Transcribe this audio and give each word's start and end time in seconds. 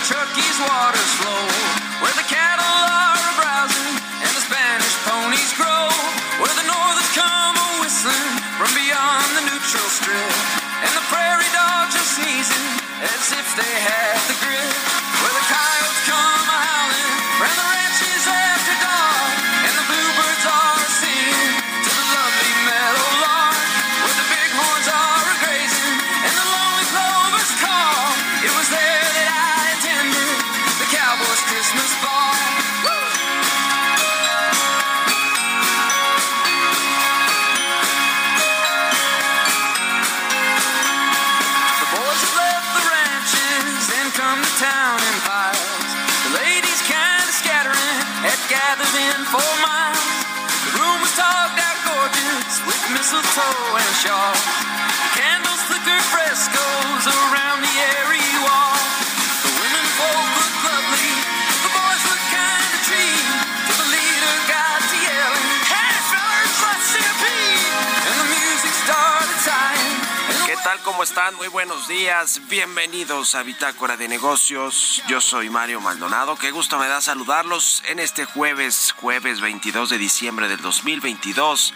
and 68.07 68.17
the 68.21 68.27
music 68.29 68.73
started 68.85 69.39
sighing. 69.41 70.47
¿Qué 70.47 70.57
tal? 70.65 70.79
¿Cómo 70.81 71.03
están? 71.03 71.35
Muy 71.37 71.49
buenos 71.49 71.89
días. 71.89 72.41
Bienvenidos 72.49 73.35
a 73.35 73.43
Bitácora 73.43 73.97
de 73.97 74.09
Negocios. 74.09 75.03
Yo 75.09 75.21
soy 75.21 75.51
Mario 75.51 75.81
Maldonado. 75.81 76.37
Qué 76.37 76.51
gusto 76.51 76.79
me 76.79 76.89
da 76.89 77.01
saludarlos 77.01 77.83
en 77.89 77.99
este 77.99 78.25
jueves, 78.25 78.95
jueves 78.97 79.41
22 79.41 79.91
de 79.91 79.99
diciembre 79.99 80.49
del 80.49 80.61
2022. 80.61 81.75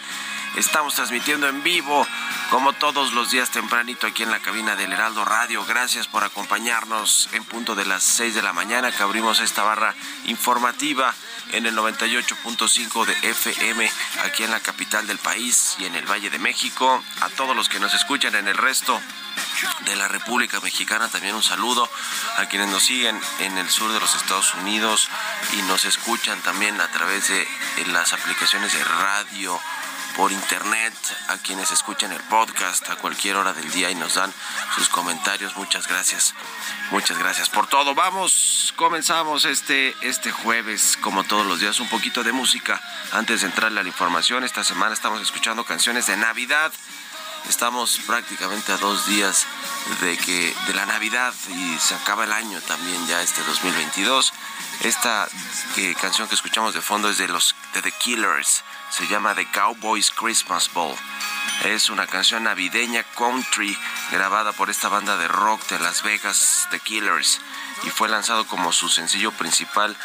Estamos 0.56 0.94
transmitiendo 0.94 1.48
en 1.48 1.64
vivo, 1.64 2.06
como 2.48 2.72
todos 2.74 3.12
los 3.12 3.32
días 3.32 3.50
tempranito, 3.50 4.06
aquí 4.06 4.22
en 4.22 4.30
la 4.30 4.38
cabina 4.38 4.76
del 4.76 4.92
Heraldo 4.92 5.24
Radio. 5.24 5.64
Gracias 5.64 6.06
por 6.06 6.22
acompañarnos 6.22 7.28
en 7.32 7.44
punto 7.44 7.74
de 7.74 7.84
las 7.84 8.04
6 8.04 8.36
de 8.36 8.42
la 8.42 8.52
mañana 8.52 8.92
que 8.92 9.02
abrimos 9.02 9.40
esta 9.40 9.64
barra 9.64 9.96
informativa 10.26 11.12
en 11.50 11.66
el 11.66 11.76
98.5 11.76 13.04
de 13.04 13.30
FM 13.30 13.90
aquí 14.24 14.44
en 14.44 14.52
la 14.52 14.60
capital 14.60 15.08
del 15.08 15.18
país 15.18 15.74
y 15.80 15.86
en 15.86 15.96
el 15.96 16.08
Valle 16.08 16.30
de 16.30 16.38
México. 16.38 17.02
A 17.22 17.30
todos 17.30 17.56
los 17.56 17.68
que 17.68 17.80
nos 17.80 17.92
escuchan 17.92 18.36
en 18.36 18.46
el 18.46 18.56
resto 18.56 19.00
de 19.86 19.96
la 19.96 20.06
República 20.06 20.60
Mexicana 20.60 21.08
también 21.08 21.34
un 21.34 21.42
saludo 21.42 21.88
a 22.38 22.46
quienes 22.46 22.68
nos 22.68 22.84
siguen 22.84 23.20
en 23.40 23.58
el 23.58 23.68
sur 23.68 23.92
de 23.92 23.98
los 23.98 24.14
Estados 24.14 24.54
Unidos 24.54 25.08
y 25.52 25.62
nos 25.62 25.84
escuchan 25.84 26.40
también 26.42 26.80
a 26.80 26.88
través 26.88 27.26
de 27.28 27.46
las 27.88 28.12
aplicaciones 28.12 28.72
de 28.72 28.84
radio 28.84 29.60
por 30.16 30.32
internet, 30.32 30.94
a 31.28 31.36
quienes 31.38 31.70
escuchan 31.72 32.12
el 32.12 32.20
podcast 32.22 32.88
a 32.88 32.96
cualquier 32.96 33.36
hora 33.36 33.52
del 33.52 33.70
día 33.70 33.90
y 33.90 33.94
nos 33.94 34.14
dan 34.14 34.32
sus 34.74 34.88
comentarios. 34.88 35.56
Muchas 35.56 35.88
gracias. 35.88 36.34
Muchas 36.90 37.18
gracias 37.18 37.48
por 37.48 37.66
todo. 37.66 37.94
Vamos, 37.94 38.72
comenzamos 38.76 39.44
este, 39.44 39.94
este 40.02 40.30
jueves, 40.30 40.96
como 41.00 41.24
todos 41.24 41.46
los 41.46 41.60
días, 41.60 41.80
un 41.80 41.88
poquito 41.88 42.22
de 42.22 42.32
música 42.32 42.80
antes 43.12 43.40
de 43.40 43.48
entrarle 43.48 43.80
a 43.80 43.82
la 43.82 43.88
información. 43.88 44.44
Esta 44.44 44.64
semana 44.64 44.94
estamos 44.94 45.20
escuchando 45.20 45.64
canciones 45.64 46.06
de 46.06 46.16
Navidad. 46.16 46.72
Estamos 47.48 48.00
prácticamente 48.06 48.72
a 48.72 48.78
dos 48.78 49.06
días 49.06 49.46
de 50.00 50.16
que 50.16 50.54
de 50.66 50.74
la 50.74 50.86
Navidad 50.86 51.34
y 51.50 51.78
se 51.78 51.94
acaba 51.94 52.24
el 52.24 52.32
año 52.32 52.60
también 52.62 53.06
ya 53.06 53.20
este 53.20 53.42
2022. 53.42 54.32
Esta 54.80 55.28
eh, 55.76 55.94
canción 56.00 56.26
que 56.26 56.34
escuchamos 56.34 56.72
de 56.74 56.80
fondo 56.80 57.10
es 57.10 57.18
de 57.18 57.28
los 57.28 57.54
de 57.74 57.82
The 57.82 57.92
Killers. 57.92 58.64
Se 58.90 59.06
llama 59.08 59.34
The 59.34 59.46
Cowboys 59.50 60.10
Christmas 60.10 60.70
Ball. 60.72 60.96
Es 61.64 61.90
una 61.90 62.06
canción 62.06 62.44
navideña 62.44 63.04
country 63.16 63.76
grabada 64.10 64.52
por 64.52 64.70
esta 64.70 64.88
banda 64.88 65.16
de 65.16 65.28
rock 65.28 65.68
de 65.68 65.78
Las 65.78 66.02
Vegas, 66.02 66.66
The 66.70 66.80
Killers, 66.80 67.40
y 67.86 67.90
fue 67.90 68.08
lanzado 68.08 68.46
como 68.46 68.72
su 68.72 68.88
sencillo 68.88 69.32
principal 69.32 69.96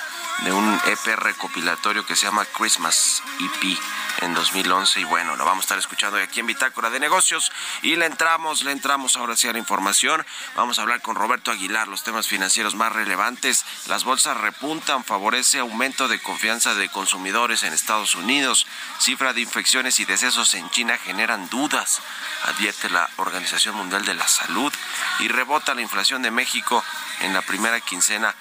de 0.43 0.53
un 0.53 0.79
EP 0.85 1.15
recopilatorio 1.17 2.05
que 2.05 2.15
se 2.15 2.25
llama 2.25 2.45
Christmas 2.45 3.21
EP 3.39 3.77
en 4.21 4.33
2011 4.33 5.01
y 5.01 5.03
bueno, 5.03 5.35
lo 5.35 5.45
vamos 5.45 5.63
a 5.63 5.65
estar 5.65 5.77
escuchando 5.77 6.17
aquí 6.17 6.39
en 6.39 6.47
Bitácora 6.47 6.89
de 6.89 6.99
Negocios 6.99 7.51
y 7.81 7.95
le 7.95 8.05
entramos, 8.05 8.63
le 8.63 8.71
entramos 8.71 9.17
ahora 9.17 9.35
sí 9.35 9.47
a 9.47 9.53
la 9.53 9.59
información. 9.59 10.25
Vamos 10.55 10.79
a 10.79 10.83
hablar 10.83 11.01
con 11.01 11.15
Roberto 11.15 11.51
Aguilar 11.51 11.87
los 11.87 12.03
temas 12.03 12.27
financieros 12.27 12.75
más 12.75 12.93
relevantes. 12.93 13.65
Las 13.87 14.03
bolsas 14.03 14.37
repuntan, 14.37 15.03
favorece 15.03 15.59
aumento 15.59 16.07
de 16.07 16.19
confianza 16.19 16.73
de 16.75 16.89
consumidores 16.89 17.63
en 17.63 17.73
Estados 17.73 18.15
Unidos. 18.15 18.65
Cifra 18.99 19.33
de 19.33 19.41
infecciones 19.41 19.99
y 19.99 20.05
decesos 20.05 20.53
en 20.53 20.69
China 20.69 20.97
generan 20.97 21.49
dudas, 21.49 22.01
advierte 22.45 22.89
la 22.89 23.09
Organización 23.17 23.75
Mundial 23.75 24.05
de 24.05 24.13
la 24.13 24.27
Salud 24.27 24.73
y 25.19 25.27
rebota 25.27 25.75
la 25.75 25.81
inflación 25.81 26.21
de 26.21 26.31
México 26.31 26.83
en 27.21 27.33
la 27.33 27.41
primera 27.41 27.79
quincena 27.81 28.35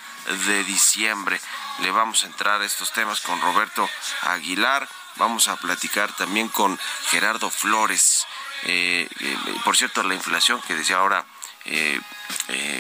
de 0.47 0.65
diciembre. 0.65 1.41
Le 1.81 1.91
vamos 1.91 2.25
a 2.25 2.27
entrar 2.27 2.61
a 2.61 2.65
estos 2.65 2.93
temas 2.93 3.21
con 3.21 3.41
Roberto 3.41 3.89
Aguilar. 4.23 4.89
Vamos 5.17 5.49
a 5.49 5.57
platicar 5.57 6.13
también 6.13 6.49
con 6.49 6.79
Gerardo 7.11 7.51
Flores. 7.51 8.27
Eh, 8.65 9.09
eh, 9.21 9.37
por 9.65 9.77
cierto, 9.77 10.03
la 10.03 10.15
inflación 10.15 10.61
que 10.63 10.75
decía 10.75 10.99
ahora, 10.99 11.25
eh, 11.65 12.01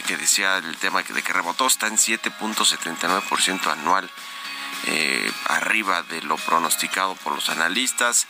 que 0.06 0.16
decía 0.16 0.58
el 0.58 0.76
tema 0.76 1.02
de 1.02 1.22
que 1.22 1.32
rebotó, 1.32 1.66
está 1.66 1.86
en 1.86 1.96
7.79% 1.96 3.70
anual, 3.70 4.10
arriba 5.46 6.02
de 6.02 6.22
lo 6.22 6.36
pronosticado 6.36 7.14
por 7.16 7.34
los 7.34 7.48
analistas. 7.48 8.26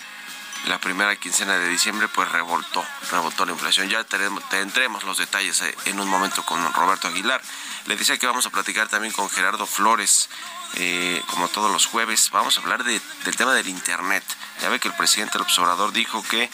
La 0.66 0.78
primera 0.78 1.14
quincena 1.16 1.56
de 1.56 1.68
diciembre 1.68 2.08
pues 2.08 2.30
revoltó, 2.30 2.84
revoltó 3.10 3.46
la 3.46 3.52
inflación. 3.52 3.88
Ya 3.88 4.04
tendremos 4.04 5.04
los 5.04 5.18
detalles 5.18 5.60
eh, 5.62 5.74
en 5.86 6.00
un 6.00 6.08
momento 6.08 6.44
con 6.44 6.72
Roberto 6.72 7.08
Aguilar. 7.08 7.40
Le 7.86 7.96
decía 7.96 8.18
que 8.18 8.26
vamos 8.26 8.46
a 8.46 8.50
platicar 8.50 8.88
también 8.88 9.12
con 9.12 9.30
Gerardo 9.30 9.66
Flores, 9.66 10.28
eh, 10.74 11.22
como 11.28 11.48
todos 11.48 11.70
los 11.70 11.86
jueves. 11.86 12.30
Vamos 12.32 12.58
a 12.58 12.60
hablar 12.60 12.84
del 12.84 13.00
tema 13.36 13.54
del 13.54 13.68
Internet. 13.68 14.24
Ya 14.60 14.68
ve 14.68 14.80
que 14.80 14.88
el 14.88 14.94
presidente 14.94 15.34
del 15.34 15.42
observador 15.42 15.92
dijo 15.92 16.22
que 16.22 16.50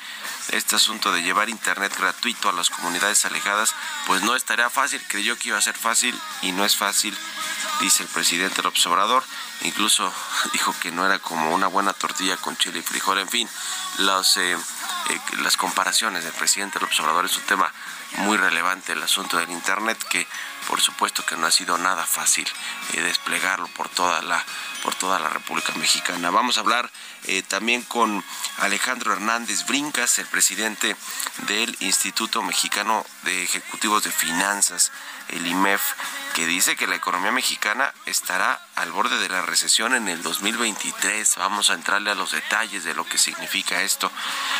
este 0.50 0.76
asunto 0.76 1.12
de 1.12 1.22
llevar 1.22 1.48
Internet 1.48 1.96
gratuito 1.96 2.48
a 2.48 2.52
las 2.52 2.70
comunidades 2.70 3.24
alejadas, 3.24 3.74
pues 4.06 4.22
no 4.22 4.36
estaría 4.36 4.70
fácil. 4.70 5.02
Creyó 5.08 5.38
que 5.38 5.48
iba 5.48 5.58
a 5.58 5.62
ser 5.62 5.76
fácil 5.76 6.18
y 6.42 6.52
no 6.52 6.64
es 6.64 6.76
fácil, 6.76 7.16
dice 7.80 8.02
el 8.02 8.08
presidente 8.08 8.56
del 8.56 8.66
observador. 8.66 9.24
Incluso 9.62 10.12
dijo 10.52 10.74
que 10.80 10.90
no 10.90 11.06
era 11.06 11.18
como 11.18 11.54
una 11.54 11.66
buena 11.66 11.92
tortilla 11.92 12.36
con 12.36 12.56
chile 12.56 12.80
y 12.80 12.82
frijol. 12.82 13.18
En 13.18 13.28
fin, 13.28 13.48
los, 13.98 14.36
eh, 14.36 14.52
eh, 14.52 15.20
las 15.38 15.56
comparaciones 15.56 16.24
del 16.24 16.32
presidente 16.32 16.78
del 16.78 16.88
observador 16.88 17.24
es 17.24 17.36
un 17.36 17.44
tema 17.44 17.72
muy 18.18 18.36
relevante 18.36 18.92
el 18.92 19.02
asunto 19.02 19.36
del 19.36 19.50
Internet, 19.50 20.02
que 20.08 20.26
por 20.68 20.80
supuesto 20.80 21.24
que 21.24 21.36
no 21.36 21.46
ha 21.46 21.50
sido 21.50 21.78
nada 21.78 22.06
fácil 22.06 22.46
eh, 22.92 23.00
desplegarlo 23.00 23.68
por 23.68 23.88
toda 23.88 24.22
la 24.22 24.44
por 24.82 24.94
toda 24.94 25.18
la 25.18 25.30
República 25.30 25.72
Mexicana. 25.76 26.30
Vamos 26.30 26.58
a 26.58 26.60
hablar 26.60 26.90
eh, 27.24 27.42
también 27.42 27.82
con 27.82 28.22
Alejandro 28.58 29.14
Hernández 29.14 29.64
Brincas, 29.66 30.18
el 30.18 30.26
presidente 30.26 30.94
del 31.46 31.74
Instituto 31.80 32.42
Mexicano 32.42 33.06
de 33.22 33.44
Ejecutivos 33.44 34.04
de 34.04 34.10
Finanzas, 34.10 34.92
el 35.28 35.46
IMEF, 35.46 35.82
que 36.34 36.46
dice 36.46 36.76
que 36.76 36.86
la 36.86 36.96
economía 36.96 37.30
mexicana 37.30 37.92
estará 38.06 38.58
al 38.74 38.90
borde 38.90 39.18
de 39.18 39.28
la 39.28 39.42
recesión 39.42 39.94
en 39.94 40.08
el 40.08 40.22
2023. 40.22 41.36
Vamos 41.36 41.68
a 41.70 41.74
entrarle 41.74 42.10
a 42.10 42.14
los 42.14 42.32
detalles 42.32 42.84
de 42.84 42.94
lo 42.94 43.04
que 43.04 43.18
significa 43.18 43.82
esto. 43.82 44.10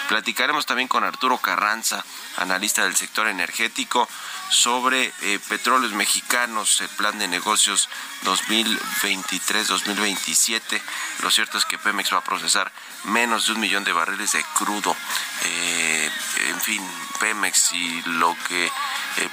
Platicaremos 0.08 0.66
también 0.66 0.88
con 0.88 1.05
Arturo 1.05 1.38
Carranza, 1.38 2.05
analista 2.37 2.84
del 2.84 2.94
sector 2.94 3.26
energético 3.26 4.06
sobre 4.50 5.12
eh, 5.22 5.40
petróleos 5.49 5.94
mexicanos, 5.94 6.81
el 6.81 6.88
plan 6.90 7.19
de 7.19 7.26
negocios 7.28 7.88
2023-2027. 8.25 10.81
Lo 11.22 11.31
cierto 11.31 11.56
es 11.58 11.64
que 11.64 11.78
Pemex 11.78 12.12
va 12.12 12.19
a 12.19 12.25
procesar 12.25 12.70
menos 13.05 13.46
de 13.46 13.52
un 13.52 13.61
millón 13.61 13.84
de 13.84 13.93
barriles 13.93 14.32
de 14.32 14.44
crudo. 14.55 14.96
Eh, 15.44 16.11
en 16.49 16.61
fin, 16.61 16.82
Pemex 17.19 17.72
y 17.72 18.02
lo 18.02 18.37
que 18.49 18.70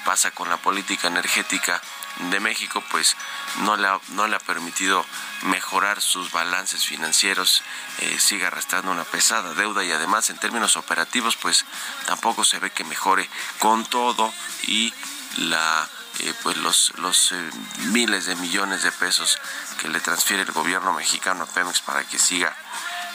pasa 0.05 0.31
con 0.31 0.49
la 0.49 0.57
política 0.57 1.07
energética 1.07 1.81
de 2.29 2.39
México, 2.39 2.83
pues 2.91 3.15
no 3.61 3.77
le 3.77 3.87
ha, 3.87 3.99
no 4.09 4.27
le 4.27 4.35
ha 4.35 4.39
permitido 4.39 5.05
mejorar 5.43 6.01
sus 6.01 6.31
balances 6.31 6.85
financieros, 6.85 7.63
eh, 7.99 8.19
sigue 8.19 8.45
arrastrando 8.45 8.91
una 8.91 9.03
pesada 9.03 9.53
deuda 9.53 9.83
y 9.83 9.91
además 9.91 10.29
en 10.29 10.37
términos 10.37 10.77
operativos, 10.77 11.35
pues 11.35 11.65
tampoco 12.05 12.43
se 12.43 12.59
ve 12.59 12.69
que 12.71 12.83
mejore 12.83 13.29
con 13.59 13.85
todo 13.85 14.33
y 14.63 14.93
la 15.37 15.89
eh, 16.19 16.33
pues 16.43 16.57
los, 16.57 16.93
los 16.97 17.31
eh, 17.31 17.49
miles 17.87 18.25
de 18.25 18.35
millones 18.35 18.83
de 18.83 18.91
pesos 18.91 19.39
que 19.79 19.87
le 19.87 19.99
transfiere 20.01 20.43
el 20.43 20.51
gobierno 20.51 20.93
mexicano 20.93 21.43
a 21.43 21.47
Pemex 21.47 21.81
para 21.81 22.03
que 22.03 22.19
siga 22.19 22.55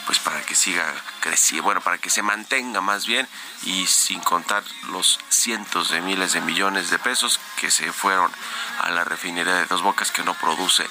pues 0.07 0.19
para 0.19 0.41
que 0.41 0.55
siga 0.55 0.85
creciendo, 1.19 1.65
bueno, 1.65 1.81
para 1.81 1.97
que 1.97 2.09
se 2.09 2.23
mantenga 2.23 2.79
más 2.79 3.05
bien 3.05 3.27
y 3.63 3.85
sin 3.87 4.21
contar 4.21 4.63
los 4.89 5.19
cientos 5.29 5.89
de 5.89 5.99
miles 5.99 6.31
de 6.31 6.39
millones 6.39 6.89
de 6.89 6.97
pesos 6.97 7.41
que 7.57 7.69
se 7.69 7.91
fueron 7.91 8.31
a 8.79 8.89
la 8.89 9.03
refinería 9.03 9.53
de 9.53 9.65
Dos 9.65 9.81
Bocas 9.81 10.11
que 10.11 10.23
no 10.23 10.33
produce 10.33 10.87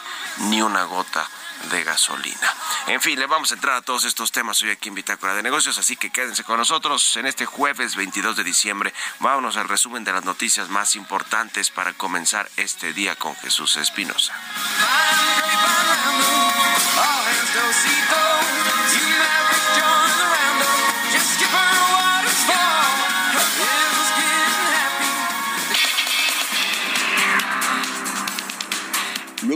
ni 0.51 0.61
una 0.61 0.85
gota 0.85 1.27
de 1.71 1.83
gasolina. 1.83 2.55
En 2.89 3.01
fin, 3.01 3.19
le 3.19 3.27
vamos 3.27 3.51
a 3.51 3.55
entrar 3.55 3.77
a 3.77 3.81
todos 3.81 4.05
estos 4.05 4.31
temas 4.33 4.61
hoy 4.63 4.71
aquí 4.71 4.91
en 4.91 4.95
Bitácora 4.95 5.35
de 5.35 5.43
Negocios, 5.43 5.79
así 5.79 5.97
que 5.97 6.11
quédense 6.11 6.45
con 6.45 6.59
nosotros 6.59 7.17
en 7.17 7.25
este 7.25 7.47
jueves 7.47 7.97
22 7.97 8.37
de 8.37 8.45
diciembre. 8.45 8.93
Vámonos 9.21 9.57
al 9.57 9.67
resumen 9.67 10.05
de 10.05 10.12
las 10.12 10.27
noticias 10.27 10.69
más 10.69 10.95
importantes 10.95 11.71
para 11.71 11.95
comenzar 11.95 12.51
este 12.59 12.93
día 12.93 13.17
con 13.17 13.35
Jesús 13.37 13.77
Espinosa. 13.79 14.35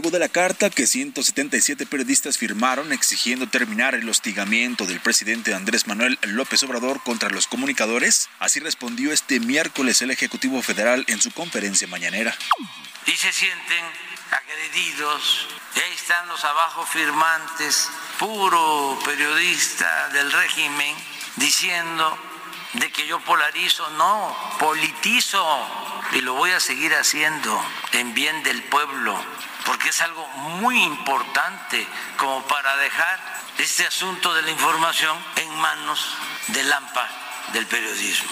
Luego 0.00 0.12
de 0.12 0.18
la 0.18 0.30
carta 0.30 0.70
que 0.70 0.86
177 0.86 1.84
periodistas 1.84 2.38
firmaron 2.38 2.90
exigiendo 2.90 3.46
terminar 3.46 3.94
el 3.94 4.08
hostigamiento 4.08 4.86
del 4.86 4.98
presidente 4.98 5.52
Andrés 5.52 5.86
Manuel 5.86 6.18
López 6.22 6.62
Obrador 6.62 7.02
contra 7.02 7.28
los 7.28 7.46
comunicadores, 7.46 8.30
así 8.38 8.60
respondió 8.60 9.12
este 9.12 9.40
miércoles 9.40 10.00
el 10.00 10.10
Ejecutivo 10.10 10.62
Federal 10.62 11.04
en 11.08 11.20
su 11.20 11.30
conferencia 11.32 11.86
mañanera. 11.86 12.34
Y 13.04 13.10
se 13.10 13.30
sienten 13.30 13.84
agredidos, 14.30 15.48
ahí 15.74 15.92
están 15.94 16.26
los 16.28 16.42
abajo 16.44 16.86
firmantes, 16.86 17.90
puro 18.18 18.98
periodista 19.04 20.08
del 20.14 20.32
régimen, 20.32 20.96
diciendo 21.36 22.18
de 22.72 22.90
que 22.90 23.06
yo 23.06 23.20
polarizo, 23.20 23.86
no, 23.98 24.34
politizo. 24.58 25.44
Y 26.12 26.22
lo 26.22 26.32
voy 26.34 26.52
a 26.52 26.60
seguir 26.60 26.94
haciendo 26.94 27.62
en 27.92 28.14
bien 28.14 28.42
del 28.44 28.62
pueblo 28.62 29.22
porque 29.66 29.88
es 29.88 30.00
algo 30.00 30.26
muy 30.60 30.82
importante 30.82 31.86
como 32.16 32.42
para 32.46 32.76
dejar 32.76 33.18
este 33.58 33.86
asunto 33.86 34.32
de 34.34 34.42
la 34.42 34.50
información 34.50 35.16
en 35.36 35.54
manos 35.56 36.00
del 36.48 36.72
AMPA, 36.72 37.08
del 37.52 37.66
periodismo. 37.66 38.30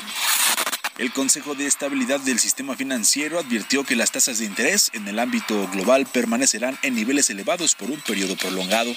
El 0.98 1.12
Consejo 1.12 1.54
de 1.54 1.66
Estabilidad 1.66 2.18
del 2.18 2.40
Sistema 2.40 2.74
Financiero 2.74 3.38
advirtió 3.38 3.84
que 3.84 3.94
las 3.94 4.10
tasas 4.10 4.38
de 4.38 4.46
interés 4.46 4.90
en 4.94 5.06
el 5.06 5.20
ámbito 5.20 5.68
global 5.68 6.06
permanecerán 6.06 6.76
en 6.82 6.96
niveles 6.96 7.30
elevados 7.30 7.76
por 7.76 7.88
un 7.88 8.00
periodo 8.00 8.36
prolongado. 8.36 8.92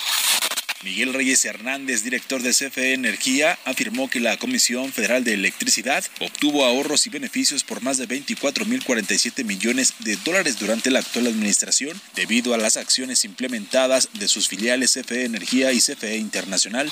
Miguel 0.83 1.13
Reyes 1.13 1.45
Hernández, 1.45 2.04
director 2.04 2.42
de 2.42 2.51
CFE 2.51 2.94
Energía, 2.94 3.57
afirmó 3.66 4.10
que 4.10 4.19
la 4.19 4.38
Comisión 4.38 4.92
Federal 4.92 5.24
de 5.24 5.33
Electricidad 5.33 6.04
obtuvo 6.19 6.66
ahorros 6.66 7.06
y 7.06 7.10
beneficios 7.10 7.63
por 7.63 7.81
más 7.81 7.98
de 7.98 8.07
24.047 8.07 9.44
millones 9.44 9.94
de 10.00 10.16
dólares 10.18 10.60
durante 10.60 10.89
la 10.89 11.00
actual 11.00 11.28
administración 11.28 12.00
debido 12.16 12.54
a 12.54 12.57
las 12.57 12.78
acciones 12.78 13.25
implementadas 13.25 14.10
de 14.13 14.28
sus 14.28 14.48
filiales 14.48 14.94
CFE 14.94 15.25
Energía 15.25 15.72
y 15.72 15.80
CFE 15.80 16.18
Internacional. 16.18 16.92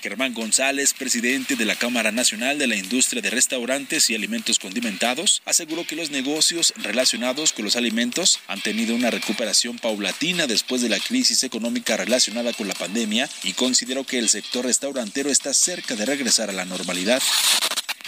Germán 0.00 0.34
González, 0.34 0.94
presidente 0.94 1.56
de 1.56 1.64
la 1.64 1.76
Cámara 1.76 2.10
Nacional 2.10 2.58
de 2.58 2.66
la 2.66 2.76
Industria 2.76 3.20
de 3.20 3.30
Restaurantes 3.30 4.08
y 4.08 4.14
Alimentos 4.14 4.58
Condimentados, 4.58 5.42
aseguró 5.44 5.84
que 5.84 5.96
los 5.96 6.10
negocios 6.10 6.72
relacionados 6.76 7.52
con 7.52 7.64
los 7.66 7.76
alimentos 7.76 8.40
han 8.48 8.60
tenido 8.60 8.94
una 8.94 9.10
recuperación 9.10 9.78
paulatina 9.78 10.46
después 10.46 10.80
de 10.80 10.88
la 10.88 10.98
crisis 10.98 11.44
económica 11.44 11.96
relacionada 11.96 12.52
con 12.52 12.68
la 12.68 12.74
pandemia 12.74 13.28
y 13.44 13.52
consideró 13.52 14.04
que 14.04 14.18
el 14.18 14.28
sector 14.28 14.64
restaurantero 14.64 15.30
está 15.30 15.52
cerca 15.52 15.94
de 15.94 16.06
regresar 16.06 16.48
a 16.48 16.54
la 16.54 16.64
normalidad. 16.64 17.22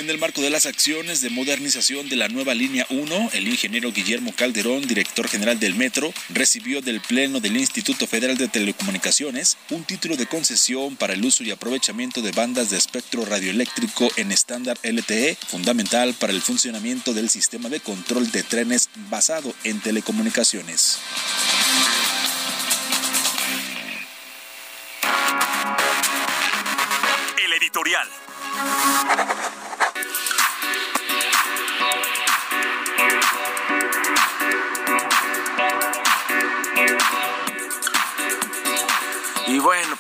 En 0.03 0.11
el 0.11 0.19
marco 0.19 0.41
de 0.41 0.51
las 0.51 0.67
acciones 0.67 1.21
de 1.21 1.31
modernización 1.31 2.09
de 2.09 2.17
la 2.17 2.27
nueva 2.27 2.55
línea 2.55 2.85
1, 2.91 3.31
el 3.35 3.47
ingeniero 3.47 3.93
Guillermo 3.93 4.35
Calderón, 4.35 4.85
director 4.89 5.29
general 5.29 5.61
del 5.61 5.77
Metro, 5.77 6.13
recibió 6.29 6.83
del 6.83 7.01
Pleno 7.01 7.39
del 7.39 7.57
Instituto 7.57 8.09
Federal 8.09 8.37
de 8.37 8.49
Telecomunicaciones 8.49 9.59
un 9.71 9.85
título 9.85 10.17
de 10.17 10.27
concesión 10.27 10.97
para 10.97 11.13
el 11.13 11.25
uso 11.25 11.45
y 11.45 11.53
aprovechamiento 11.53 12.21
de 12.21 12.33
bandas 12.33 12.71
de 12.71 12.79
espectro 12.79 13.25
radioeléctrico 13.25 14.11
en 14.17 14.33
estándar 14.33 14.77
LTE, 14.83 15.39
fundamental 15.47 16.15
para 16.15 16.33
el 16.33 16.43
funcionamiento 16.43 17.15
del 17.15 17.31
sistema 17.31 17.69
de 17.69 17.79
control 17.79 18.29
de 18.33 18.43
trenes 18.43 18.91
basado 19.09 19.55
en 19.63 19.81
telecomunicaciones. 19.81 20.99
El 27.37 27.53
editorial. 27.53 28.09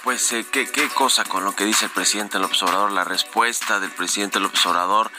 Pues 0.03 0.33
eh, 0.33 0.45
¿qué, 0.51 0.71
qué 0.71 0.89
cosa 0.89 1.25
con 1.25 1.45
lo 1.45 1.55
que 1.55 1.65
dice 1.65 1.85
el 1.85 1.91
presidente 1.91 2.39
López 2.39 2.63
Obrador, 2.63 2.93
la 2.93 3.05
respuesta 3.05 3.81
del 3.81 3.91
presidente 3.91 4.41
López 4.41 4.65
Obrador 4.67 5.11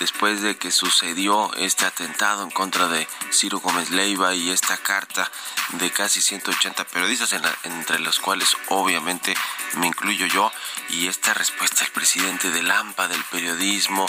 después 0.00 0.42
de 0.42 0.56
que 0.56 0.70
sucedió 0.70 1.52
este 1.54 1.86
atentado 1.86 2.42
en 2.42 2.50
contra 2.50 2.88
de 2.88 3.06
Ciro 3.32 3.60
Gómez 3.60 3.90
Leiva 3.90 4.34
y 4.34 4.50
esta 4.50 4.76
carta 4.76 5.30
de 5.70 5.90
casi 5.90 6.20
180 6.20 6.84
periodistas, 6.84 7.34
entre 7.64 7.98
los 7.98 8.20
cuales 8.20 8.56
obviamente 8.68 9.34
me 9.74 9.86
incluyo 9.86 10.26
yo, 10.26 10.52
y 10.90 11.08
esta 11.08 11.32
respuesta 11.34 11.80
del 11.80 11.92
presidente 11.92 12.50
del 12.50 12.70
AMPA, 12.70 13.08
del 13.08 13.24
periodismo, 13.24 14.06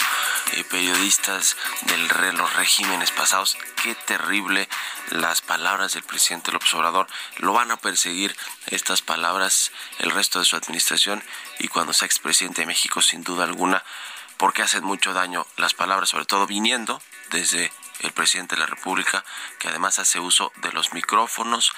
eh, 0.52 0.64
periodistas 0.64 1.56
de 1.82 2.32
los 2.32 2.54
regímenes 2.54 3.10
pasados, 3.10 3.56
qué 3.82 3.94
terrible 3.94 4.68
las 5.10 5.40
palabras 5.40 5.94
del 5.94 6.02
presidente 6.02 6.52
López 6.52 6.72
Obrador. 6.74 7.06
Lo 7.38 7.52
van 7.52 7.70
a 7.70 7.76
perseguir 7.76 8.36
estas 8.66 9.02
palabras 9.02 9.72
el 9.98 10.10
resto 10.10 10.38
de 10.38 10.44
su 10.44 10.56
administración 10.56 11.22
y 11.58 11.68
cuando 11.68 11.92
sea 11.92 12.06
expresidente 12.06 12.62
de 12.62 12.66
México, 12.66 13.00
sin 13.00 13.22
duda 13.24 13.44
alguna, 13.44 13.82
porque 14.36 14.62
hacen 14.62 14.84
mucho 14.84 15.12
daño 15.12 15.46
las 15.56 15.74
palabras, 15.74 16.10
sobre 16.10 16.26
todo 16.26 16.46
viniendo 16.46 17.00
desde 17.30 17.72
el 18.04 18.12
presidente 18.12 18.54
de 18.54 18.60
la 18.60 18.66
República, 18.66 19.24
que 19.58 19.68
además 19.68 19.98
hace 19.98 20.20
uso 20.20 20.52
de 20.56 20.72
los 20.72 20.92
micrófonos 20.92 21.72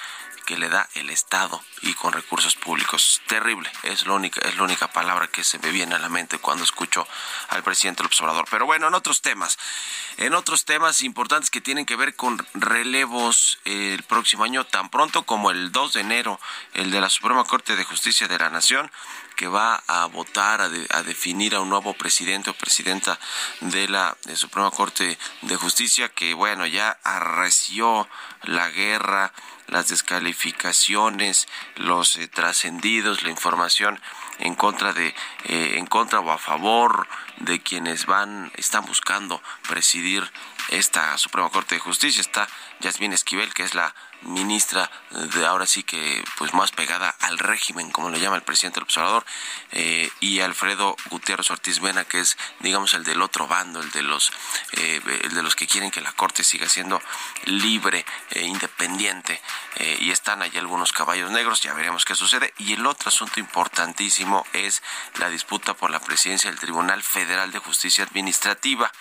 que 0.47 0.57
le 0.57 0.69
da 0.69 0.87
el 0.95 1.09
Estado 1.09 1.61
y 1.81 1.93
con 1.93 2.13
recursos 2.13 2.55
públicos. 2.55 3.21
Terrible, 3.27 3.69
es 3.83 4.07
la 4.07 4.13
única, 4.13 4.39
es 4.47 4.55
la 4.55 4.63
única 4.63 4.87
palabra 4.87 5.27
que 5.27 5.43
se 5.43 5.59
me 5.59 5.71
viene 5.71 5.93
a 5.93 5.99
la 5.99 6.07
mente 6.07 6.39
cuando 6.39 6.63
escucho 6.63 7.05
al 7.49 7.63
presidente 7.63 7.99
del 7.99 8.07
observador. 8.07 8.45
Pero 8.49 8.65
bueno, 8.65 8.87
en 8.87 8.93
otros 8.93 9.21
temas, 9.21 9.59
en 10.15 10.33
otros 10.33 10.63
temas 10.63 11.01
importantes 11.01 11.49
que 11.49 11.59
tienen 11.59 11.85
que 11.85 11.97
ver 11.97 12.15
con 12.15 12.37
relevos 12.53 13.59
eh, 13.65 13.93
el 13.93 14.03
próximo 14.03 14.45
año, 14.45 14.65
tan 14.65 14.89
pronto 14.89 15.23
como 15.23 15.51
el 15.51 15.73
2 15.73 15.93
de 15.93 15.99
enero, 16.01 16.39
el 16.73 16.91
de 16.91 17.01
la 17.01 17.09
Suprema 17.09 17.43
Corte 17.43 17.75
de 17.75 17.83
Justicia 17.83 18.29
de 18.29 18.39
la 18.39 18.49
Nación, 18.49 18.89
que 19.37 19.47
va 19.47 19.81
a 19.87 20.07
votar 20.07 20.59
a, 20.61 21.03
definir 21.03 21.55
a 21.55 21.61
un 21.61 21.69
nuevo 21.69 21.93
presidente 21.93 22.49
o 22.49 22.57
presidenta 22.57 23.19
de 23.61 23.87
la 23.87 24.17
Suprema 24.33 24.71
Corte 24.71 25.17
de 25.43 25.55
Justicia, 25.55 26.09
que 26.09 26.33
bueno, 26.33 26.65
ya 26.65 26.97
arreció 27.03 28.09
la 28.43 28.69
guerra 28.71 29.31
las 29.67 29.89
descalificaciones, 29.89 31.47
los 31.75 32.15
eh, 32.17 32.27
trascendidos, 32.27 33.23
la 33.23 33.29
información 33.29 33.99
en 34.39 34.55
contra 34.55 34.93
de, 34.93 35.07
eh, 35.45 35.75
en 35.77 35.85
contra 35.87 36.19
o 36.19 36.31
a 36.31 36.37
favor 36.37 37.07
de 37.37 37.61
quienes 37.61 38.05
van, 38.05 38.51
están 38.55 38.85
buscando 38.85 39.41
presidir 39.67 40.29
esta 40.69 41.17
Suprema 41.17 41.49
Corte 41.49 41.75
de 41.75 41.81
Justicia. 41.81 42.21
Está 42.21 42.47
Yasmín 42.79 43.13
Esquivel, 43.13 43.53
que 43.53 43.63
es 43.63 43.73
la 43.73 43.93
ministra 44.21 44.89
de 45.11 45.45
ahora 45.45 45.65
sí 45.65 45.83
que 45.83 46.23
pues 46.37 46.53
más 46.53 46.71
pegada 46.71 47.15
al 47.21 47.37
régimen, 47.37 47.91
como 47.91 48.09
le 48.09 48.19
llama 48.19 48.35
el 48.35 48.41
presidente 48.41 48.79
del 48.79 48.85
observador, 48.85 49.25
eh, 49.71 50.09
y 50.19 50.39
Alfredo 50.39 50.95
Gutiérrez 51.09 51.49
Ortiz 51.51 51.81
Mena, 51.81 52.03
que 52.05 52.19
es 52.19 52.37
digamos 52.59 52.93
el 52.93 53.03
del 53.03 53.21
otro 53.21 53.47
bando, 53.47 53.79
el 53.79 53.91
de 53.91 54.03
los 54.03 54.31
eh, 54.73 55.01
el 55.23 55.33
de 55.33 55.43
los 55.43 55.55
que 55.55 55.67
quieren 55.67 55.91
que 55.91 56.01
la 56.01 56.11
corte 56.13 56.43
siga 56.43 56.67
siendo 56.67 57.01
libre, 57.45 58.05
e 58.31 58.45
independiente, 58.45 59.41
y 59.99 60.11
están 60.11 60.41
allí 60.41 60.57
algunos 60.57 60.91
caballos 60.91 61.29
negros, 61.29 61.61
ya 61.61 61.73
veremos 61.73 62.03
qué 62.03 62.15
sucede. 62.15 62.53
Y 62.57 62.73
el 62.73 62.85
otro 62.85 63.09
asunto 63.09 63.39
importantísimo 63.39 64.45
es 64.53 64.81
la 65.19 65.29
disputa 65.29 65.75
por 65.75 65.91
la 65.91 65.99
presidencia 65.99 66.49
del 66.49 66.59
Tribunal 66.59 67.03
Federal 67.03 67.51
de 67.51 67.59
Justicia 67.59 68.03
Administrativa 68.03 68.91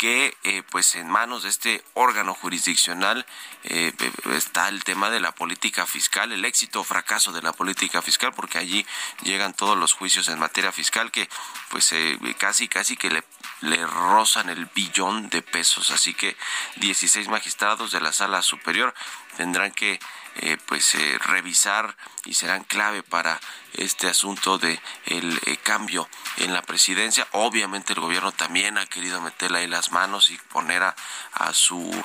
que 0.00 0.34
eh, 0.44 0.62
pues 0.70 0.94
en 0.94 1.10
manos 1.10 1.42
de 1.42 1.50
este 1.50 1.84
órgano 1.92 2.32
jurisdiccional 2.32 3.26
eh, 3.64 3.92
está 4.32 4.70
el 4.70 4.82
tema 4.82 5.10
de 5.10 5.20
la 5.20 5.32
política 5.32 5.84
fiscal, 5.84 6.32
el 6.32 6.46
éxito 6.46 6.80
o 6.80 6.84
fracaso 6.84 7.32
de 7.32 7.42
la 7.42 7.52
política 7.52 8.00
fiscal, 8.00 8.32
porque 8.32 8.56
allí 8.56 8.86
llegan 9.24 9.52
todos 9.52 9.76
los 9.76 9.92
juicios 9.92 10.28
en 10.28 10.38
materia 10.38 10.72
fiscal 10.72 11.10
que 11.10 11.28
pues 11.68 11.92
eh, 11.92 12.18
casi 12.38 12.66
casi 12.66 12.96
que 12.96 13.10
le, 13.10 13.22
le 13.60 13.84
rozan 13.86 14.48
el 14.48 14.66
billón 14.66 15.28
de 15.28 15.42
pesos, 15.42 15.90
así 15.90 16.14
que 16.14 16.36
16 16.76 17.28
magistrados 17.28 17.92
de 17.92 18.00
la 18.00 18.12
sala 18.12 18.42
superior 18.42 18.94
tendrán 19.36 19.72
que 19.72 20.00
eh, 20.36 20.56
pues 20.66 20.94
eh, 20.94 21.18
revisar 21.18 21.96
y 22.24 22.34
serán 22.34 22.64
clave 22.64 23.02
para 23.02 23.40
este 23.74 24.08
asunto 24.08 24.58
de 24.58 24.80
el 25.06 25.40
eh, 25.46 25.56
cambio 25.58 26.08
en 26.38 26.52
la 26.52 26.62
presidencia. 26.62 27.26
Obviamente 27.32 27.92
el 27.92 28.00
gobierno 28.00 28.32
también 28.32 28.78
ha 28.78 28.86
querido 28.86 29.20
meterle 29.20 29.58
ahí 29.58 29.66
las 29.66 29.92
manos 29.92 30.30
y 30.30 30.36
poner 30.52 30.82
a, 30.82 30.96
a 31.34 31.52
su 31.52 32.04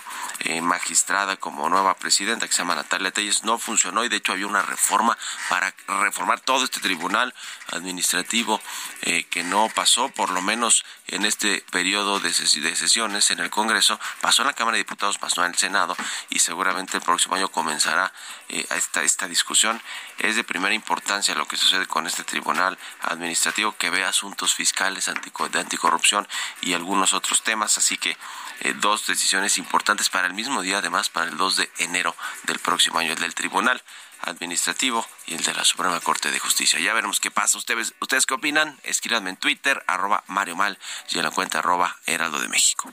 magistrada 0.61 1.37
como 1.37 1.69
nueva 1.69 1.95
presidenta 1.95 2.45
que 2.47 2.53
se 2.53 2.59
llama 2.59 2.75
Natalia 2.75 3.11
Telles. 3.11 3.43
No 3.43 3.57
funcionó 3.57 4.03
y 4.03 4.09
de 4.09 4.17
hecho 4.17 4.33
había 4.33 4.47
una 4.47 4.61
reforma 4.61 5.17
para 5.49 5.73
reformar 5.87 6.39
todo 6.39 6.63
este 6.63 6.79
tribunal 6.79 7.33
administrativo 7.71 8.61
que 9.01 9.43
no 9.43 9.69
pasó, 9.73 10.09
por 10.09 10.29
lo 10.31 10.41
menos 10.41 10.85
en 11.07 11.25
este 11.25 11.63
periodo 11.71 12.19
de, 12.19 12.29
de 12.29 12.75
sesiones 12.75 13.31
en 13.31 13.39
el 13.39 13.49
Congreso. 13.49 13.99
Pasó 14.21 14.41
en 14.41 14.47
la 14.47 14.53
Cámara 14.53 14.75
de 14.75 14.83
Diputados, 14.83 15.17
pasó 15.17 15.43
en 15.43 15.51
el 15.51 15.57
Senado 15.57 15.95
y 16.29 16.39
seguramente 16.39 16.97
el 16.97 17.03
próximo 17.03 17.35
año 17.35 17.49
comenzará 17.49 18.11
eh, 18.49 18.65
esta, 18.71 19.03
esta 19.03 19.27
discusión. 19.27 19.81
Es 20.19 20.35
de 20.35 20.43
primera 20.43 20.73
importancia 20.73 21.35
lo 21.35 21.47
sucede 21.57 21.85
con 21.85 22.07
este 22.07 22.23
tribunal 22.23 22.77
administrativo 23.01 23.75
que 23.77 23.89
ve 23.89 24.03
asuntos 24.03 24.53
fiscales, 24.53 25.05
de 25.05 25.59
anticorrupción 25.59 26.27
y 26.61 26.73
algunos 26.73 27.13
otros 27.13 27.43
temas. 27.43 27.77
Así 27.77 27.97
que 27.97 28.17
eh, 28.61 28.73
dos 28.77 29.07
decisiones 29.07 29.57
importantes 29.57 30.09
para 30.09 30.27
el 30.27 30.33
mismo 30.33 30.61
día, 30.61 30.77
además 30.77 31.09
para 31.09 31.29
el 31.29 31.37
2 31.37 31.57
de 31.57 31.71
enero 31.79 32.15
del 32.43 32.59
próximo 32.59 32.99
año, 32.99 33.13
el 33.13 33.19
del 33.19 33.35
tribunal 33.35 33.81
administrativo 34.21 35.05
y 35.27 35.35
el 35.35 35.43
de 35.43 35.53
la 35.53 35.65
Suprema 35.65 35.99
Corte 35.99 36.31
de 36.31 36.39
Justicia. 36.39 36.79
Ya 36.79 36.93
veremos 36.93 37.19
qué 37.19 37.31
pasa. 37.31 37.57
¿Ustedes, 37.57 37.93
ustedes 37.99 38.25
qué 38.25 38.33
opinan? 38.33 38.79
Escríbanme 38.83 39.31
en 39.31 39.37
Twitter, 39.37 39.83
arroba 39.87 40.23
Mario 40.27 40.55
Mal 40.55 40.79
y 41.09 41.17
en 41.17 41.23
la 41.23 41.31
cuenta 41.31 41.59
arroba 41.59 41.97
Heraldo 42.05 42.39
de 42.39 42.47
México. 42.47 42.91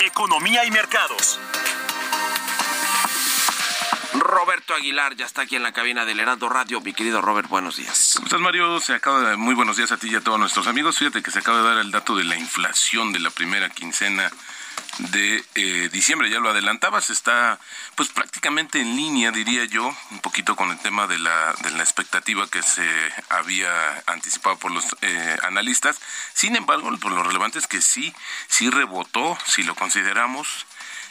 Economía 0.00 0.64
y 0.64 0.70
mercados. 0.70 1.38
Roberto 4.14 4.74
Aguilar 4.74 5.16
ya 5.16 5.24
está 5.24 5.42
aquí 5.42 5.56
en 5.56 5.62
la 5.62 5.72
cabina 5.72 6.04
del 6.04 6.20
Heraldo 6.20 6.48
Radio. 6.48 6.80
Mi 6.80 6.92
querido 6.92 7.20
Robert, 7.22 7.48
buenos 7.48 7.76
días. 7.76 8.12
¿Cómo 8.14 8.26
estás, 8.26 8.40
Mario? 8.40 8.80
Se 8.80 8.94
acaba 8.94 9.30
de, 9.30 9.36
muy 9.36 9.54
buenos 9.54 9.76
días 9.76 9.92
a 9.92 9.96
ti 9.96 10.08
y 10.10 10.14
a 10.14 10.20
todos 10.20 10.38
nuestros 10.38 10.66
amigos. 10.66 10.98
Fíjate 10.98 11.22
que 11.22 11.30
se 11.30 11.38
acaba 11.38 11.58
de 11.58 11.64
dar 11.64 11.78
el 11.78 11.90
dato 11.90 12.16
de 12.16 12.24
la 12.24 12.36
inflación 12.36 13.12
de 13.12 13.20
la 13.20 13.30
primera 13.30 13.70
quincena 13.70 14.30
de 14.98 15.42
eh, 15.54 15.88
diciembre, 15.90 16.28
ya 16.28 16.38
lo 16.38 16.50
adelantabas, 16.50 17.08
está 17.08 17.58
pues 17.94 18.10
prácticamente 18.10 18.80
en 18.80 18.94
línea, 18.94 19.30
diría 19.30 19.64
yo, 19.64 19.94
un 20.10 20.20
poquito 20.20 20.54
con 20.54 20.70
el 20.70 20.78
tema 20.78 21.06
de 21.06 21.18
la, 21.18 21.54
de 21.62 21.70
la 21.70 21.82
expectativa 21.82 22.46
que 22.48 22.62
se 22.62 22.86
había 23.30 24.02
anticipado 24.06 24.58
por 24.58 24.70
los 24.70 24.84
eh, 25.00 25.36
analistas. 25.42 25.98
Sin 26.34 26.56
embargo, 26.56 26.90
por 26.98 27.12
lo 27.12 27.22
relevante 27.22 27.58
es 27.58 27.66
que 27.66 27.80
sí, 27.80 28.14
sí 28.48 28.68
rebotó, 28.68 29.38
si 29.46 29.62
lo 29.62 29.74
consideramos, 29.74 30.66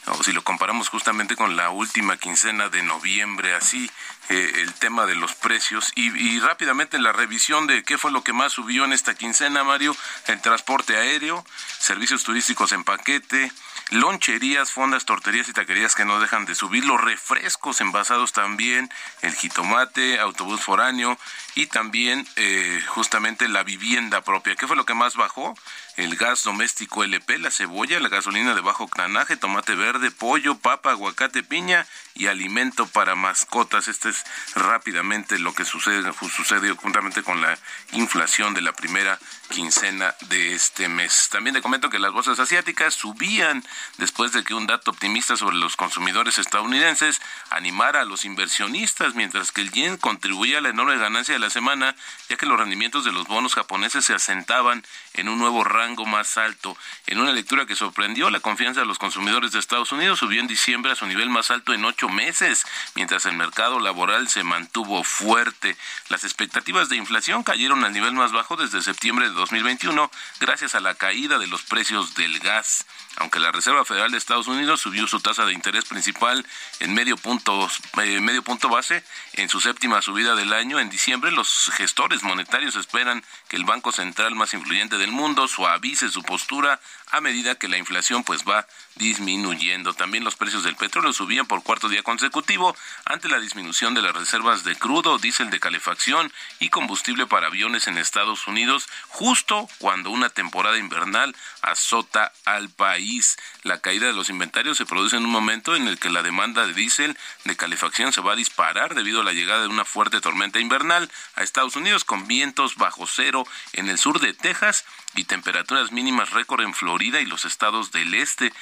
o 0.08 0.24
si 0.24 0.34
lo 0.34 0.44
comparamos 0.44 0.90
justamente 0.90 1.36
con 1.36 1.56
la 1.56 1.70
última 1.70 2.18
quincena 2.18 2.70
de 2.70 2.82
noviembre, 2.84 3.54
así 3.54 3.90
eh, 4.30 4.52
el 4.56 4.74
tema 4.74 5.06
de 5.06 5.16
los 5.16 5.36
precios 5.36 5.92
y, 5.96 6.10
y, 6.18 6.40
rápidamente 6.40 6.98
la 7.00 7.12
revisión 7.12 7.68
de 7.68 7.84
qué 7.84 7.98
fue 7.98 8.12
lo 8.12 8.24
que 8.24 8.34
más 8.34 8.54
subió 8.54 8.86
en 8.86 8.94
esta 8.94 9.14
quincena, 9.14 9.64
Mario, 9.64 9.96
el 10.28 10.42
transporte 10.42 10.98
aéreo, 10.98 11.46
servicios 11.80 12.24
turísticos 12.24 12.72
en 12.72 12.84
paquete, 12.84 13.52
loncherías, 13.92 14.72
fondas, 14.72 15.06
torterías 15.06 15.50
y 15.50 15.54
taquerías 15.54 15.96
que 15.96 16.06
no 16.06 16.20
dejan 16.20 16.46
de 16.46 16.56
subir, 16.56 16.86
los 16.86 17.00
refrescos 17.00 17.82
envasados 17.82 18.32
también, 18.32 18.90
el 19.22 19.36
jitomate, 19.36 20.20
autobús 20.20 20.62
foráneo 20.62 21.18
y 21.56 21.68
también 21.68 22.26
eh, 22.38 22.82
justamente 22.88 23.50
la 23.50 23.64
vivienda 23.64 24.22
propia. 24.22 24.56
¿Qué 24.56 24.66
fue 24.66 24.78
lo 24.78 24.86
que 24.86 24.94
más 24.94 25.16
bajó? 25.16 25.54
El 25.98 26.16
gas 26.16 26.44
doméstico 26.44 27.04
LP, 27.04 27.38
la 27.40 27.52
cebolla, 27.52 28.00
la 28.00 28.08
gasolina 28.08 28.56
de 28.56 28.62
bajo 28.62 28.86
octanaje, 28.86 29.36
tomate 29.36 29.76
verde, 29.76 30.10
pollo, 30.10 30.58
papa, 30.58 30.92
aguacate, 30.92 31.44
piña 31.44 31.86
y 32.16 32.28
alimento 32.28 32.88
para 32.88 33.16
mascotas. 33.16 33.88
Este 33.90 34.10
es 34.10 34.24
rápidamente 34.56 35.38
lo 35.38 35.54
que 35.54 35.66
sucede, 35.66 36.10
sucedió 36.34 36.76
juntamente 36.78 37.24
con 37.24 37.42
la 37.42 37.58
inflación 37.92 38.54
de 38.54 38.62
la 38.62 38.72
primera 38.72 39.20
quincena 39.50 40.16
de 40.30 40.54
este 40.56 40.88
mes. 40.88 41.28
También 41.30 41.56
te 41.56 41.62
comento 41.62 41.90
que 41.90 42.00
las 42.00 42.14
bolsas 42.14 42.40
asiáticas 42.40 42.94
subían 42.94 43.64
después 43.98 44.32
de 44.32 44.44
que 44.44 44.54
un 44.54 44.68
dato 44.68 44.92
optimista 44.92 45.36
sobre 45.36 45.58
los 45.58 45.76
consumidores 45.76 46.38
estadounidenses 46.38 47.22
animara 47.50 48.02
a 48.02 48.06
los 48.06 48.24
inversionistas, 48.24 49.14
mientras 49.14 49.52
que 49.52 49.62
el 49.62 49.72
yen 49.72 49.98
contribuía 49.98 50.60
a 50.60 50.62
la 50.62 50.70
enorme 50.70 50.98
ganancia 50.98 51.34
de 51.34 51.40
la 51.40 51.50
semana, 51.50 51.96
ya 52.30 52.38
que 52.38 52.46
los 52.46 52.58
rendimientos 52.58 53.04
de 53.04 53.12
los 53.12 53.28
bonos 53.28 53.56
japoneses 53.56 54.06
se 54.06 54.14
asentaban 54.14 54.84
en 55.14 55.30
un 55.30 55.40
nuevo 55.40 55.64
rango 55.64 56.06
más 56.06 56.38
alto. 56.38 56.78
En 57.08 57.20
una 57.20 57.32
lectura 57.32 57.66
que 57.66 57.76
sorprendió, 57.76 58.30
la 58.30 58.40
confianza 58.40 58.82
de 58.82 58.86
los 58.86 59.00
consumidores 59.00 59.52
de 59.52 59.60
Estados 59.60 59.92
Unidos 59.92 60.20
subió 60.20 60.40
en 60.40 60.48
diciembre 60.48 60.92
a 60.92 60.96
su 60.96 61.06
nivel 61.06 61.30
más 61.30 61.52
alto 61.52 61.74
en 61.74 61.86
ocho 61.86 62.10
meses, 62.10 62.66
mientras 62.96 63.26
el 63.26 63.36
mercado 63.36 63.80
laboral 63.80 64.30
se 64.30 64.44
mantuvo 64.44 65.04
fuerte. 65.04 65.76
Las 66.10 66.24
expectativas 66.24 66.90
de 66.90 66.98
inflación 66.98 67.44
cayeron 67.44 67.84
al 67.84 67.94
nivel 67.94 68.14
más 68.14 68.32
bajo 68.32 68.56
desde 68.56 68.82
septiembre 68.82 69.30
de 69.30 69.36
2021 69.36 70.10
gracias 70.40 70.76
a 70.76 70.80
la 70.80 70.96
caída 70.96 71.38
de 71.38 71.48
los 71.48 71.64
precios 71.64 72.16
del 72.16 72.40
gas. 72.40 72.86
Aunque 73.18 73.40
la 73.40 73.52
Reserva 73.52 73.86
Federal 73.86 74.12
de 74.12 74.18
Estados 74.18 74.48
Unidos 74.48 74.82
subió 74.82 75.06
su 75.06 75.20
tasa 75.20 75.46
de 75.46 75.54
interés 75.54 75.86
principal 75.86 76.46
en 76.80 76.94
medio 76.94 77.18
punto, 77.18 77.70
eh, 78.02 78.20
medio 78.22 78.42
punto 78.42 78.70
base 78.70 79.04
en 79.34 79.50
su 79.50 79.60
séptima 79.60 80.02
subida 80.02 80.34
del 80.36 80.54
año 80.54 80.80
en 80.80 80.90
diciembre, 80.90 81.32
los 81.32 81.72
gestores 81.74 82.24
monetarios 82.24 82.76
esperan 82.76 83.24
que 83.50 83.58
el 83.58 83.66
Banco 83.66 83.92
Central 83.92 84.36
más 84.36 84.54
influyente 84.54 84.98
del 84.98 85.12
mundo 85.12 85.48
suavice 85.48 86.10
su 86.10 86.24
postura 86.24 86.80
a 87.12 87.22
medida 87.22 87.56
que 87.56 87.68
la 87.68 87.78
inflación 87.78 88.24
pues 88.24 88.44
va 88.48 88.66
disminuyendo. 89.02 89.94
También 89.94 90.24
los 90.24 90.36
precios 90.36 90.64
del 90.64 90.76
petróleo 90.76 91.12
subían 91.12 91.48
por 91.48 91.64
cuarto 91.64 91.90
día 91.90 92.04
consecutivo 92.04 92.76
ante 93.06 93.28
la 93.28 93.40
disminución 93.40 93.96
de 93.96 94.04
las 94.04 94.16
reservas 94.16 94.64
de 94.64 94.76
crudo, 94.76 95.18
diésel 95.18 95.50
de 95.50 95.60
calefacción 95.60 96.32
y 96.60 96.70
combustible 96.70 97.26
para 97.26 97.48
aviones 97.48 97.88
en 97.88 97.98
Estados 97.98 98.48
Unidos, 98.48 98.88
justo 99.08 99.68
cuando 99.80 100.12
una 100.12 100.30
temporada 100.30 100.78
invernal 100.78 101.36
azota 101.64 102.32
al 102.46 102.70
país. 102.70 103.38
La 103.64 103.82
caída 103.82 104.06
de 104.06 104.14
los 104.14 104.30
inventarios 104.30 104.78
se 104.78 104.86
produce 104.86 105.18
en 105.18 105.26
un 105.26 105.32
momento 105.32 105.76
en 105.76 105.88
el 105.88 105.98
que 105.98 106.12
la 106.12 106.22
demanda 106.22 106.68
de 106.68 106.74
diésel 106.74 107.18
de 107.46 107.56
calefacción 107.56 108.14
se 108.14 108.22
va 108.22 108.34
a 108.34 108.36
disparar 108.36 108.94
debido 108.94 109.22
a 109.22 109.24
la 109.24 109.34
llegada 109.34 109.64
de 109.64 109.68
una 109.68 109.84
fuerte 109.84 110.22
tormenta 110.22 110.60
invernal 110.60 111.10
a 111.36 111.42
Estados 111.42 111.76
Unidos 111.76 112.06
con 112.06 112.28
vientos 112.28 112.76
bajo 112.76 113.08
cero 113.08 113.48
en 113.74 113.90
el 113.90 113.98
sur 113.98 114.20
de 114.20 114.36
Texas 114.36 114.86
y 115.16 115.24
temperaturas 115.24 115.92
mínimas 115.92 116.30
récord 116.30 116.62
en 116.62 116.74
Florida 116.74 117.20
y 117.20 117.26
los 117.26 117.46
estados 117.46 117.92
del 117.92 118.14
este. 118.14 118.54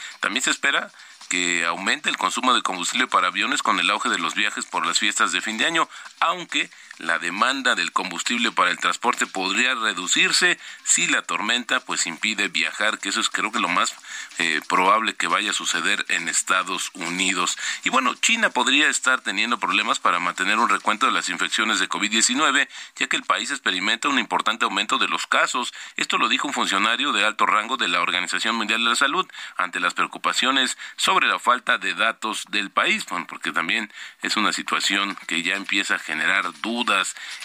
Se 0.42 0.52
espera 0.52 0.92
que 1.30 1.66
aumente 1.66 2.10
el 2.10 2.18
consumo 2.18 2.54
de 2.54 2.62
combustible 2.62 3.08
para 3.08 3.28
aviones 3.28 3.62
con 3.62 3.80
el 3.80 3.90
auge 3.90 4.10
de 4.10 4.18
los 4.18 4.34
viajes 4.34 4.66
por 4.66 4.86
las 4.86 5.00
fiestas 5.00 5.32
de 5.32 5.42
fin 5.42 5.58
de 5.58 5.66
año, 5.66 5.88
aunque 6.20 6.70
la 7.00 7.18
demanda 7.18 7.76
del 7.76 7.92
combustible 7.92 8.52
para 8.52 8.72
el 8.72 8.78
transporte 8.78 9.26
podría 9.26 9.74
reducirse 9.74 10.60
si 10.84 11.08
la 11.08 11.22
tormenta 11.22 11.80
pues 11.80 12.06
impide 12.06 12.50
viajar, 12.50 13.00
que 13.00 13.10
eso 13.10 13.22
es 13.22 13.30
creo 13.30 13.52
que 13.52 13.60
lo 13.60 13.70
más 13.70 13.96
eh, 14.38 14.60
probable 14.68 15.16
que 15.16 15.28
vaya 15.28 15.52
a 15.52 15.54
suceder 15.54 16.06
en 16.10 16.28
Estados 16.28 16.92
Unidos. 16.94 17.58
Y 17.84 17.90
bueno, 17.90 18.16
China 18.16 18.50
podría 18.50 18.90
estar 18.90 19.22
teniendo 19.22 19.60
problemas 19.60 20.00
para 20.00 20.20
mantener 20.20 20.60
un 20.60 20.70
recuento 20.70 21.06
de 21.06 21.14
las 21.14 21.30
infecciones 21.30 21.80
de 21.80 21.88
COVID-19, 21.88 22.68
ya 22.98 23.08
que 23.08 23.16
el 23.16 23.24
país 23.24 23.50
experimenta 23.52 24.10
un 24.10 24.20
importante 24.20 24.66
aumento 24.66 24.98
de 24.98 25.08
los 25.08 25.26
casos. 25.26 25.74
Esto 25.96 26.18
lo 26.18 26.28
dijo 26.28 26.48
un 26.48 26.54
funcionario 26.54 27.14
de 27.14 27.26
alto 27.26 27.46
rango 27.46 27.78
de 27.78 27.88
la 27.88 28.02
Organización 28.02 28.56
Mundial 28.56 28.84
de 28.84 28.90
la 28.90 28.96
Salud 28.96 29.26
ante 29.56 29.80
las 29.80 29.94
preocupaciones 29.94 30.78
sobre 30.98 31.28
la 31.28 31.40
falta 31.40 31.78
de 31.78 31.94
datos 31.94 32.44
del 32.50 32.72
país, 32.72 33.06
porque 33.28 33.54
también 33.54 33.92
es 34.22 34.36
una 34.36 34.52
situación 34.52 35.16
que 35.28 35.44
ya 35.44 35.56
empieza 35.56 35.96
a 35.96 36.00
generar 36.00 36.52
dudas 36.62 36.89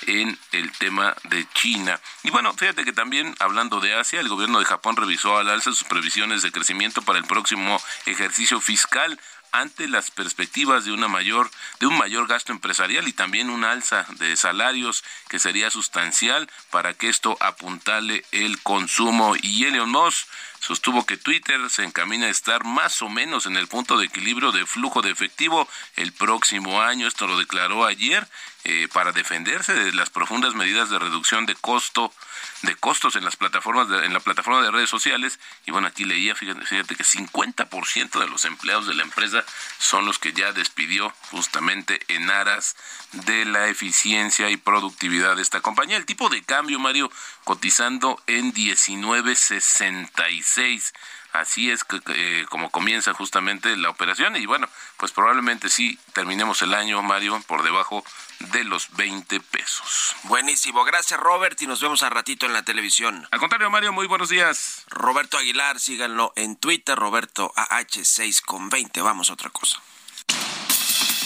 en 0.06 0.38
el 0.52 0.72
tema 0.72 1.14
de 1.24 1.46
China. 1.54 2.00
Y 2.22 2.30
bueno, 2.30 2.52
fíjate 2.54 2.84
que 2.84 2.92
también 2.92 3.34
hablando 3.38 3.80
de 3.80 3.94
Asia, 3.94 4.20
el 4.20 4.28
gobierno 4.28 4.58
de 4.58 4.64
Japón 4.64 4.96
revisó 4.96 5.36
al 5.36 5.50
alza 5.50 5.72
sus 5.72 5.84
previsiones 5.84 6.42
de 6.42 6.52
crecimiento 6.52 7.02
para 7.02 7.18
el 7.18 7.24
próximo 7.24 7.80
ejercicio 8.06 8.60
fiscal 8.60 9.18
ante 9.54 9.86
las 9.86 10.10
perspectivas 10.10 10.84
de 10.84 10.90
una 10.90 11.06
mayor 11.06 11.48
de 11.78 11.86
un 11.86 11.96
mayor 11.96 12.26
gasto 12.26 12.50
empresarial 12.50 13.06
y 13.06 13.12
también 13.12 13.50
un 13.50 13.62
alza 13.62 14.04
de 14.18 14.36
salarios 14.36 15.04
que 15.28 15.38
sería 15.38 15.70
sustancial 15.70 16.50
para 16.70 16.94
que 16.94 17.08
esto 17.08 17.36
apuntale 17.38 18.24
el 18.32 18.60
consumo 18.62 19.34
y 19.40 19.64
Elon 19.66 19.90
Musk 19.90 20.26
sostuvo 20.64 21.04
que 21.04 21.18
Twitter 21.18 21.60
se 21.68 21.84
encamina 21.84 22.26
a 22.26 22.30
estar 22.30 22.64
más 22.64 23.02
o 23.02 23.10
menos 23.10 23.44
en 23.44 23.58
el 23.58 23.68
punto 23.68 23.98
de 23.98 24.06
equilibrio 24.06 24.50
de 24.50 24.64
flujo 24.64 25.02
de 25.02 25.10
efectivo 25.10 25.68
el 25.96 26.12
próximo 26.12 26.80
año. 26.80 27.06
Esto 27.06 27.26
lo 27.26 27.36
declaró 27.36 27.84
ayer 27.84 28.26
eh, 28.64 28.88
para 28.90 29.12
defenderse 29.12 29.74
de 29.74 29.92
las 29.92 30.08
profundas 30.08 30.54
medidas 30.54 30.88
de 30.88 30.98
reducción 30.98 31.44
de 31.44 31.54
costo 31.54 32.10
de 32.62 32.74
costos 32.76 33.16
en 33.16 33.24
las 33.24 33.36
plataformas 33.36 33.88
en 34.04 34.14
la 34.14 34.20
plataforma 34.20 34.62
de 34.62 34.70
redes 34.70 34.88
sociales 34.88 35.38
y 35.66 35.70
bueno 35.70 35.88
aquí 35.88 36.06
leía 36.06 36.34
fíjate, 36.34 36.64
fíjate 36.64 36.96
que 36.96 37.04
50% 37.04 38.18
de 38.18 38.26
los 38.26 38.46
empleados 38.46 38.86
de 38.86 38.94
la 38.94 39.02
empresa 39.02 39.44
son 39.78 40.06
los 40.06 40.18
que 40.18 40.32
ya 40.32 40.52
despidió 40.52 41.12
justamente 41.30 42.00
en 42.08 42.30
aras 42.30 42.74
de 43.12 43.44
la 43.44 43.68
eficiencia 43.68 44.48
y 44.48 44.56
productividad 44.56 45.36
de 45.36 45.42
esta 45.42 45.60
compañía 45.60 45.98
el 45.98 46.06
tipo 46.06 46.30
de 46.30 46.42
cambio 46.42 46.78
Mario 46.78 47.12
cotizando 47.44 48.22
en 48.26 48.54
19.66 48.54 50.53
así 51.32 51.70
es 51.70 51.84
que, 51.84 52.00
eh, 52.08 52.46
como 52.48 52.70
comienza 52.70 53.12
justamente 53.14 53.76
la 53.76 53.90
operación 53.90 54.36
y 54.36 54.46
bueno, 54.46 54.68
pues 54.96 55.12
probablemente 55.12 55.68
sí 55.68 55.98
terminemos 56.12 56.62
el 56.62 56.74
año, 56.74 57.02
Mario, 57.02 57.42
por 57.46 57.62
debajo 57.62 58.04
de 58.38 58.64
los 58.64 58.94
20 58.96 59.40
pesos. 59.40 60.16
Buenísimo, 60.24 60.84
gracias 60.84 61.18
Robert 61.18 61.60
y 61.60 61.66
nos 61.66 61.80
vemos 61.80 62.02
a 62.02 62.10
ratito 62.10 62.46
en 62.46 62.52
la 62.52 62.62
televisión. 62.62 63.26
Al 63.30 63.40
contrario, 63.40 63.70
Mario, 63.70 63.92
muy 63.92 64.06
buenos 64.06 64.28
días. 64.28 64.84
Roberto 64.88 65.38
Aguilar, 65.38 65.80
síganlo 65.80 66.32
en 66.36 66.56
Twitter, 66.56 66.96
Roberto 66.96 67.52
AH6 67.56 68.42
con 68.42 68.70
20, 68.70 69.00
vamos 69.02 69.30
a 69.30 69.34
otra 69.34 69.50
cosa. 69.50 69.80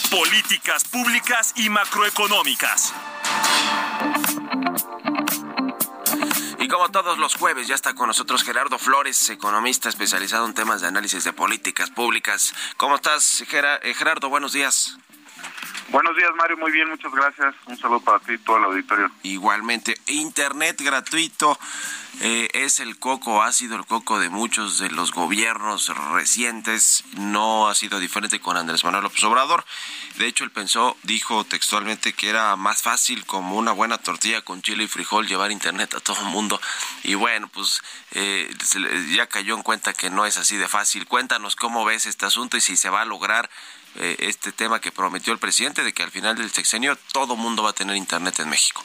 Políticas 0.09 0.85
públicas 0.85 1.53
y 1.55 1.69
macroeconómicas. 1.69 2.93
Como 6.69 6.89
todos 6.91 7.17
los 7.17 7.33
jueves, 7.33 7.67
ya 7.67 7.73
está 7.73 7.95
con 7.95 8.07
nosotros 8.07 8.43
Gerardo 8.43 8.77
Flores, 8.77 9.31
economista 9.31 9.89
especializado 9.89 10.45
en 10.45 10.53
temas 10.53 10.81
de 10.81 10.87
análisis 10.87 11.23
de 11.23 11.33
políticas 11.33 11.89
públicas. 11.89 12.53
¿Cómo 12.77 12.95
estás, 12.95 13.41
eh, 13.41 13.93
Gerardo? 13.95 14.29
Buenos 14.29 14.53
días. 14.53 14.95
Buenos 15.91 16.15
días, 16.15 16.29
Mario. 16.35 16.57
Muy 16.57 16.71
bien, 16.71 16.87
muchas 16.87 17.11
gracias. 17.11 17.55
Un 17.65 17.75
saludo 17.77 17.99
para 18.01 18.19
ti 18.19 18.33
y 18.33 18.37
todo 18.37 18.57
el 18.57 18.65
auditorio. 18.65 19.09
Igualmente, 19.23 19.97
Internet 20.05 20.79
gratuito 20.81 21.57
eh, 22.21 22.47
es 22.53 22.79
el 22.79 22.99
coco, 22.99 23.41
ha 23.41 23.51
sido 23.53 23.75
el 23.75 23.85
coco 23.85 24.19
de 24.19 24.29
muchos 24.29 24.77
de 24.77 24.91
los 24.91 25.11
gobiernos 25.11 25.87
recientes. 26.11 27.03
No 27.17 27.69
ha 27.69 27.75
sido 27.75 27.99
diferente 27.99 28.39
con 28.39 28.55
Andrés 28.55 28.83
Manuel 28.83 29.03
López 29.03 29.23
Obrador. 29.23 29.65
De 30.17 30.27
hecho, 30.27 30.43
él 30.43 30.51
pensó, 30.51 30.95
dijo 31.03 31.43
textualmente 31.45 32.13
que 32.13 32.29
era 32.29 32.55
más 32.55 32.83
fácil 32.83 33.25
como 33.25 33.55
una 33.55 33.71
buena 33.71 33.97
tortilla 33.97 34.41
con 34.43 34.61
chile 34.61 34.83
y 34.83 34.87
frijol 34.87 35.27
llevar 35.27 35.51
Internet 35.51 35.95
a 35.95 36.01
todo 36.01 36.19
el 36.19 36.27
mundo. 36.27 36.61
Y 37.03 37.15
bueno, 37.15 37.47
pues 37.47 37.81
eh, 38.11 38.53
ya 39.15 39.25
cayó 39.25 39.55
en 39.55 39.63
cuenta 39.63 39.93
que 39.93 40.11
no 40.11 40.27
es 40.27 40.37
así 40.37 40.57
de 40.57 40.67
fácil. 40.67 41.07
Cuéntanos 41.07 41.55
cómo 41.55 41.83
ves 41.83 42.05
este 42.05 42.27
asunto 42.27 42.57
y 42.57 42.61
si 42.61 42.75
se 42.75 42.89
va 42.89 43.01
a 43.01 43.05
lograr 43.05 43.49
eh, 43.99 44.15
este 44.19 44.53
tema 44.53 44.79
que 44.79 44.93
prometió 44.93 45.33
el 45.33 45.39
presidente 45.39 45.83
de 45.83 45.91
que 45.91 46.03
al 46.03 46.11
final 46.11 46.37
del 46.37 46.49
sexenio 46.49 46.97
todo 47.11 47.35
mundo 47.35 47.63
va 47.63 47.71
a 47.71 47.73
tener 47.73 47.97
internet 47.97 48.39
en 48.39 48.49
México? 48.49 48.81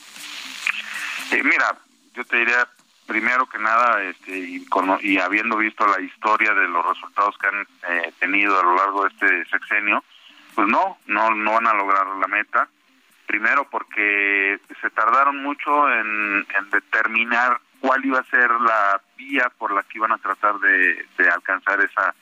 Eh, 1.30 1.40
mira, 1.44 1.76
yo 2.14 2.24
te 2.24 2.38
diría 2.38 2.68
primero 3.06 3.46
que 3.46 3.58
nada, 3.58 4.02
este, 4.02 4.36
y, 4.36 4.66
y 5.02 5.18
habiendo 5.18 5.56
visto 5.56 5.86
la 5.86 6.00
historia 6.00 6.52
de 6.52 6.66
los 6.66 6.84
resultados 6.84 7.36
que 7.38 7.46
han 7.46 7.66
eh, 7.88 8.12
tenido 8.18 8.58
a 8.58 8.64
lo 8.64 8.74
largo 8.74 9.04
de 9.04 9.10
este 9.10 9.50
sexenio, 9.50 10.02
pues 10.54 10.66
no, 10.66 10.98
no, 11.06 11.30
no 11.30 11.52
van 11.52 11.66
a 11.68 11.74
lograr 11.74 12.06
la 12.06 12.26
meta. 12.26 12.68
Primero 13.26 13.68
porque 13.70 14.58
se 14.80 14.90
tardaron 14.90 15.42
mucho 15.42 15.92
en, 15.92 16.44
determinar 16.70 17.60
cuál 17.78 18.04
iba 18.04 18.18
a 18.18 18.24
ser 18.24 18.50
la 18.50 19.00
vía 19.16 19.50
por 19.58 19.72
la 19.72 19.82
que 19.84 19.98
iban 19.98 20.12
a 20.12 20.18
tratar 20.18 20.58
de 20.58 21.06
alcanzar 21.30 21.80
esa 21.80 22.14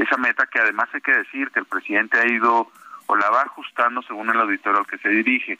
esa 0.00 0.16
meta 0.16 0.46
que 0.46 0.58
además 0.58 0.88
hay 0.92 1.00
que 1.00 1.12
decir 1.12 1.50
que 1.50 1.60
el 1.60 1.66
presidente 1.66 2.18
ha 2.18 2.26
ido 2.26 2.70
o 3.06 3.16
la 3.16 3.28
va 3.30 3.42
ajustando 3.42 4.02
según 4.02 4.30
el 4.30 4.40
auditorio 4.40 4.80
al 4.80 4.86
que 4.86 4.98
se 4.98 5.08
dirige, 5.08 5.58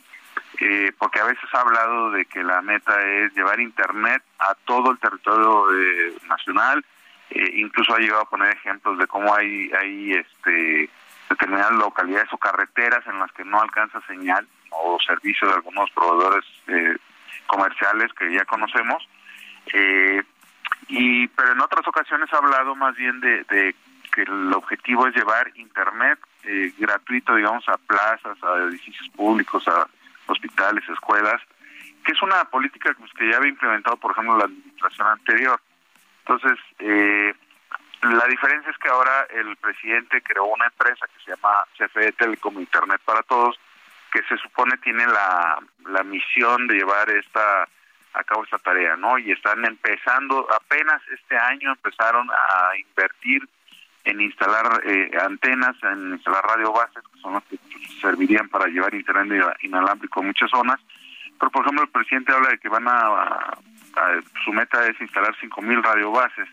eh, 0.60 0.92
porque 0.98 1.20
a 1.20 1.24
veces 1.24 1.44
ha 1.52 1.60
hablado 1.60 2.10
de 2.12 2.24
que 2.24 2.42
la 2.42 2.62
meta 2.62 3.02
es 3.06 3.34
llevar 3.34 3.60
Internet 3.60 4.22
a 4.38 4.54
todo 4.64 4.92
el 4.92 4.98
territorio 4.98 5.66
eh, 5.74 6.14
nacional, 6.28 6.84
eh, 7.30 7.50
incluso 7.56 7.94
ha 7.94 7.98
llegado 7.98 8.22
a 8.22 8.30
poner 8.30 8.54
ejemplos 8.54 8.98
de 8.98 9.06
cómo 9.06 9.34
hay, 9.34 9.70
hay 9.72 10.12
este, 10.12 10.88
determinadas 11.28 11.72
localidades 11.72 12.32
o 12.32 12.38
carreteras 12.38 13.06
en 13.06 13.18
las 13.18 13.30
que 13.32 13.44
no 13.44 13.60
alcanza 13.60 14.00
señal 14.06 14.46
o 14.70 14.98
servicio 15.06 15.48
de 15.48 15.54
algunos 15.54 15.90
proveedores 15.90 16.44
comerciales 17.46 18.12
que 18.14 18.32
ya 18.32 18.44
conocemos. 18.44 19.06
y 20.86 21.26
pero 21.28 21.52
en 21.52 21.60
otras 21.60 21.86
ocasiones 21.86 22.32
ha 22.32 22.38
hablado 22.38 22.74
más 22.76 22.94
bien 22.96 23.20
de 23.20 23.74
que 24.10 24.22
el 24.22 24.52
objetivo 24.52 25.06
es 25.06 25.14
llevar 25.14 25.50
internet 25.54 26.18
eh, 26.44 26.72
gratuito, 26.78 27.34
digamos, 27.34 27.68
a 27.68 27.76
plazas, 27.76 28.36
a 28.42 28.56
edificios 28.68 29.08
públicos, 29.10 29.66
a 29.68 29.86
hospitales, 30.26 30.88
escuelas, 30.88 31.40
que 32.04 32.12
es 32.12 32.22
una 32.22 32.44
política 32.44 32.94
pues, 32.98 33.12
que 33.12 33.30
ya 33.30 33.36
había 33.36 33.50
implementado, 33.50 33.96
por 33.96 34.12
ejemplo, 34.12 34.36
la 34.36 34.44
administración 34.44 35.08
anterior. 35.08 35.60
Entonces, 36.24 36.58
eh, 36.78 37.34
la 38.02 38.26
diferencia 38.26 38.70
es 38.70 38.78
que 38.78 38.88
ahora 38.88 39.26
el 39.30 39.56
presidente 39.56 40.22
creó 40.22 40.46
una 40.46 40.66
empresa 40.66 41.06
que 41.06 41.24
se 41.24 41.30
llama 41.32 41.64
CFE 41.76 42.12
Telecom 42.12 42.58
Internet 42.58 43.00
para 43.04 43.22
Todos, 43.22 43.58
que 44.12 44.22
se 44.22 44.36
supone 44.38 44.76
tiene 44.78 45.06
la, 45.06 45.58
la 45.86 46.02
misión 46.02 46.66
de 46.66 46.76
llevar 46.76 47.10
esta 47.10 47.68
a 48.12 48.24
cabo 48.24 48.42
esta 48.42 48.58
tarea, 48.58 48.96
¿no? 48.96 49.18
Y 49.18 49.30
están 49.30 49.64
empezando, 49.64 50.46
apenas 50.52 51.00
este 51.12 51.36
año 51.36 51.70
empezaron 51.70 52.28
a 52.30 52.76
invertir 52.76 53.48
en 54.04 54.20
instalar 54.20 54.82
eh, 54.84 55.10
antenas, 55.22 55.76
en 55.82 56.14
instalar 56.14 56.44
radiobases, 56.44 57.02
que 57.02 57.20
son 57.20 57.34
las 57.34 57.44
que 57.44 57.58
servirían 58.00 58.48
para 58.48 58.66
llevar 58.66 58.94
internet 58.94 59.56
inalámbrico 59.62 60.20
a 60.20 60.24
muchas 60.24 60.50
zonas. 60.50 60.80
Pero, 61.38 61.50
por 61.50 61.62
ejemplo, 61.62 61.84
el 61.84 61.90
presidente 61.90 62.32
habla 62.32 62.50
de 62.50 62.58
que 62.58 62.68
van 62.68 62.86
a, 62.88 63.56
su 64.44 64.52
meta 64.52 64.86
es 64.86 65.00
instalar 65.00 65.34
5.000 65.36 65.82
radiobases, 65.82 66.48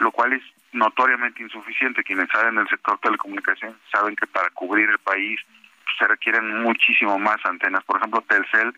lo 0.00 0.10
cual 0.10 0.34
es 0.34 0.42
notoriamente 0.72 1.42
insuficiente. 1.42 2.04
Quienes 2.04 2.28
saben 2.30 2.56
del 2.56 2.68
sector 2.68 2.98
telecomunicación 3.00 3.76
saben 3.90 4.16
que 4.16 4.26
para 4.26 4.50
cubrir 4.50 4.88
el 4.88 4.98
país 4.98 5.40
pues, 5.84 5.96
se 5.98 6.06
requieren 6.06 6.62
muchísimo 6.62 7.18
más 7.18 7.38
antenas. 7.44 7.84
Por 7.84 7.96
ejemplo, 7.96 8.22
Telcel 8.22 8.74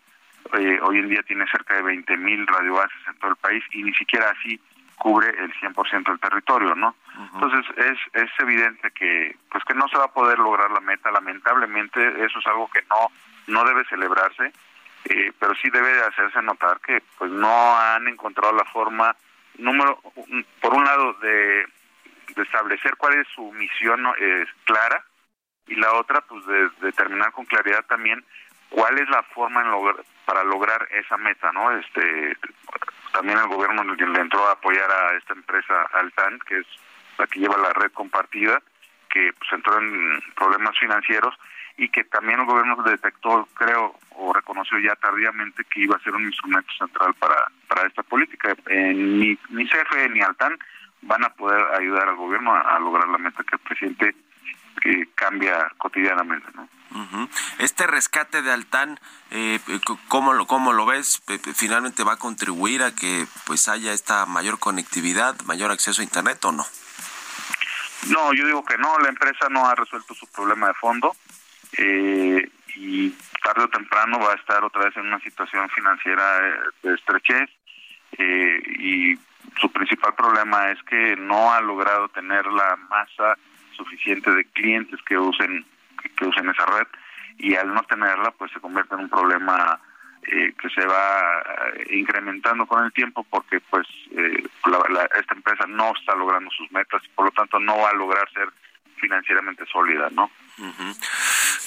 eh, 0.53 0.79
hoy 0.81 0.97
en 0.99 1.09
día 1.09 1.21
tiene 1.23 1.45
cerca 1.51 1.75
de 1.75 1.83
20.000 1.83 2.47
radiobases 2.47 2.97
en 3.07 3.17
todo 3.19 3.31
el 3.31 3.37
país 3.37 3.63
y 3.71 3.83
ni 3.83 3.93
siquiera 3.93 4.33
así 4.37 4.59
cubre 5.01 5.29
el 5.29 5.51
100% 5.55 6.03
del 6.09 6.19
territorio, 6.19 6.75
¿no? 6.75 6.93
Entonces 7.33 7.65
es 7.75 7.97
es 8.13 8.29
evidente 8.37 8.91
que 8.91 9.35
pues 9.49 9.63
que 9.63 9.73
no 9.73 9.87
se 9.87 9.97
va 9.97 10.05
a 10.05 10.13
poder 10.13 10.37
lograr 10.37 10.69
la 10.69 10.79
meta, 10.79 11.09
lamentablemente 11.09 11.99
eso 12.23 12.37
es 12.37 12.45
algo 12.45 12.69
que 12.69 12.83
no 12.83 13.07
no 13.47 13.65
debe 13.65 13.83
celebrarse, 13.85 14.53
eh, 15.05 15.31
pero 15.39 15.55
sí 15.55 15.71
debe 15.71 15.91
de 15.91 16.03
hacerse 16.03 16.39
notar 16.43 16.79
que 16.81 17.01
pues 17.17 17.31
no 17.31 17.75
han 17.79 18.07
encontrado 18.07 18.53
la 18.53 18.65
forma 18.65 19.15
número 19.57 19.99
por 20.61 20.75
un 20.75 20.85
lado 20.85 21.13
de, 21.13 21.65
establecer 22.35 22.95
cuál 22.97 23.15
es 23.15 23.27
su 23.33 23.51
misión 23.53 24.05
eh, 24.19 24.45
clara 24.65 25.03
y 25.65 25.75
la 25.77 25.93
otra 25.93 26.21
pues 26.21 26.45
de, 26.45 26.69
determinar 26.81 27.31
con 27.31 27.45
claridad 27.45 27.83
también 27.87 28.23
cuál 28.69 28.99
es 28.99 29.09
la 29.09 29.23
forma 29.23 29.61
en 29.61 29.71
lograr, 29.71 30.05
para 30.25 30.43
lograr 30.43 30.87
esa 30.91 31.17
meta, 31.17 31.51
¿no? 31.51 31.71
Este 31.71 32.37
también 33.11 33.37
el 33.37 33.47
gobierno 33.47 33.83
le 33.83 34.19
entró 34.19 34.47
a 34.47 34.53
apoyar 34.53 34.89
a 34.89 35.17
esta 35.17 35.33
empresa 35.33 35.83
Altan, 35.93 36.39
que 36.47 36.59
es 36.59 36.65
la 37.17 37.27
que 37.27 37.39
lleva 37.39 37.57
la 37.57 37.73
red 37.73 37.91
compartida, 37.91 38.61
que 39.09 39.33
pues 39.37 39.51
entró 39.51 39.77
en 39.77 40.21
problemas 40.35 40.77
financieros 40.79 41.35
y 41.77 41.89
que 41.89 42.03
también 42.05 42.39
el 42.39 42.45
gobierno 42.45 42.75
detectó, 42.83 43.47
creo, 43.53 43.97
o 44.11 44.33
reconoció 44.33 44.77
ya 44.79 44.95
tardíamente 44.95 45.63
que 45.65 45.81
iba 45.81 45.95
a 45.95 46.03
ser 46.03 46.13
un 46.13 46.23
instrumento 46.23 46.71
central 46.77 47.13
para, 47.15 47.51
para 47.67 47.87
esta 47.87 48.03
política. 48.03 48.55
Eh, 48.67 48.93
ni, 48.93 49.37
ni 49.49 49.67
CFE 49.67 50.09
ni 50.09 50.21
Altan 50.21 50.57
van 51.01 51.23
a 51.23 51.29
poder 51.29 51.61
ayudar 51.79 52.07
al 52.07 52.15
gobierno 52.15 52.53
a, 52.53 52.79
lograr 52.79 53.07
la 53.07 53.17
meta 53.17 53.43
que 53.43 53.55
el 53.55 53.61
presidente 53.61 54.15
que 54.81 55.09
cambia 55.15 55.71
cotidianamente. 55.77 56.47
¿no? 56.53 56.67
Este 57.59 57.87
rescate 57.87 58.41
de 58.41 58.51
Altán, 58.51 58.99
eh, 59.31 59.59
¿cómo, 60.07 60.33
lo, 60.33 60.45
¿cómo 60.45 60.73
lo 60.73 60.85
ves? 60.85 61.21
¿Finalmente 61.55 62.03
va 62.03 62.13
a 62.13 62.17
contribuir 62.17 62.83
a 62.83 62.93
que 62.93 63.25
pues 63.45 63.67
haya 63.67 63.93
esta 63.93 64.25
mayor 64.25 64.59
conectividad, 64.59 65.39
mayor 65.43 65.71
acceso 65.71 66.01
a 66.01 66.03
Internet 66.03 66.43
o 66.45 66.51
no? 66.51 66.65
No, 68.09 68.33
yo 68.33 68.45
digo 68.45 68.65
que 68.65 68.77
no, 68.77 68.97
la 68.99 69.09
empresa 69.09 69.47
no 69.49 69.67
ha 69.67 69.75
resuelto 69.75 70.13
su 70.15 70.27
problema 70.27 70.67
de 70.67 70.73
fondo 70.73 71.15
eh, 71.77 72.49
y 72.75 73.09
tarde 73.43 73.63
o 73.63 73.69
temprano 73.69 74.19
va 74.19 74.33
a 74.33 74.35
estar 74.35 74.63
otra 74.63 74.85
vez 74.85 74.97
en 74.97 75.05
una 75.05 75.19
situación 75.19 75.69
financiera 75.69 76.39
eh, 76.39 76.53
de 76.83 76.95
estrechez 76.95 77.49
eh, 78.17 78.61
y 78.79 79.19
su 79.59 79.71
principal 79.71 80.13
problema 80.15 80.71
es 80.71 80.81
que 80.83 81.15
no 81.15 81.53
ha 81.53 81.61
logrado 81.61 82.09
tener 82.09 82.45
la 82.47 82.75
masa 82.89 83.37
suficiente 83.83 84.31
de 84.31 84.45
clientes 84.45 84.99
que 85.07 85.17
usen 85.17 85.65
que 86.17 86.25
usen 86.25 86.49
esa 86.49 86.65
red 86.65 86.87
y 87.37 87.55
al 87.55 87.73
no 87.73 87.83
tenerla 87.83 88.31
pues 88.31 88.51
se 88.51 88.59
convierte 88.59 88.95
en 88.95 89.01
un 89.01 89.09
problema 89.09 89.79
eh, 90.23 90.53
que 90.59 90.69
se 90.69 90.85
va 90.85 91.41
eh, 91.75 91.97
incrementando 91.97 92.65
con 92.65 92.85
el 92.85 92.93
tiempo 92.93 93.25
porque 93.29 93.59
pues 93.59 93.87
eh, 94.11 94.43
esta 95.19 95.33
empresa 95.33 95.65
no 95.67 95.93
está 95.95 96.15
logrando 96.15 96.49
sus 96.51 96.71
metas 96.71 97.01
y 97.05 97.09
por 97.09 97.25
lo 97.25 97.31
tanto 97.31 97.59
no 97.59 97.77
va 97.77 97.89
a 97.89 97.95
lograr 97.95 98.29
ser 98.31 98.49
financieramente 99.01 99.65
sólida, 99.65 100.09
¿no? 100.11 100.31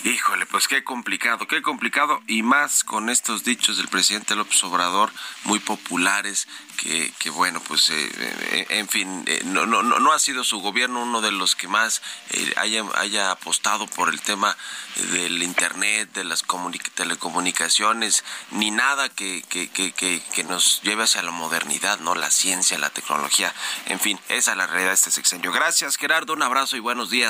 Híjole, 0.04 0.46
pues 0.46 0.68
qué 0.68 0.84
complicado, 0.84 1.46
qué 1.48 1.62
complicado 1.62 2.22
y 2.26 2.42
más 2.42 2.84
con 2.84 3.10
estos 3.10 3.42
dichos 3.42 3.76
del 3.78 3.88
presidente 3.88 4.36
López 4.36 4.62
Obrador 4.62 5.10
muy 5.44 5.58
populares 5.58 6.46
que, 6.76 7.12
que 7.18 7.30
bueno, 7.30 7.60
pues 7.66 7.90
eh, 7.90 8.10
eh, 8.18 8.66
en 8.70 8.88
fin, 8.88 9.24
eh, 9.26 9.42
no, 9.44 10.12
ha 10.12 10.18
sido 10.18 10.44
su 10.44 10.60
gobierno 10.60 11.02
uno 11.02 11.20
de 11.20 11.32
los 11.32 11.56
que 11.56 11.68
más 11.68 12.02
haya, 12.56 13.30
apostado 13.30 13.86
por 13.86 14.08
el 14.10 14.20
tema 14.20 14.56
del 15.12 15.42
Internet, 15.42 16.12
de 16.12 16.24
las 16.24 16.44
telecomunicaciones, 16.94 18.24
ni 18.50 18.70
nada 18.70 19.08
que, 19.08 19.42
nos 20.48 20.82
lleve 20.82 21.04
hacia 21.04 21.22
la 21.22 21.30
modernidad, 21.30 21.98
¿no? 22.00 22.14
La 22.14 22.30
ciencia, 22.30 22.78
la 22.78 22.90
tecnología, 22.90 23.52
en 23.86 23.98
fin, 23.98 24.20
esa 24.28 24.52
es 24.52 24.56
la 24.56 24.66
realidad 24.66 24.90
de 24.90 24.94
este 24.94 25.10
sexenio. 25.10 25.52
Gracias, 25.52 25.96
Gerardo, 25.96 26.34
un 26.34 26.42
abrazo 26.42 26.76
y 26.76 26.80
buenos 26.80 27.10
días. 27.10 27.23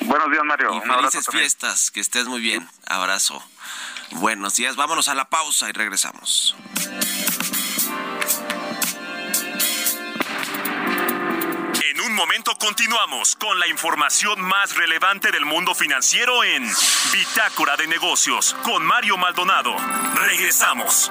Buenos 0.00 0.30
días, 0.30 0.44
Mario. 0.44 0.76
Y 0.76 0.88
felices 0.88 1.26
fiestas, 1.30 1.90
que 1.90 2.00
estés 2.00 2.26
muy 2.26 2.40
bien. 2.40 2.68
Abrazo. 2.86 3.42
Buenos 4.12 4.54
días, 4.56 4.76
vámonos 4.76 5.08
a 5.08 5.14
la 5.14 5.28
pausa 5.28 5.68
y 5.68 5.72
regresamos. 5.72 6.54
En 11.90 12.00
un 12.00 12.14
momento 12.14 12.56
continuamos 12.58 13.34
con 13.36 13.58
la 13.58 13.66
información 13.66 14.40
más 14.40 14.76
relevante 14.76 15.32
del 15.32 15.44
mundo 15.44 15.74
financiero 15.74 16.44
en 16.44 16.70
Bitácora 17.12 17.76
de 17.76 17.88
Negocios 17.88 18.54
con 18.62 18.84
Mario 18.84 19.16
Maldonado. 19.16 19.76
Regresamos. 20.14 21.10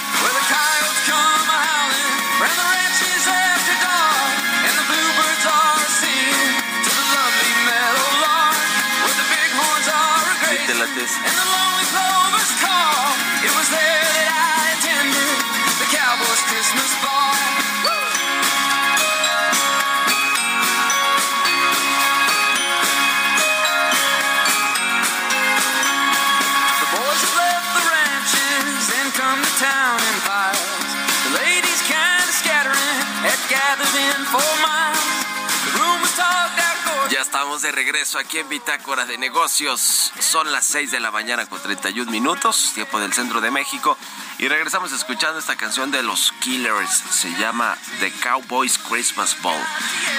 de 37.59 37.71
regreso 37.73 38.17
aquí 38.17 38.37
en 38.37 38.47
Bitácora 38.47 39.05
de 39.05 39.17
Negocios. 39.17 40.13
Son 40.19 40.49
las 40.53 40.63
6 40.67 40.89
de 40.89 41.01
la 41.01 41.11
mañana 41.11 41.45
con 41.47 41.61
31 41.61 42.09
minutos, 42.09 42.71
tiempo 42.73 42.97
del 42.97 43.11
centro 43.11 43.41
de 43.41 43.51
México. 43.51 43.97
Y 44.37 44.47
regresamos 44.47 44.93
escuchando 44.93 45.37
esta 45.37 45.57
canción 45.57 45.91
de 45.91 46.01
los 46.01 46.31
Killers. 46.39 47.03
Se 47.11 47.29
llama 47.35 47.77
The 47.99 48.13
Cowboys 48.23 48.77
Christmas 48.77 49.35
Ball. 49.41 49.61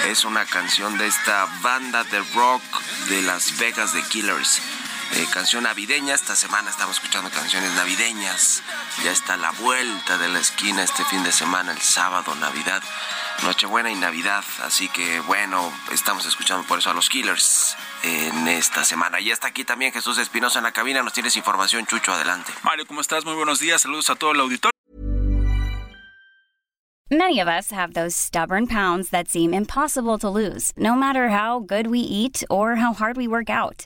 Es 0.05 0.25
una 0.25 0.45
canción 0.45 0.95
de 0.99 1.07
esta 1.07 1.47
banda 1.63 2.03
de 2.03 2.19
rock 2.35 2.61
de 3.09 3.23
Las 3.23 3.57
Vegas 3.57 3.93
de 3.93 4.03
Killers. 4.03 4.61
Eh, 5.15 5.27
canción 5.31 5.63
navideña. 5.63 6.15
Esta 6.15 6.35
semana 6.35 6.71
estamos 6.71 6.95
escuchando 6.97 7.29
canciones 7.29 7.71
navideñas. 7.73 8.63
Ya 9.03 9.11
está 9.11 9.37
la 9.37 9.51
vuelta 9.51 10.17
de 10.17 10.27
la 10.27 10.39
esquina 10.39 10.81
este 10.81 11.03
fin 11.05 11.23
de 11.23 11.31
semana, 11.31 11.71
el 11.71 11.81
sábado, 11.81 12.33
Navidad. 12.35 12.81
Nochebuena 13.43 13.91
y 13.91 13.95
Navidad. 13.95 14.43
Así 14.63 14.89
que 14.89 15.19
bueno, 15.21 15.71
estamos 15.91 16.25
escuchando 16.25 16.65
por 16.67 16.79
eso 16.79 16.89
a 16.89 16.93
los 16.95 17.09
Killers 17.09 17.77
en 18.01 18.47
esta 18.47 18.83
semana. 18.83 19.19
Y 19.19 19.29
está 19.29 19.49
aquí 19.49 19.63
también 19.63 19.91
Jesús 19.91 20.17
Espinosa 20.17 20.59
en 20.59 20.63
la 20.63 20.71
cabina. 20.71 21.03
Nos 21.03 21.13
tienes 21.13 21.35
información, 21.37 21.85
Chucho, 21.85 22.11
adelante. 22.11 22.51
Mario, 22.63 22.87
¿cómo 22.87 23.01
estás? 23.01 23.23
Muy 23.23 23.35
buenos 23.35 23.59
días. 23.59 23.81
Saludos 23.81 24.09
a 24.09 24.15
todo 24.15 24.31
el 24.31 24.39
auditorio. 24.39 24.71
Many 27.11 27.39
of 27.39 27.47
us 27.47 27.69
have 27.71 27.93
those 27.93 28.15
stubborn 28.15 28.65
pounds 28.65 29.11
that 29.11 29.27
seem 29.27 29.53
impossible 29.53 30.17
to 30.17 30.29
lose, 30.29 30.71
no 30.75 30.95
matter 30.95 31.29
how 31.29 31.59
good 31.59 31.85
we 31.85 31.99
eat 31.99 32.43
or 32.49 32.77
how 32.77 32.93
hard 32.93 33.17
we 33.17 33.27
work 33.27 33.51
out. 33.51 33.85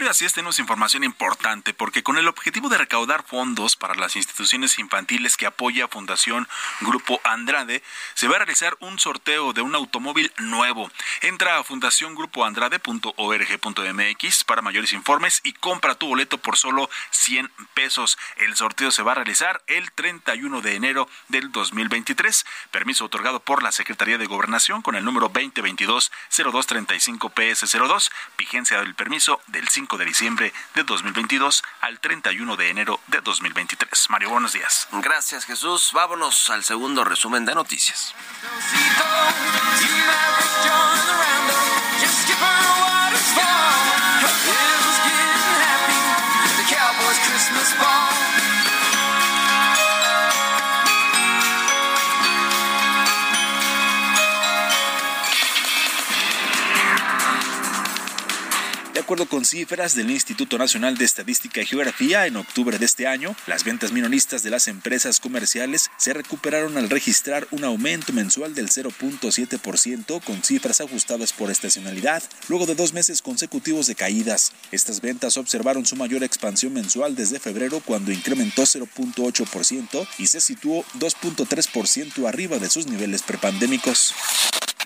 Así 0.00 0.24
es, 0.24 0.32
tenemos 0.32 0.58
información 0.58 1.04
importante 1.04 1.72
porque 1.72 2.02
con 2.02 2.18
el 2.18 2.26
objetivo 2.26 2.68
de 2.68 2.78
recaudar 2.78 3.22
fondos 3.22 3.76
para 3.76 3.94
las 3.94 4.16
instituciones 4.16 4.80
infantiles 4.80 5.36
que 5.36 5.46
apoya 5.46 5.86
Fundación 5.86 6.48
Grupo 6.80 7.20
Andrade, 7.22 7.80
se 8.14 8.26
va 8.26 8.34
a 8.34 8.38
realizar 8.38 8.76
un 8.80 8.98
sorteo 8.98 9.52
de 9.52 9.62
un 9.62 9.76
automóvil 9.76 10.32
nuevo. 10.38 10.90
Entra 11.22 11.58
a 11.58 11.64
fundaciongrupoandrade.org.mx 11.64 14.44
para 14.44 14.62
mayores 14.62 14.92
informes 14.92 15.40
y 15.44 15.52
compra 15.52 15.94
tu 15.94 16.08
boleto 16.08 16.38
por 16.38 16.56
solo 16.56 16.90
100 17.10 17.52
pesos. 17.74 18.18
El 18.38 18.56
sorteo 18.56 18.90
se 18.90 19.04
va 19.04 19.12
a 19.12 19.14
realizar 19.14 19.62
el 19.68 19.92
31 19.92 20.60
de 20.60 20.74
enero 20.74 21.08
del 21.28 21.52
2023. 21.52 22.44
Permiso 22.72 23.04
otorgado 23.04 23.38
por 23.38 23.62
la 23.62 23.70
Secretaría 23.70 24.18
de 24.18 24.26
Gobernación 24.26 24.82
con 24.82 24.96
el 24.96 25.04
número 25.04 25.32
2022-0235-PS02. 25.32 28.10
Vigencia 28.36 28.80
del 28.80 28.96
permiso 28.96 29.40
del 29.46 29.68
5 29.68 29.83
de 29.84 30.04
diciembre 30.04 30.52
de 30.74 30.82
2022 30.82 31.62
al 31.80 32.00
31 32.00 32.56
de 32.56 32.70
enero 32.70 33.00
de 33.06 33.20
2023. 33.20 34.10
Mario, 34.10 34.30
buenos 34.30 34.54
días. 34.54 34.88
Gracias, 34.90 35.44
Jesús. 35.44 35.90
Vámonos 35.92 36.50
al 36.50 36.64
segundo 36.64 37.04
resumen 37.04 37.44
de 37.44 37.54
noticias. 37.54 38.14
De 46.56 48.03
acuerdo 59.04 59.26
con 59.26 59.44
cifras 59.44 59.94
del 59.94 60.10
Instituto 60.10 60.56
Nacional 60.56 60.96
de 60.96 61.04
Estadística 61.04 61.60
y 61.60 61.66
Geografía, 61.66 62.26
en 62.26 62.36
octubre 62.36 62.78
de 62.78 62.86
este 62.86 63.06
año, 63.06 63.36
las 63.46 63.62
ventas 63.62 63.92
minoristas 63.92 64.42
de 64.42 64.48
las 64.48 64.66
empresas 64.66 65.20
comerciales 65.20 65.90
se 65.98 66.14
recuperaron 66.14 66.78
al 66.78 66.88
registrar 66.88 67.46
un 67.50 67.64
aumento 67.64 68.14
mensual 68.14 68.54
del 68.54 68.70
0.7% 68.70 70.22
con 70.24 70.42
cifras 70.42 70.80
ajustadas 70.80 71.34
por 71.34 71.50
estacionalidad, 71.50 72.22
luego 72.48 72.64
de 72.64 72.74
dos 72.74 72.94
meses 72.94 73.20
consecutivos 73.20 73.86
de 73.86 73.94
caídas. 73.94 74.52
Estas 74.72 75.02
ventas 75.02 75.36
observaron 75.36 75.84
su 75.84 75.96
mayor 75.96 76.24
expansión 76.24 76.72
mensual 76.72 77.14
desde 77.14 77.38
febrero 77.38 77.82
cuando 77.84 78.10
incrementó 78.10 78.62
0.8% 78.62 80.08
y 80.16 80.28
se 80.28 80.40
situó 80.40 80.82
2.3% 80.98 82.26
arriba 82.26 82.58
de 82.58 82.70
sus 82.70 82.86
niveles 82.86 83.22
prepandémicos. 83.22 84.14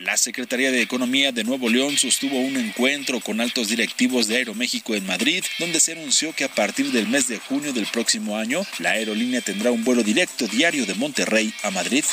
La 0.00 0.16
Secretaría 0.16 0.70
de 0.70 0.80
Economía 0.80 1.32
de 1.32 1.42
Nuevo 1.42 1.68
León 1.68 1.96
sostuvo 1.96 2.38
un 2.38 2.56
encuentro 2.56 3.18
con 3.18 3.40
altos 3.40 3.68
directivos 3.68 4.28
de 4.28 4.36
Aeroméxico 4.36 4.94
en 4.94 5.04
Madrid, 5.04 5.42
donde 5.58 5.80
se 5.80 5.92
anunció 5.92 6.32
que 6.32 6.44
a 6.44 6.54
partir 6.54 6.92
del 6.92 7.08
mes 7.08 7.26
de 7.26 7.38
junio 7.38 7.72
del 7.72 7.86
próximo 7.86 8.36
año, 8.36 8.62
la 8.78 8.92
aerolínea 8.92 9.40
tendrá 9.40 9.72
un 9.72 9.82
vuelo 9.82 10.04
directo 10.04 10.46
diario 10.46 10.86
de 10.86 10.94
Monterrey 10.94 11.52
a 11.64 11.72
Madrid. 11.72 12.04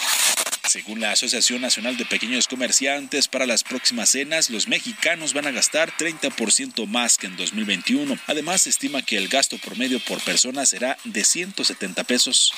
Según 0.68 1.00
la 1.00 1.12
Asociación 1.12 1.62
Nacional 1.62 1.98
de 1.98 2.06
Pequeños 2.06 2.48
Comerciantes, 2.48 3.28
para 3.28 3.46
las 3.46 3.64
próximas 3.64 4.10
cenas, 4.10 4.50
los 4.50 4.68
mexicanos 4.68 5.34
van 5.34 5.48
a 5.48 5.52
gastar 5.52 5.96
30% 5.96 6.88
más 6.88 7.18
que 7.18 7.28
en 7.28 7.38
2021. 7.38 8.18
Además, 8.28 8.64
se 8.64 8.72
estima 8.72 9.02
que 9.02 9.18
el 9.18 9.28
gasto 9.28 9.58
promedio 9.58 10.00
por 10.00 10.22
persona 10.22 10.66
será 10.66 10.98
de 11.04 11.24
170 11.24 12.04
pesos. 12.06 12.54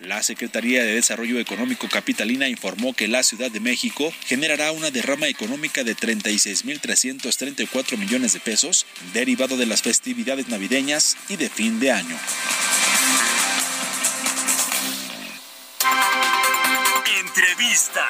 La 0.00 0.22
Secretaría 0.22 0.84
de 0.84 0.94
Desarrollo 0.94 1.40
Económico 1.40 1.88
Capitalina 1.88 2.48
informó 2.48 2.94
que 2.94 3.08
la 3.08 3.22
Ciudad 3.22 3.50
de 3.50 3.60
México 3.60 4.12
generará 4.26 4.72
una 4.72 4.90
derrama 4.90 5.28
económica 5.28 5.84
de 5.84 5.96
36.334 5.96 7.96
millones 7.96 8.32
de 8.32 8.40
pesos, 8.40 8.86
derivado 9.12 9.56
de 9.56 9.66
las 9.66 9.82
festividades 9.82 10.48
navideñas 10.48 11.16
y 11.28 11.36
de 11.36 11.48
fin 11.48 11.80
de 11.80 11.90
año. 11.90 12.18
Entrevista. 17.38 18.08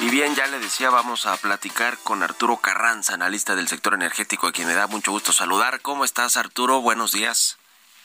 Y 0.00 0.08
bien, 0.08 0.34
ya 0.34 0.46
le 0.46 0.58
decía, 0.58 0.88
vamos 0.88 1.26
a 1.26 1.36
platicar 1.36 1.98
con 1.98 2.22
Arturo 2.22 2.56
Carranza, 2.56 3.12
analista 3.12 3.54
del 3.54 3.68
sector 3.68 3.92
energético, 3.92 4.46
a 4.46 4.52
quien 4.52 4.68
me 4.68 4.74
da 4.74 4.86
mucho 4.86 5.10
gusto 5.10 5.32
saludar. 5.32 5.82
¿Cómo 5.82 6.06
estás, 6.06 6.38
Arturo? 6.38 6.80
Buenos 6.80 7.12
días. 7.12 7.58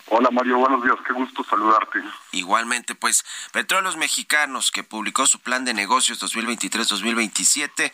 Hola 0.10 0.30
Mario, 0.32 0.58
buenos 0.58 0.82
días, 0.84 0.96
qué 1.06 1.12
gusto 1.12 1.44
saludarte. 1.44 2.00
Igualmente, 2.32 2.96
pues 2.96 3.26
Petróleos 3.52 3.98
Mexicanos, 3.98 4.72
que 4.72 4.84
publicó 4.84 5.28
su 5.28 5.40
plan 5.42 5.66
de 5.66 5.74
negocios 5.74 6.22
2023-2027 6.24 7.92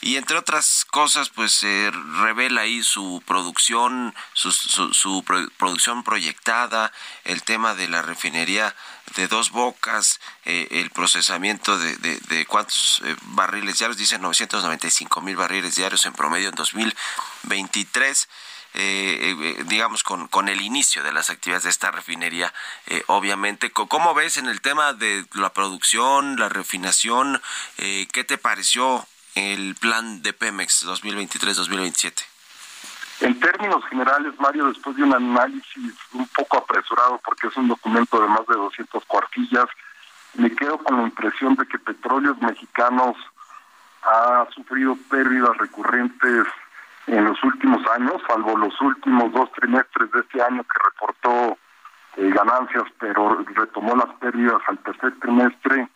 y 0.00 0.16
entre 0.16 0.36
otras 0.38 0.84
cosas, 0.90 1.30
pues 1.30 1.52
se 1.52 1.92
revela 2.20 2.62
ahí 2.62 2.82
su 2.82 3.22
producción, 3.24 4.12
su, 4.32 4.50
su, 4.50 4.92
su 4.92 5.22
pro- 5.22 5.48
producción 5.56 6.02
proyectada, 6.02 6.90
el 7.22 7.44
tema 7.44 7.74
de 7.76 7.86
la 7.88 8.02
refinería 8.02 8.74
de 9.14 9.28
dos 9.28 9.52
bocas, 9.52 10.20
eh, 10.44 10.66
el 10.72 10.90
procesamiento 10.90 11.78
de, 11.78 11.94
de, 11.98 12.18
de 12.18 12.44
cuántos 12.46 13.00
eh, 13.04 13.14
barriles 13.26 13.78
diarios, 13.78 13.96
dicen 13.96 14.20
995 14.22 15.20
mil 15.20 15.36
barriles 15.36 15.76
diarios 15.76 16.04
en 16.06 16.12
promedio 16.14 16.48
en 16.48 16.56
2023. 16.56 18.28
Eh, 18.74 19.36
eh, 19.38 19.64
digamos, 19.66 20.02
con, 20.02 20.28
con 20.28 20.48
el 20.48 20.62
inicio 20.62 21.02
de 21.02 21.12
las 21.12 21.28
actividades 21.28 21.64
de 21.64 21.70
esta 21.70 21.90
refinería, 21.90 22.52
eh, 22.86 23.02
obviamente. 23.06 23.70
¿Cómo 23.70 24.14
ves 24.14 24.38
en 24.38 24.46
el 24.46 24.60
tema 24.60 24.94
de 24.94 25.26
la 25.34 25.52
producción, 25.52 26.36
la 26.36 26.48
refinación? 26.48 27.40
Eh, 27.78 28.08
¿Qué 28.12 28.24
te 28.24 28.38
pareció 28.38 29.06
el 29.34 29.74
plan 29.74 30.22
de 30.22 30.32
Pemex 30.32 30.86
2023-2027? 30.86 32.24
En 33.20 33.38
términos 33.38 33.84
generales, 33.86 34.32
Mario, 34.40 34.66
después 34.66 34.96
de 34.96 35.04
un 35.04 35.14
análisis 35.14 35.94
un 36.12 36.26
poco 36.28 36.56
apresurado, 36.56 37.20
porque 37.24 37.48
es 37.48 37.56
un 37.56 37.68
documento 37.68 38.20
de 38.20 38.28
más 38.28 38.46
de 38.46 38.54
200 38.54 39.04
cuartillas, 39.04 39.66
me 40.34 40.50
quedo 40.54 40.78
con 40.78 40.96
la 40.96 41.02
impresión 41.04 41.54
de 41.56 41.66
que 41.66 41.78
Petróleos 41.78 42.40
Mexicanos 42.40 43.16
ha 44.02 44.48
sufrido 44.54 44.96
pérdidas 45.08 45.56
recurrentes 45.58 46.46
en 47.06 47.24
los 47.24 47.42
últimos 47.44 47.80
años, 47.96 48.22
salvo 48.28 48.56
los 48.56 48.80
últimos 48.80 49.32
dos 49.32 49.50
trimestres 49.52 50.10
de 50.12 50.20
este 50.20 50.42
año 50.42 50.62
que 50.62 50.78
reportó 50.84 51.58
eh, 52.16 52.30
ganancias, 52.30 52.84
pero 52.98 53.44
retomó 53.54 53.96
las 53.96 54.14
pérdidas 54.16 54.60
al 54.66 54.78
tercer 54.78 55.18
trimestre. 55.20 55.88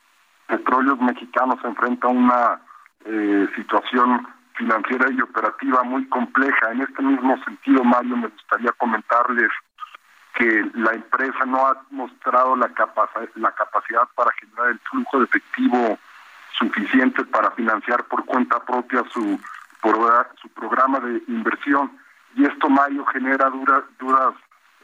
Petróleos 0.47 1.01
Mexicanos 1.01 1.59
enfrenta 1.65 2.09
una 2.09 2.61
eh, 3.05 3.49
situación 3.55 4.27
financiera 4.55 5.11
y 5.11 5.21
operativa 5.21 5.83
muy 5.83 6.09
compleja. 6.09 6.73
En 6.73 6.83
este 6.83 7.03
mismo 7.03 7.37
sentido, 7.45 7.85
Mario, 7.85 8.17
me 8.17 8.29
gustaría 8.29 8.73
comentarles 8.73 9.51
que 10.35 10.71
la 10.75 10.93
empresa 10.93 11.45
no 11.47 11.67
ha 11.67 11.83
mostrado 11.91 12.57
la, 12.57 12.69
capac- 12.69 13.31
la 13.35 13.53
capacidad 13.53 14.09
para 14.15 14.33
generar 14.33 14.69
el 14.71 14.79
flujo 14.81 15.19
de 15.19 15.25
efectivo 15.25 15.99
suficiente 16.59 17.25
para 17.27 17.51
financiar 17.53 18.05
por 18.05 18.25
cuenta 18.25 18.65
propia 18.65 19.03
su, 19.13 19.39
su 20.41 20.49
programa 20.51 21.01
de 21.01 21.23
inversión. 21.29 21.91
Y 22.35 22.45
esto, 22.45 22.69
Mario, 22.69 23.05
genera 23.07 23.51
dudas 23.51 24.35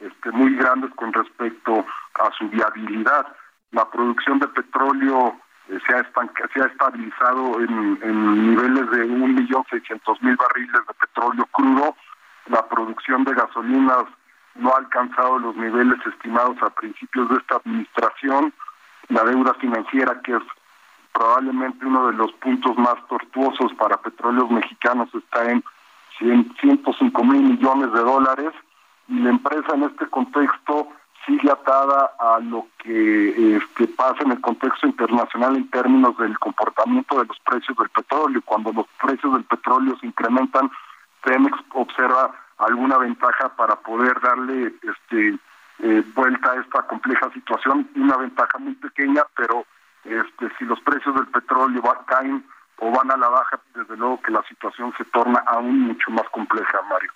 este, 0.01 0.31
muy 0.33 0.55
grandes 0.57 0.91
con 0.95 1.13
respecto 1.13 1.85
a 2.21 2.31
su 2.39 2.49
viabilidad. 2.49 3.27
La 3.73 3.89
producción 3.91 4.39
de 4.39 4.49
petróleo 4.49 5.37
eh, 5.69 5.79
se, 5.87 5.95
ha 5.95 6.11
se 6.53 6.63
ha 6.63 6.67
estabilizado 6.67 7.61
en, 7.61 7.99
en 8.03 8.51
niveles 8.51 8.91
de 8.91 9.07
1.600.000 9.07 10.37
barriles 10.37 10.87
de 10.87 10.95
petróleo 10.95 11.47
crudo. 11.53 11.97
La 12.47 12.67
producción 12.69 13.25
de 13.25 13.35
gasolinas 13.35 14.05
no 14.55 14.75
ha 14.75 14.79
alcanzado 14.79 15.39
los 15.39 15.57
niveles 15.57 15.99
estimados 16.07 16.57
a 16.63 16.71
principios 16.71 17.29
de 17.31 17.37
esta 17.37 17.57
administración. 17.57 18.53
La 19.09 19.25
deuda 19.25 19.55
financiera, 19.55 20.21
que 20.23 20.33
es 20.33 20.43
probablemente 21.13 21.87
uno 21.87 22.09
de 22.09 22.15
los 22.15 22.33
puntos 22.35 22.77
más 22.77 22.97
tortuosos 23.09 23.73
para 23.75 23.97
petróleos 23.99 24.51
mexicanos, 24.51 25.09
está 25.15 25.51
en 25.51 25.63
100 26.19 26.55
105 26.61 27.25
mil 27.25 27.43
millones 27.43 27.93
de 27.93 28.01
dólares 28.01 28.53
y 29.09 29.19
la 29.19 29.31
empresa 29.31 29.75
en 29.75 29.85
este 29.85 30.07
contexto 30.07 30.89
sigue 31.27 31.51
atada 31.51 32.13
a 32.19 32.41
lo 32.41 32.67
que 32.79 33.57
este, 33.57 33.87
pasa 33.89 34.23
en 34.25 34.33
el 34.33 34.41
contexto 34.41 34.87
internacional 34.87 35.57
en 35.57 35.71
términos 35.71 36.17
del 36.19 36.39
comportamiento 36.39 37.21
de 37.21 37.27
los 37.27 37.39
precios 37.41 37.77
del 37.77 37.89
petróleo. 37.91 38.43
Cuando 38.45 38.73
los 38.73 38.87
precios 39.01 39.33
del 39.35 39.45
petróleo 39.45 39.97
se 40.01 40.07
incrementan, 40.07 40.71
Pemex 41.23 41.57
observa 41.75 42.35
alguna 42.59 42.99
ventaja 42.99 43.51
para 43.57 43.77
poder 43.77 44.21
darle 44.21 44.75
este, 44.83 45.39
eh, 45.81 46.03
vuelta 46.15 46.53
a 46.53 46.61
esta 46.61 46.83
compleja 46.87 47.31
situación, 47.33 47.89
una 47.97 48.17
ventaja 48.17 48.59
muy 48.59 48.75
pequeña, 48.75 49.23
pero 49.37 49.65
este, 50.05 50.51
si 50.59 50.65
los 50.65 50.81
precios 50.81 51.15
del 51.15 51.27
petróleo 51.29 51.83
caen 52.07 52.45
o 52.79 52.91
van 52.91 53.11
a 53.11 53.17
la 53.17 53.29
baja, 53.29 53.61
desde 53.75 53.97
luego 53.97 54.21
que 54.23 54.33
la 54.33 54.43
situación 54.49 54.93
se 54.99 55.05
torna 55.07 55.43
aún 55.47 55.81
mucho 55.81 56.11
más 56.11 56.29
compleja, 56.31 56.81
Mario. 56.89 57.13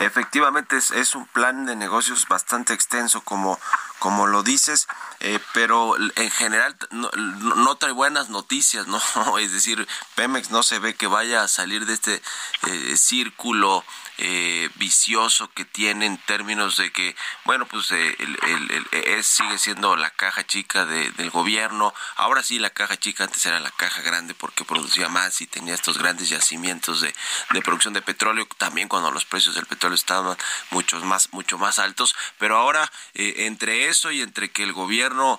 Efectivamente 0.00 0.76
es, 0.76 1.14
un 1.14 1.26
plan 1.26 1.66
de 1.66 1.74
negocios 1.74 2.28
bastante 2.28 2.72
extenso, 2.72 3.20
como, 3.22 3.58
como 3.98 4.26
lo 4.26 4.44
dices, 4.44 4.86
eh, 5.20 5.40
pero 5.54 5.96
en 5.98 6.30
general 6.30 6.76
no, 6.90 7.74
trae 7.76 7.92
buenas 7.92 8.28
noticias, 8.28 8.86
¿no? 8.86 9.00
Es 9.38 9.52
decir, 9.52 9.88
Pemex 10.14 10.50
no 10.50 10.62
se 10.62 10.78
ve 10.78 10.94
que 10.94 11.08
vaya 11.08 11.42
a 11.42 11.48
salir 11.48 11.86
de 11.86 11.94
este 11.94 12.22
eh, 12.68 12.96
círculo 12.96 13.84
eh, 14.20 14.68
vicioso 14.74 15.48
que 15.54 15.64
tiene 15.64 16.06
en 16.06 16.18
términos 16.18 16.76
de 16.76 16.90
que, 16.90 17.14
bueno, 17.44 17.66
pues 17.66 17.92
eh, 17.92 18.16
el, 18.18 18.88
es, 18.90 19.26
sigue 19.26 19.58
siendo 19.58 19.94
la 19.94 20.10
caja 20.10 20.44
chica 20.44 20.84
del 20.86 21.30
gobierno. 21.30 21.94
Ahora 22.16 22.42
sí, 22.42 22.58
la 22.58 22.70
caja 22.70 22.96
chica 22.96 23.24
antes 23.24 23.46
era 23.46 23.60
la 23.60 23.70
caja 23.70 24.02
grande 24.02 24.34
porque 24.34 24.64
producía 24.64 25.08
más 25.08 25.40
y 25.40 25.46
tenía 25.46 25.74
estos 25.74 25.98
grandes 25.98 26.30
yacimientos 26.30 27.00
de, 27.00 27.14
de 27.50 27.62
producción 27.62 27.94
de 27.94 28.02
petróleo, 28.02 28.48
también 28.58 28.88
cuando 28.88 29.12
los 29.12 29.24
precios 29.24 29.54
del 29.54 29.66
petróleo 29.66 29.94
estaban 29.94 30.36
muchos 30.70 31.04
más, 31.04 31.32
mucho 31.32 31.56
más 31.56 31.78
altos. 31.78 32.16
Pero 32.38 32.56
ahora, 32.56 32.90
eh, 33.14 33.46
entre 33.46 33.88
eso 33.88 34.10
y 34.10 34.22
entre 34.22 34.50
que 34.50 34.64
el 34.64 34.72
gobierno, 34.72 35.38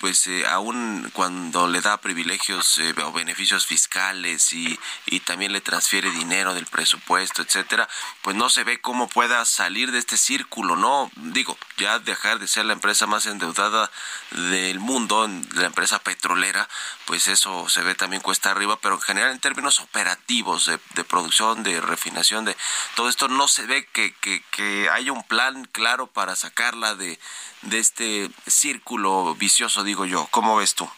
pues 0.00 0.28
aún 0.50 1.10
cuando 1.14 1.66
le 1.66 1.80
da 1.80 1.96
privilegios 2.00 2.78
o 3.02 3.12
beneficios 3.12 3.66
fiscales 3.66 4.52
y 4.52 4.78
también 5.20 5.52
le 5.52 5.60
transfiere 5.60 6.10
dinero 6.10 6.52
del 6.52 6.66
presupuesto, 6.66 7.42
etcétera, 7.42 7.88
pues 8.22 8.36
no 8.36 8.48
se 8.48 8.64
ve 8.64 8.80
cómo 8.80 9.08
pueda 9.08 9.44
salir 9.44 9.92
de 9.92 9.98
este 9.98 10.16
círculo, 10.16 10.76
¿no? 10.76 11.10
Digo, 11.16 11.56
ya 11.76 11.98
dejar 11.98 12.38
de 12.38 12.48
ser 12.48 12.64
la 12.64 12.72
empresa 12.72 13.06
más 13.06 13.26
endeudada 13.26 13.90
del 14.30 14.80
mundo, 14.80 15.28
la 15.54 15.66
empresa 15.66 15.98
petrolera, 16.00 16.68
pues 17.06 17.28
eso 17.28 17.68
se 17.68 17.82
ve 17.82 17.94
también 17.94 18.22
cuesta 18.22 18.50
arriba, 18.50 18.78
pero 18.80 18.96
en 18.96 19.00
general 19.00 19.30
en 19.30 19.40
términos 19.40 19.80
operativos 19.80 20.66
de, 20.66 21.04
producción, 21.04 21.62
de 21.62 21.80
refinación, 21.80 22.44
de 22.44 22.56
todo 22.94 23.08
esto, 23.08 23.28
no 23.28 23.48
se 23.48 23.66
ve 23.66 23.86
que, 23.92 24.12
que, 24.14 24.42
que 24.50 24.88
haya 24.90 25.12
un 25.12 25.22
plan 25.22 25.64
claro 25.72 26.08
para 26.08 26.36
sacarla 26.36 26.94
de, 26.94 27.18
de 27.62 27.78
este 27.78 28.30
círculo 28.46 29.34
vicioso, 29.36 29.84
digo 29.84 30.04
yo. 30.04 30.28
¿Cómo 30.30 30.56
ves 30.56 30.74
tú? 30.74 30.88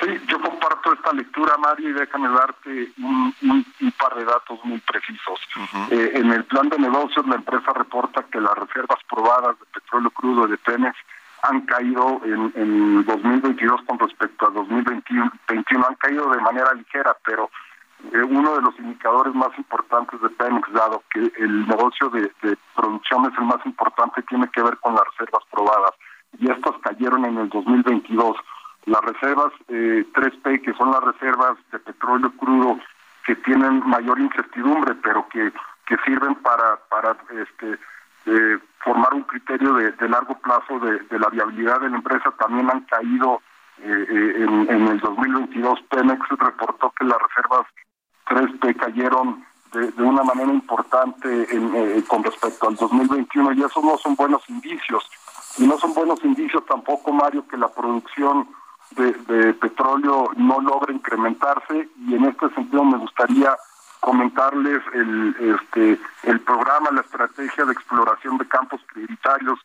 Sí, 0.00 0.08
esta 0.92 1.12
lectura, 1.12 1.56
Mario, 1.58 1.90
y 1.90 1.92
déjame 1.92 2.28
darte 2.28 2.92
un, 2.98 3.34
par 3.98 4.14
de 4.14 4.24
datos 4.24 4.58
muy 4.64 4.78
precisos. 4.80 5.40
Eh, 5.90 6.12
en 6.14 6.32
el 6.32 6.44
plan 6.44 6.68
de 6.68 6.78
negocios, 6.78 7.26
la 7.26 7.36
empresa 7.36 7.72
reporta 7.72 8.24
que 8.30 8.40
las 8.40 8.54
reservas 8.54 8.98
probadas 9.08 9.58
de 9.58 9.66
petróleo 9.80 10.10
crudo 10.10 10.46
de 10.46 10.58
Pemex 10.58 10.96
han 11.42 11.62
caído 11.62 12.20
en, 12.24 12.52
en 12.56 13.04
2022 13.04 13.82
con 13.86 13.98
respecto 13.98 14.46
a 14.46 14.50
2021, 14.50 15.30
han 15.88 15.94
caído 15.96 16.30
de 16.30 16.40
manera 16.40 16.72
ligera, 16.74 17.16
pero 17.24 17.50
eh, 18.12 18.22
uno 18.22 18.56
de 18.56 18.62
los 18.62 18.78
indicadores 18.78 19.34
más 19.34 19.56
importantes 19.56 20.20
de 20.20 20.28
Pemex, 20.30 20.72
dado 20.72 21.02
que 21.10 21.32
el 21.38 21.66
negocio 21.68 22.08
de, 22.10 22.32
de 22.42 22.56
producción 22.74 23.24
es 23.26 23.38
el 23.38 23.44
más 23.44 23.64
importante, 23.64 24.22
tiene 24.22 24.48
que 24.48 24.62
ver 24.62 24.76
con 24.78 24.94
las 24.94 25.04
reservas 25.12 25.42
probadas. 25.50 25.92
Y 26.38 26.50
estas 26.50 26.74
cayeron 26.82 27.24
en 27.24 27.38
el 27.38 27.48
2022 27.48 28.36
las 28.86 29.00
reservas 29.02 29.52
eh, 29.68 30.04
3P, 30.14 30.62
que 30.62 30.72
son 30.74 30.90
las 30.90 31.02
reservas 31.02 31.58
de 31.70 31.78
petróleo 31.78 32.32
crudo 32.36 32.78
que 33.26 33.34
tienen 33.36 33.82
mayor 33.86 34.20
incertidumbre, 34.20 34.94
pero 34.94 35.28
que, 35.28 35.52
que 35.86 35.96
sirven 36.04 36.36
para, 36.36 36.76
para 36.88 37.16
este, 37.42 37.78
eh, 38.26 38.58
formar 38.82 39.14
un 39.14 39.22
criterio 39.22 39.74
de, 39.74 40.08
largo 40.08 40.38
plazo 40.38 40.78
de, 40.78 41.18
la 41.18 41.28
viabilidad 41.28 41.80
de 41.80 41.90
la 41.90 41.96
empresa, 41.96 42.32
también 42.38 42.70
han 42.70 42.82
caído 42.82 43.42
eh, 43.78 44.06
eh, 44.08 44.44
en, 44.44 44.70
en, 44.70 44.88
el 44.88 45.00
2022. 45.00 45.80
Pemex 45.90 46.28
reportó 46.38 46.92
que 46.96 47.04
las 47.04 47.18
reservas 47.20 47.66
3P 48.28 48.76
cayeron 48.76 49.44
de, 49.72 50.02
una 50.02 50.22
manera 50.22 50.52
importante 50.52 51.46
en, 51.54 52.02
con 52.02 52.22
respecto 52.22 52.68
al 52.68 52.76
2021 52.76 53.52
y 53.52 53.62
esos 53.64 53.82
no 53.82 53.98
son 53.98 54.14
buenos 54.14 54.48
indicios. 54.48 55.08
Y 55.58 55.66
no 55.66 55.76
son 55.78 55.94
buenos 55.94 56.22
indicios 56.24 56.64
tampoco, 56.66 57.12
Mario, 57.12 57.46
que 57.48 57.56
la 57.56 57.68
producción 57.68 58.48
de, 58.90 59.54
petróleo 59.54 60.30
no 60.36 60.60
logra 60.60 60.92
incrementarse 60.92 61.88
y 62.06 62.14
en 62.14 62.24
este 62.24 62.48
sentido 62.50 62.84
me 62.84 62.98
gustaría 62.98 63.56
comentarles 64.00 64.82
el 64.92 65.34
este 65.38 65.98
el 66.22 66.40
programa 66.40 66.90
la 66.92 67.00
estrategia 67.00 67.64
de 67.64 67.72
exploración 67.72 68.38
de 68.38 68.46
campos 68.48 68.80
prioritarios. 68.92 69.58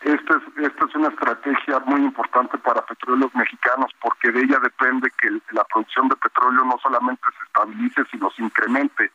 Esta 0.00 0.36
es 0.36 0.64
esta 0.64 0.84
es 0.86 0.94
una 0.94 1.08
estrategia 1.08 1.80
muy 1.80 2.00
importante 2.00 2.56
para 2.58 2.84
petróleos 2.86 3.34
mexicanos 3.34 3.90
porque 4.00 4.30
de 4.30 4.42
ella 4.42 4.58
depende 4.60 5.10
que 5.20 5.30
la 5.52 5.64
producción 5.64 6.08
de 6.08 6.16
petróleo 6.16 6.64
no 6.64 6.78
solamente 6.82 7.22
se 7.38 7.44
estabilice 7.46 8.02
sino 8.10 8.30
se 8.30 8.42
incremente. 8.42 9.10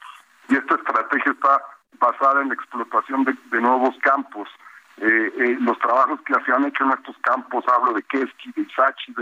Y 0.49 0.55
esta 0.55 0.75
estrategia 0.75 1.31
está 1.31 1.61
basada 1.99 2.41
en 2.41 2.49
la 2.49 2.53
explotación 2.55 3.23
de, 3.23 3.61
nuevos 3.61 3.95
campos 4.01 4.47
eh, 4.97 5.33
eh, 5.37 5.57
los 5.59 5.77
trabajos 5.79 6.19
que 6.21 6.33
se 6.45 6.51
han 6.51 6.65
hecho 6.65 6.83
en 6.85 6.91
estos 6.91 7.17
campos 7.21 7.65
hablo 7.67 7.93
de 7.93 8.03
Keski 8.03 8.51
de 8.55 8.61
Isachi 8.61 9.13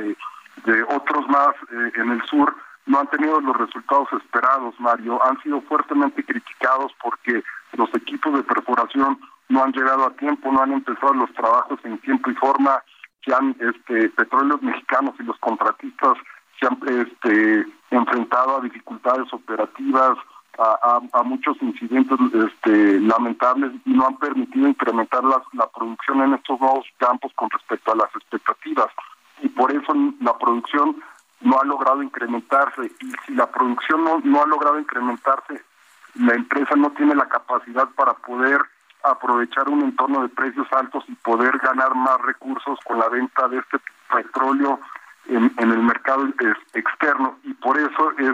de 0.65 0.83
otros 0.83 1.27
más 1.27 1.55
eh, 1.71 1.91
en 1.95 2.11
el 2.11 2.21
sur 2.23 2.55
no 2.85 2.99
han 2.99 3.07
tenido 3.07 3.39
los 3.39 3.57
resultados 3.57 4.09
esperados, 4.13 4.75
Mario. 4.79 5.23
Han 5.25 5.41
sido 5.41 5.61
fuertemente 5.61 6.23
criticados 6.23 6.91
porque 7.01 7.43
los 7.77 7.93
equipos 7.95 8.33
de 8.33 8.43
perforación 8.43 9.19
no 9.49 9.63
han 9.63 9.71
llegado 9.71 10.05
a 10.05 10.13
tiempo, 10.15 10.51
no 10.51 10.61
han 10.61 10.73
empezado 10.73 11.13
los 11.13 11.31
trabajos 11.33 11.79
en 11.83 11.97
tiempo 11.99 12.29
y 12.29 12.35
forma, 12.35 12.83
que 13.21 13.33
han 13.33 13.55
este, 13.59 14.09
petróleos 14.09 14.61
mexicanos 14.61 15.15
y 15.19 15.23
los 15.23 15.37
contratistas 15.39 16.17
se 16.59 16.67
han 16.67 16.77
este, 16.87 17.65
enfrentado 17.91 18.57
a 18.57 18.61
dificultades 18.61 19.31
operativas, 19.31 20.17
a, 20.57 21.01
a, 21.11 21.23
muchos 21.23 21.57
incidentes 21.61 22.17
este, 22.33 22.99
lamentables 22.99 23.71
y 23.85 23.91
no 23.91 24.07
han 24.07 24.17
permitido 24.17 24.67
incrementar 24.67 25.23
la, 25.23 25.41
la 25.53 25.67
producción 25.67 26.21
en 26.21 26.35
estos 26.35 26.59
nuevos 26.59 26.85
campos 26.97 27.31
con 27.35 27.49
respecto 27.49 27.91
a 27.91 27.95
las 27.95 28.15
expectativas. 28.15 28.87
Y 29.41 29.49
por 29.49 29.71
eso 29.71 29.93
la 30.21 30.37
producción 30.37 31.01
no 31.41 31.59
ha 31.59 31.65
logrado 31.65 32.01
incrementarse. 32.01 32.91
Y 33.01 33.11
si 33.25 33.33
la 33.33 33.49
producción 33.51 34.03
no, 34.03 34.21
no 34.23 34.43
ha 34.43 34.47
logrado 34.47 34.79
incrementarse, 34.79 35.63
la 36.15 36.35
empresa 36.35 36.75
no 36.75 36.91
tiene 36.91 37.15
la 37.15 37.27
capacidad 37.27 37.87
para 37.95 38.13
poder 38.13 38.61
aprovechar 39.03 39.67
un 39.67 39.81
entorno 39.81 40.21
de 40.21 40.29
precios 40.29 40.67
altos 40.71 41.03
y 41.07 41.15
poder 41.15 41.57
ganar 41.57 41.93
más 41.95 42.19
recursos 42.21 42.79
con 42.85 42.99
la 42.99 43.09
venta 43.09 43.47
de 43.49 43.57
este 43.57 43.77
petróleo 44.13 44.79
en, 45.27 45.51
el 45.57 45.79
mercado 45.79 46.27
externo. 46.73 47.37
Y 47.43 47.53
por 47.55 47.77
eso 47.77 48.11
es 48.17 48.33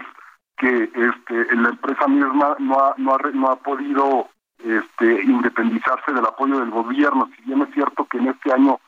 que 0.60 0.84
este 0.84 1.56
la 1.56 1.69
empresa 1.69 2.08
misma 2.08 2.56
no 2.60 2.80
ha 2.80 2.93
no 2.98 3.15
ha, 3.15 3.17
no 3.34 3.48
ha 3.50 3.56
podido 3.56 4.28
este 4.63 5.24
independizarse 5.24 6.12
del 6.12 6.26
apoyo 6.26 6.60
del 6.60 6.69
gobierno 6.69 7.30
si 7.36 7.41
bien 7.43 7.62
es 7.62 7.74
cierto 7.74 8.06
que 8.06 8.17
en 8.17 8.28
este 8.28 8.54
año 8.54 8.80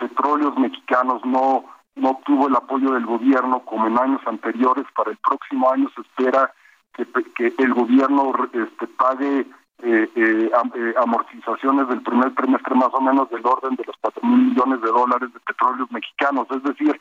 petróleos 0.00 0.58
mexicanos 0.58 1.24
no 1.24 1.64
no 1.98 2.10
obtuvo 2.10 2.48
el 2.48 2.56
apoyo 2.56 2.92
del 2.92 3.06
gobierno 3.06 3.60
como 3.60 3.86
en 3.86 3.98
años 3.98 4.20
anteriores. 4.26 4.86
Para 4.96 5.10
el 5.10 5.18
próximo 5.18 5.70
año 5.70 5.88
se 5.94 6.00
espera 6.02 6.52
que, 6.94 7.06
que 7.34 7.54
el 7.58 7.74
gobierno 7.74 8.32
este, 8.52 8.86
pague 8.86 9.46
eh, 9.82 10.10
eh, 10.14 10.50
eh, 10.74 10.94
amortizaciones 10.96 11.88
del 11.88 12.02
primer 12.02 12.34
trimestre 12.34 12.74
más 12.74 12.90
o 12.92 13.00
menos 13.00 13.30
del 13.30 13.46
orden 13.46 13.76
de 13.76 13.84
los 13.84 13.96
cuatro 14.00 14.22
mil 14.26 14.48
millones 14.48 14.80
de 14.80 14.88
dólares 14.88 15.32
de 15.32 15.40
petróleos 15.40 15.90
mexicanos. 15.92 16.48
Es 16.50 16.62
decir, 16.62 17.00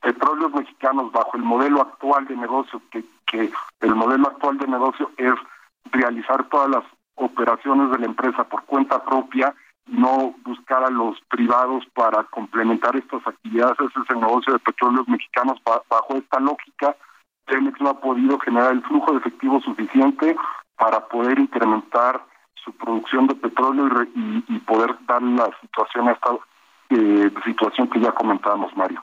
petróleos 0.00 0.52
mexicanos 0.54 1.12
bajo 1.12 1.36
el 1.36 1.42
modelo 1.42 1.82
actual 1.82 2.26
de 2.26 2.36
negocio, 2.36 2.80
que, 2.90 3.04
que 3.34 3.50
el 3.80 3.94
modelo 3.94 4.28
actual 4.28 4.58
de 4.58 4.68
negocio 4.68 5.10
es 5.16 5.34
realizar 5.90 6.48
todas 6.48 6.70
las 6.70 6.84
operaciones 7.16 7.90
de 7.90 7.98
la 7.98 8.06
empresa 8.06 8.44
por 8.44 8.64
cuenta 8.64 9.04
propia 9.04 9.54
no 9.86 10.34
buscar 10.44 10.84
a 10.84 10.90
los 10.90 11.20
privados 11.28 11.84
para 11.94 12.24
complementar 12.24 12.96
estas 12.96 13.26
actividades. 13.26 13.76
Ese 13.78 14.00
es 14.00 14.10
el 14.10 14.20
negocio 14.20 14.52
de 14.52 14.58
petróleos 14.60 15.06
mexicanos. 15.08 15.60
Bajo 15.64 16.14
esta 16.14 16.40
lógica, 16.40 16.96
Pemex 17.44 17.78
no 17.80 17.90
ha 17.90 18.00
podido 18.00 18.38
generar 18.38 18.72
el 18.72 18.82
flujo 18.82 19.12
de 19.12 19.18
efectivo 19.18 19.60
suficiente 19.60 20.36
para 20.76 21.06
poder 21.08 21.38
incrementar 21.38 22.24
su 22.54 22.72
producción 22.72 23.26
de 23.26 23.34
petróleo 23.34 23.88
y, 24.14 24.58
poder 24.60 24.96
dar 25.06 25.22
la 25.22 25.50
situación 25.60 26.08
a 26.08 26.12
esta 26.12 26.30
eh, 26.88 27.30
situación 27.44 27.88
que 27.88 28.00
ya 28.00 28.12
comentábamos, 28.12 28.74
Mario. 28.74 29.02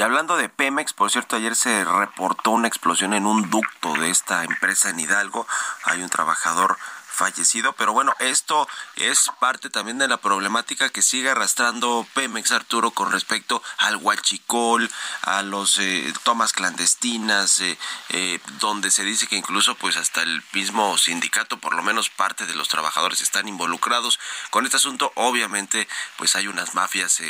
Y 0.00 0.02
hablando 0.02 0.38
de 0.38 0.48
Pemex, 0.48 0.94
por 0.94 1.10
cierto, 1.10 1.36
ayer 1.36 1.54
se 1.54 1.84
reportó 1.84 2.52
una 2.52 2.68
explosión 2.68 3.12
en 3.12 3.26
un 3.26 3.50
ducto 3.50 3.92
de 4.00 4.08
esta 4.08 4.44
empresa 4.44 4.88
en 4.88 4.98
Hidalgo. 4.98 5.46
Hay 5.84 6.00
un 6.00 6.08
trabajador 6.08 6.78
fallecido. 7.20 7.74
Pero 7.74 7.92
bueno, 7.92 8.14
esto 8.18 8.66
es 8.96 9.30
parte 9.40 9.68
también 9.68 9.98
de 9.98 10.08
la 10.08 10.16
problemática 10.16 10.88
que 10.88 11.02
sigue 11.02 11.28
arrastrando 11.28 12.06
Pemex 12.14 12.50
Arturo 12.50 12.92
con 12.92 13.12
respecto 13.12 13.62
al 13.76 13.96
huachicol, 13.96 14.90
a 15.22 15.42
los 15.42 15.76
eh, 15.76 16.14
tomas 16.24 16.54
clandestinas, 16.54 17.60
eh, 17.60 17.78
eh, 18.08 18.40
donde 18.58 18.90
se 18.90 19.04
dice 19.04 19.26
que 19.26 19.36
incluso 19.36 19.74
pues 19.74 19.98
hasta 19.98 20.22
el 20.22 20.42
mismo 20.54 20.96
sindicato, 20.96 21.58
por 21.58 21.74
lo 21.74 21.82
menos 21.82 22.08
parte 22.08 22.46
de 22.46 22.54
los 22.54 22.68
trabajadores 22.68 23.20
están 23.20 23.48
involucrados 23.48 24.18
con 24.48 24.64
este 24.64 24.78
asunto. 24.78 25.12
Obviamente 25.14 25.86
pues 26.16 26.36
hay 26.36 26.48
unas 26.48 26.74
mafias 26.74 27.20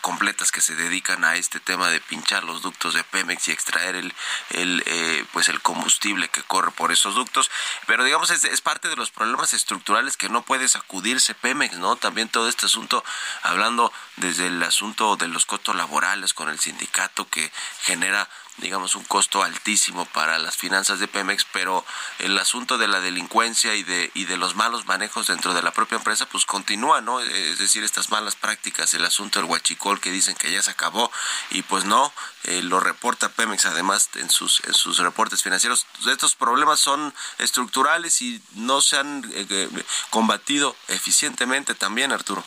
completas 0.00 0.52
que 0.52 0.60
se 0.60 0.76
dedican 0.76 1.24
a 1.24 1.34
este 1.34 1.58
tema 1.58 1.88
de 1.88 2.00
pinchar 2.00 2.44
los 2.44 2.62
ductos 2.62 2.94
de 2.94 3.02
Pemex 3.02 3.48
y 3.48 3.50
extraer 3.50 3.96
el, 3.96 4.14
el 4.50 5.26
pues 5.32 5.48
el 5.48 5.60
combustible 5.60 6.28
que 6.28 6.44
corre 6.44 6.70
por 6.70 6.92
esos 6.92 7.16
ductos. 7.16 7.50
Pero 7.86 8.04
digamos 8.04 8.30
es, 8.30 8.44
es 8.44 8.60
parte 8.60 8.88
de 8.88 8.94
los 8.94 9.10
problemas 9.10 9.39
estructurales 9.54 10.16
que 10.16 10.28
no 10.28 10.42
puede 10.42 10.68
sacudirse 10.68 11.34
Pemex, 11.34 11.76
¿no? 11.78 11.96
También 11.96 12.28
todo 12.28 12.48
este 12.48 12.66
asunto, 12.66 13.02
hablando 13.42 13.92
desde 14.16 14.46
el 14.46 14.62
asunto 14.62 15.16
de 15.16 15.28
los 15.28 15.46
costos 15.46 15.74
laborales 15.74 16.34
con 16.34 16.48
el 16.48 16.60
sindicato 16.60 17.28
que 17.28 17.50
genera 17.82 18.28
digamos, 18.60 18.94
un 18.94 19.04
costo 19.04 19.42
altísimo 19.42 20.04
para 20.06 20.38
las 20.38 20.56
finanzas 20.56 21.00
de 21.00 21.08
Pemex, 21.08 21.46
pero 21.52 21.84
el 22.18 22.38
asunto 22.38 22.78
de 22.78 22.88
la 22.88 23.00
delincuencia 23.00 23.74
y 23.74 23.82
de, 23.82 24.10
y 24.14 24.26
de 24.26 24.36
los 24.36 24.54
malos 24.54 24.86
manejos 24.86 25.26
dentro 25.26 25.54
de 25.54 25.62
la 25.62 25.72
propia 25.72 25.96
empresa, 25.96 26.26
pues 26.26 26.44
continúa, 26.44 27.00
¿no? 27.00 27.20
Es 27.20 27.58
decir, 27.58 27.82
estas 27.82 28.10
malas 28.10 28.36
prácticas, 28.36 28.94
el 28.94 29.04
asunto 29.04 29.40
del 29.40 29.48
huachicol 29.48 30.00
que 30.00 30.10
dicen 30.10 30.36
que 30.36 30.52
ya 30.52 30.62
se 30.62 30.70
acabó 30.70 31.10
y 31.50 31.62
pues 31.62 31.84
no, 31.84 32.12
eh, 32.44 32.62
lo 32.62 32.80
reporta 32.80 33.28
Pemex 33.28 33.66
además 33.66 34.10
en 34.14 34.30
sus, 34.30 34.62
en 34.64 34.74
sus 34.74 34.98
reportes 34.98 35.42
financieros. 35.42 35.86
Estos 36.06 36.34
problemas 36.34 36.80
son 36.80 37.12
estructurales 37.38 38.22
y 38.22 38.42
no 38.54 38.80
se 38.80 38.98
han 38.98 39.24
eh, 39.32 39.46
eh, 39.48 39.84
combatido 40.10 40.76
eficientemente 40.88 41.74
también, 41.74 42.12
Arturo. 42.12 42.44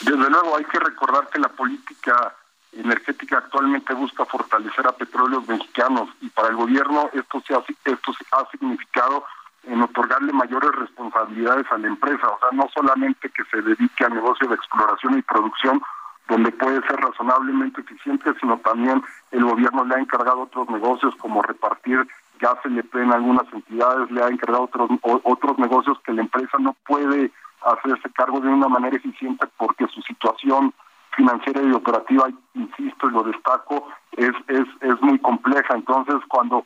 Desde 0.00 0.30
luego 0.30 0.56
hay 0.56 0.64
que 0.64 0.78
recordar 0.78 1.28
que 1.30 1.38
la 1.38 1.48
política 1.48 2.34
energética 2.76 3.38
actualmente 3.38 3.94
busca 3.94 4.24
fortalecer 4.24 4.86
a 4.86 4.92
petróleos 4.92 5.46
mexicanos 5.48 6.08
y 6.20 6.28
para 6.30 6.48
el 6.48 6.56
gobierno 6.56 7.10
esto 7.12 7.42
se 7.46 7.54
ha, 7.54 7.58
esto 7.84 8.12
ha 8.32 8.50
significado 8.50 9.24
en 9.64 9.82
otorgarle 9.82 10.32
mayores 10.32 10.72
responsabilidades 10.72 11.66
a 11.70 11.78
la 11.78 11.88
empresa, 11.88 12.28
o 12.28 12.38
sea, 12.38 12.50
no 12.52 12.68
solamente 12.74 13.30
que 13.30 13.44
se 13.44 13.62
dedique 13.62 14.04
al 14.04 14.14
negocio 14.14 14.46
de 14.48 14.54
exploración 14.54 15.18
y 15.18 15.22
producción, 15.22 15.82
donde 16.28 16.52
puede 16.52 16.80
ser 16.86 16.96
razonablemente 16.96 17.80
eficiente, 17.80 18.32
sino 18.40 18.58
también 18.58 19.02
el 19.30 19.44
gobierno 19.44 19.84
le 19.84 19.94
ha 19.94 19.98
encargado 19.98 20.42
otros 20.42 20.68
negocios 20.70 21.14
como 21.16 21.42
repartir 21.42 22.06
gas 22.40 22.56
LP 22.64 23.02
en 23.02 23.12
algunas 23.12 23.50
entidades, 23.52 24.10
le 24.10 24.22
ha 24.22 24.28
encargado 24.28 24.64
otros 24.64 24.90
otros 25.02 25.58
negocios 25.58 25.98
que 26.00 26.12
la 26.12 26.22
empresa 26.22 26.58
no 26.58 26.74
puede 26.86 27.30
hacerse 27.62 28.10
cargo 28.10 28.40
de 28.40 28.48
una 28.48 28.68
manera 28.68 28.96
eficiente 28.96 29.46
porque 29.56 29.86
su 29.88 30.02
situación 30.02 30.72
financiera 31.16 31.62
y 31.62 31.72
operativa, 31.72 32.28
insisto 32.54 33.08
y 33.08 33.12
lo 33.12 33.22
destaco, 33.22 33.88
es, 34.12 34.32
es, 34.48 34.66
es 34.80 35.00
muy 35.02 35.18
compleja. 35.18 35.74
Entonces, 35.74 36.16
cuando 36.28 36.64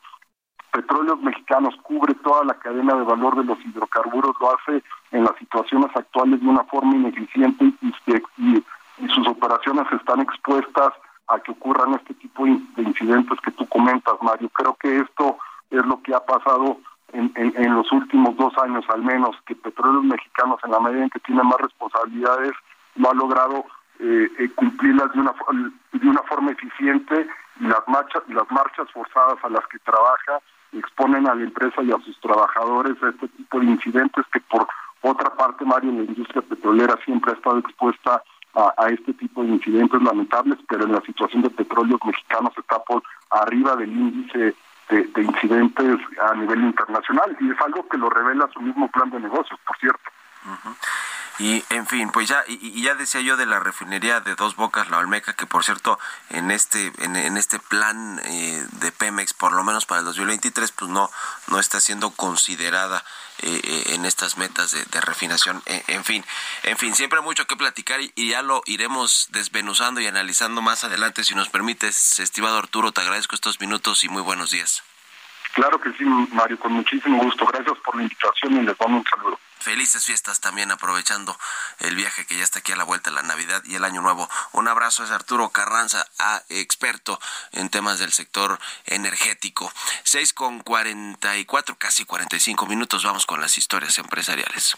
Petróleos 0.72 1.20
Mexicanos 1.20 1.74
cubre 1.82 2.14
toda 2.14 2.44
la 2.44 2.54
cadena 2.54 2.94
de 2.94 3.02
valor 3.02 3.36
de 3.36 3.44
los 3.44 3.58
hidrocarburos, 3.64 4.36
lo 4.40 4.54
hace 4.54 4.82
en 5.12 5.24
las 5.24 5.36
situaciones 5.36 5.90
actuales 5.94 6.40
de 6.40 6.48
una 6.48 6.64
forma 6.64 6.94
ineficiente 6.94 7.64
y, 7.64 8.64
sus 9.14 9.26
operaciones 9.26 9.86
están 9.92 10.20
expuestas 10.20 10.92
a 11.28 11.38
que 11.40 11.52
ocurran 11.52 11.94
este 11.94 12.14
tipo 12.14 12.44
de 12.44 12.82
incidentes 12.82 13.40
que 13.40 13.52
tú 13.52 13.66
comentas, 13.68 14.14
Mario. 14.20 14.48
Creo 14.50 14.74
que 14.74 14.98
esto 14.98 15.38
es 15.70 15.84
lo 15.86 16.02
que 16.02 16.14
ha 16.14 16.20
pasado 16.20 16.78
en, 17.12 17.32
en, 17.36 17.52
en, 17.56 17.74
los 17.74 17.90
últimos 17.92 18.36
dos 18.36 18.56
años 18.58 18.84
al 18.88 19.02
menos, 19.02 19.36
que 19.46 19.54
Petróleos 19.54 20.04
Mexicanos, 20.04 20.60
en 20.64 20.72
la 20.72 20.80
medida 20.80 21.04
en 21.04 21.10
que 21.10 21.20
tiene 21.20 21.42
más 21.42 21.60
responsabilidades, 21.60 22.52
no 22.96 23.10
ha 23.10 23.14
logrado 23.14 23.64
eh, 24.00 24.30
eh, 24.38 24.48
cumplirlas 24.54 25.12
de 25.12 25.20
una 25.20 25.34
de 25.92 26.08
una 26.08 26.22
forma 26.22 26.52
eficiente 26.52 27.26
y 27.60 27.64
las 27.64 27.82
marchas 27.88 28.22
las 28.28 28.48
marchas 28.50 28.88
forzadas 28.92 29.38
a 29.42 29.48
las 29.48 29.66
que 29.66 29.78
trabaja 29.80 30.38
exponen 30.72 31.26
a 31.26 31.34
la 31.34 31.42
empresa 31.42 31.82
y 31.82 31.90
a 31.90 31.98
sus 32.04 32.18
trabajadores 32.20 33.02
a 33.02 33.08
este 33.08 33.26
tipo 33.28 33.58
de 33.58 33.66
incidentes 33.66 34.24
que 34.32 34.40
por 34.40 34.68
otra 35.00 35.34
parte 35.34 35.64
Mario 35.64 35.92
la 35.92 36.04
industria 36.04 36.42
petrolera 36.42 36.96
siempre 37.04 37.32
ha 37.32 37.34
estado 37.34 37.58
expuesta 37.58 38.22
a, 38.54 38.88
este 38.88 39.12
tipo 39.14 39.42
de 39.42 39.50
incidentes 39.50 40.02
lamentables 40.02 40.58
pero 40.68 40.84
en 40.84 40.92
la 40.92 41.00
situación 41.00 41.42
de 41.42 41.50
petróleos 41.50 42.00
mexicanos 42.04 42.52
está 42.56 42.78
por 42.84 43.02
arriba 43.30 43.76
del 43.76 43.90
índice 43.90 44.54
de, 44.90 45.22
incidentes 45.22 45.98
a 46.22 46.34
nivel 46.34 46.62
internacional 46.62 47.36
y 47.40 47.50
es 47.50 47.60
algo 47.60 47.86
que 47.88 47.98
lo 47.98 48.08
revela 48.10 48.48
su 48.52 48.60
mismo 48.60 48.88
plan 48.88 49.10
de 49.10 49.20
negocios 49.20 49.58
por 49.66 49.76
cierto 49.78 50.10
y 51.38 51.64
en 51.70 51.86
fin, 51.86 52.10
pues 52.10 52.28
ya, 52.28 52.42
y, 52.48 52.82
ya 52.82 52.94
decía 52.94 53.20
yo 53.20 53.36
de 53.36 53.46
la 53.46 53.60
refinería 53.60 54.20
de 54.20 54.34
Dos 54.34 54.56
Bocas, 54.56 54.90
la 54.90 54.98
Olmeca, 54.98 55.34
que 55.34 55.46
por 55.46 55.64
cierto, 55.64 55.98
en 56.30 56.50
este, 56.50 56.92
en, 56.98 57.36
este 57.36 57.60
plan 57.60 58.20
eh, 58.24 58.66
de 58.72 58.90
Pemex, 58.90 59.34
por 59.34 59.52
lo 59.52 59.62
menos 59.62 59.86
para 59.86 60.00
el 60.00 60.06
2023, 60.06 60.72
pues 60.72 60.90
no, 60.90 61.10
no 61.46 61.60
está 61.60 61.78
siendo 61.78 62.10
considerada 62.10 63.04
eh, 63.42 63.60
eh, 63.62 63.94
en 63.94 64.04
estas 64.04 64.36
metas 64.36 64.72
de, 64.72 65.00
refinación. 65.00 65.62
en 65.66 66.04
fin, 66.04 66.24
en 66.64 66.76
fin, 66.76 66.94
siempre 66.94 67.20
mucho 67.20 67.46
que 67.46 67.56
platicar 67.56 68.00
y, 68.00 68.12
y, 68.16 68.30
ya 68.30 68.42
lo 68.42 68.62
iremos 68.66 69.28
desvenuzando 69.30 70.00
y 70.00 70.08
analizando 70.08 70.60
más 70.60 70.82
adelante, 70.82 71.22
si 71.22 71.36
nos 71.36 71.48
permites, 71.48 72.18
estimado 72.18 72.58
Arturo, 72.58 72.90
te 72.90 73.00
agradezco 73.00 73.36
estos 73.36 73.60
minutos 73.60 74.02
y 74.02 74.08
muy 74.08 74.22
buenos 74.22 74.50
días. 74.50 74.82
Claro 75.52 75.80
que 75.80 75.92
sí, 75.92 76.04
Mario, 76.32 76.58
con 76.58 76.72
muchísimo 76.72 77.22
gusto. 77.22 77.46
Gracias 77.46 77.78
por 77.84 77.96
la 77.96 78.02
invitación 78.02 78.54
y 78.54 78.62
les 78.66 78.78
mando 78.78 78.98
un 78.98 79.04
saludo. 79.04 79.38
Felices 79.60 80.04
fiestas 80.04 80.40
también 80.40 80.70
aprovechando 80.70 81.38
el 81.80 81.94
viaje 81.96 82.26
que 82.26 82.36
ya 82.36 82.44
está 82.44 82.60
aquí 82.60 82.72
a 82.72 82.76
la 82.76 82.84
vuelta 82.84 83.10
la 83.10 83.22
Navidad 83.22 83.62
y 83.64 83.74
el 83.74 83.84
Año 83.84 84.00
Nuevo. 84.00 84.28
Un 84.52 84.68
abrazo 84.68 85.04
es 85.04 85.10
Arturo 85.10 85.50
Carranza, 85.50 86.06
experto 86.48 87.20
en 87.52 87.68
temas 87.68 87.98
del 87.98 88.12
sector 88.12 88.58
energético. 88.86 89.72
Seis 90.04 90.32
con 90.32 90.60
cuarenta 90.60 91.36
y 91.36 91.44
cuatro, 91.44 91.76
casi 91.76 92.04
cuarenta 92.04 92.36
y 92.36 92.40
cinco 92.40 92.66
minutos. 92.66 93.04
Vamos 93.04 93.26
con 93.26 93.40
las 93.40 93.58
historias 93.58 93.98
empresariales. 93.98 94.76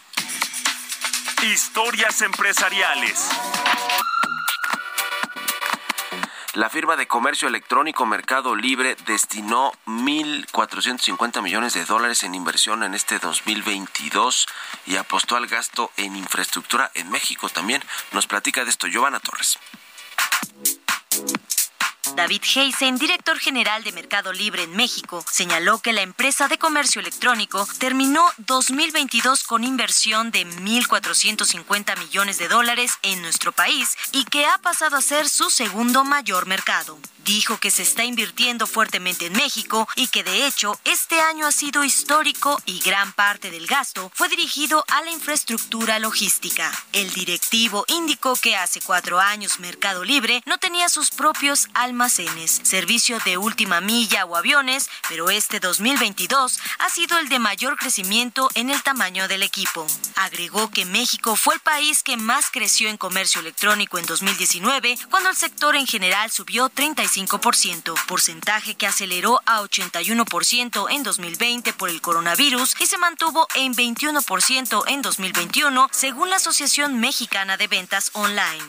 Historias 1.43 2.21
empresariales. 2.21 3.29
La 6.53 6.69
firma 6.69 6.97
de 6.97 7.07
comercio 7.07 7.47
electrónico 7.47 8.05
Mercado 8.05 8.57
Libre 8.57 8.97
destinó 9.05 9.71
1.450 9.85 11.41
millones 11.41 11.73
de 11.73 11.85
dólares 11.85 12.23
en 12.23 12.35
inversión 12.35 12.83
en 12.83 12.93
este 12.93 13.19
2022 13.19 14.47
y 14.85 14.97
apostó 14.97 15.37
al 15.37 15.47
gasto 15.47 15.91
en 15.95 16.17
infraestructura 16.17 16.91
en 16.93 17.09
México 17.09 17.47
también. 17.47 17.81
Nos 18.11 18.27
platica 18.27 18.65
de 18.65 18.69
esto 18.69 18.87
Giovanna 18.87 19.21
Torres. 19.21 19.59
David 22.15 22.43
Heisen, 22.55 22.97
director 22.97 23.39
general 23.39 23.83
de 23.83 23.91
Mercado 23.91 24.33
Libre 24.33 24.63
en 24.63 24.75
México, 24.75 25.23
señaló 25.31 25.79
que 25.79 25.93
la 25.93 26.01
empresa 26.01 26.47
de 26.47 26.57
comercio 26.57 26.99
electrónico 26.99 27.67
terminó 27.79 28.25
2022 28.37 29.43
con 29.43 29.63
inversión 29.63 30.31
de 30.31 30.45
1.450 30.45 31.97
millones 31.99 32.37
de 32.37 32.47
dólares 32.47 32.93
en 33.01 33.21
nuestro 33.21 33.51
país 33.51 33.95
y 34.11 34.25
que 34.25 34.45
ha 34.45 34.57
pasado 34.57 34.97
a 34.97 35.01
ser 35.01 35.29
su 35.29 35.49
segundo 35.49 36.03
mayor 36.03 36.47
mercado. 36.47 36.99
Dijo 37.23 37.59
que 37.59 37.69
se 37.69 37.83
está 37.83 38.03
invirtiendo 38.03 38.65
fuertemente 38.65 39.27
en 39.27 39.33
México 39.33 39.87
y 39.95 40.07
que 40.07 40.23
de 40.23 40.47
hecho 40.47 40.79
este 40.85 41.21
año 41.21 41.45
ha 41.45 41.51
sido 41.51 41.83
histórico 41.83 42.59
y 42.65 42.79
gran 42.79 43.13
parte 43.13 43.51
del 43.51 43.67
gasto 43.67 44.11
fue 44.15 44.27
dirigido 44.27 44.83
a 44.87 45.03
la 45.03 45.11
infraestructura 45.11 45.99
logística. 45.99 46.71
El 46.93 47.13
directivo 47.13 47.85
indicó 47.87 48.35
que 48.35 48.55
hace 48.55 48.81
cuatro 48.81 49.19
años 49.19 49.59
Mercado 49.59 50.03
Libre 50.03 50.41
no 50.47 50.57
tenía 50.57 50.89
sus 50.89 51.11
propios 51.11 51.67
almacenes, 51.75 52.00
servicio 52.09 53.19
de 53.25 53.37
última 53.37 53.81
milla 53.81 54.25
o 54.25 54.35
aviones, 54.35 54.89
pero 55.09 55.29
este 55.29 55.59
2022 55.59 56.59
ha 56.79 56.89
sido 56.89 57.17
el 57.19 57.29
de 57.29 57.39
mayor 57.39 57.77
crecimiento 57.77 58.49
en 58.55 58.69
el 58.69 58.81
tamaño 58.83 59.27
del 59.27 59.43
equipo. 59.43 59.85
Agregó 60.15 60.69
que 60.69 60.85
México 60.85 61.35
fue 61.35 61.55
el 61.55 61.59
país 61.59 62.03
que 62.03 62.17
más 62.17 62.49
creció 62.51 62.89
en 62.89 62.97
comercio 62.97 63.41
electrónico 63.41 63.97
en 63.97 64.05
2019, 64.05 64.97
cuando 65.09 65.29
el 65.29 65.35
sector 65.35 65.75
en 65.75 65.87
general 65.87 66.31
subió 66.31 66.69
35 66.69 67.39
porcentaje 67.39 68.75
que 68.75 68.87
aceleró 68.87 69.41
a 69.45 69.61
81% 69.61 70.87
en 70.89 71.03
2020 71.03 71.73
por 71.73 71.89
el 71.89 72.01
coronavirus 72.01 72.75
y 72.79 72.85
se 72.85 72.97
mantuvo 72.97 73.47
en 73.55 73.73
21% 73.73 74.83
en 74.87 75.01
2021, 75.01 75.89
según 75.91 76.29
la 76.29 76.37
Asociación 76.37 76.99
Mexicana 76.99 77.57
de 77.57 77.67
Ventas 77.67 78.11
Online. 78.13 78.63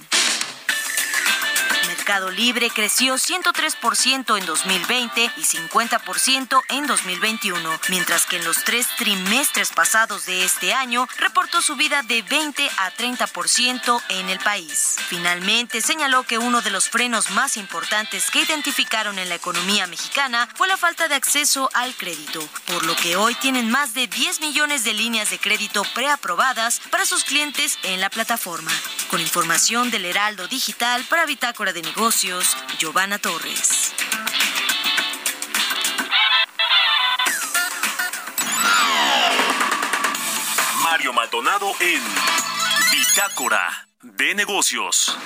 Mercado 1.87 2.31
Libre 2.31 2.71
creció 2.71 3.15
103% 3.15 4.39
en 4.39 4.47
2020 4.47 5.31
y 5.37 5.43
50% 5.43 6.63
en 6.69 6.87
2021, 6.87 7.81
mientras 7.89 8.27
que 8.27 8.37
en 8.37 8.45
los 8.45 8.65
tres 8.65 8.87
trimestres 8.97 9.71
pasados 9.71 10.27
de 10.27 10.45
este 10.45 10.73
año 10.75 11.07
reportó 11.19 11.63
subida 11.63 12.03
de 12.03 12.23
20 12.23 12.69
a 12.79 12.93
30% 12.93 14.03
en 14.09 14.29
el 14.29 14.39
país. 14.39 14.97
Finalmente, 15.09 15.81
señaló 15.81 16.25
que 16.25 16.39
uno 16.39 16.63
de 16.63 16.71
los 16.71 16.89
frenos 16.89 17.31
más 17.31 17.57
importantes 17.57 18.31
que 18.31 18.43
identificaron 18.43 19.19
en 19.19 19.29
la 19.29 19.35
economía 19.35 19.87
mexicana 19.87 20.49
fue 20.55 20.69
la 20.69 20.77
falta 20.77 21.09
de 21.09 21.15
acceso 21.15 21.69
al 21.75 21.95
crédito, 21.95 22.41
por 22.67 22.85
lo 22.85 22.97
que 22.97 23.17
hoy 23.17 23.35
tienen 23.37 23.71
más 23.71 23.95
de 23.95 24.07
10 24.07 24.41
millones 24.41 24.85
de 24.85 24.95
líneas 24.95 25.31
de 25.31 25.39
crédito 25.39 25.83
preaprobadas 25.95 26.81
para 26.91 27.07
sus 27.07 27.25
clientes 27.25 27.79
en 27.83 28.01
la 28.01 28.11
plataforma. 28.11 28.71
Con 29.11 29.21
información 29.21 29.91
del 29.91 30.07
Heraldo 30.07 30.49
Digital 30.49 31.05
para 31.05 31.27
Bitácora 31.27 31.72
de 31.73 31.83
Negocios, 31.83 32.57
Giovanna 32.79 33.19
Torres. 33.19 33.95
Mario 40.83 41.13
Maldonado 41.15 41.73
en 41.81 42.03
Bitácora 42.93 43.89
de 44.03 44.35
Negocios. 44.35 45.17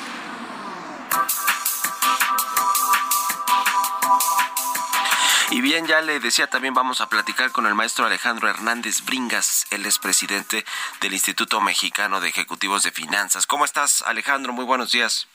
Y 5.51 5.61
bien, 5.61 5.87
ya 5.87 6.01
le 6.01 6.21
decía, 6.21 6.49
también 6.49 6.75
vamos 6.75 7.01
a 7.01 7.09
platicar 7.09 7.51
con 7.51 7.67
el 7.67 7.75
maestro 7.75 8.07
Alejandro 8.07 8.49
Hernández 8.49 9.03
Bringas, 9.05 9.67
él 9.71 9.87
es 9.87 9.99
presidente 9.99 10.65
del 11.01 11.15
Instituto 11.15 11.61
Mexicano 11.61 12.21
de 12.21 12.29
Ejecutivos 12.29 12.83
de 12.85 12.93
Finanzas. 12.93 13.47
¿Cómo 13.47 13.65
estás, 13.65 14.03
Alejandro? 14.03 14.53
Muy 14.53 14.65
buenos 14.65 14.93
días. 14.93 15.29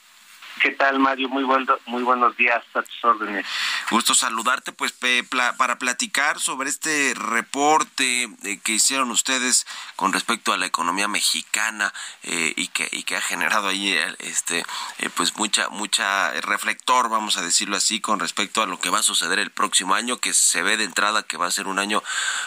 ¿Qué 0.60 0.72
tal, 0.72 1.00
Mario? 1.00 1.30
Muy, 1.30 1.44
muy 1.86 2.04
buenos 2.04 2.36
días, 2.38 2.64
a 2.74 2.82
tus 2.82 3.04
órdenes. 3.06 3.46
Gusto 3.90 4.14
saludarte, 4.14 4.72
pues, 4.72 4.92
para 4.92 5.78
platicar 5.80 6.40
sobre 6.40 6.70
este 6.70 7.14
reporte 7.16 8.24
eh, 8.44 8.60
que 8.64 8.74
hicieron 8.74 9.12
ustedes 9.12 9.66
con 9.96 10.14
respecto 10.14 10.54
a 10.54 10.58
la 10.58 10.66
economía 10.66 11.08
mexicana 11.08 11.94
eh, 12.24 12.54
y, 12.56 12.68
que, 12.68 12.88
y 12.92 13.04
que 13.04 13.16
ha 13.16 13.22
generado 13.22 13.70
ahí, 13.70 13.98
este, 14.20 14.66
eh, 15.00 15.10
pues, 15.16 15.36
mucha, 15.38 15.70
mucha 15.70 16.32
reflector, 16.42 17.10
vamos 17.10 17.38
a 17.38 17.42
decirlo 17.42 17.78
así, 17.78 18.02
con 18.02 18.20
respecto 18.20 18.62
a 18.62 18.68
lo 18.68 18.80
que 18.80 18.90
va 18.90 19.00
a 19.00 19.04
suceder 19.04 19.40
el 19.40 19.52
próximo 19.52 19.96
año, 19.96 20.18
que 20.18 20.34
se 20.34 20.62
ve 20.62 20.78
de 20.78 20.84
entrada 20.84 21.24
que 21.24 21.38
va 21.38 21.48
a 21.48 21.52
ser 21.52 21.68
un 21.68 21.80
año, 21.80 22.04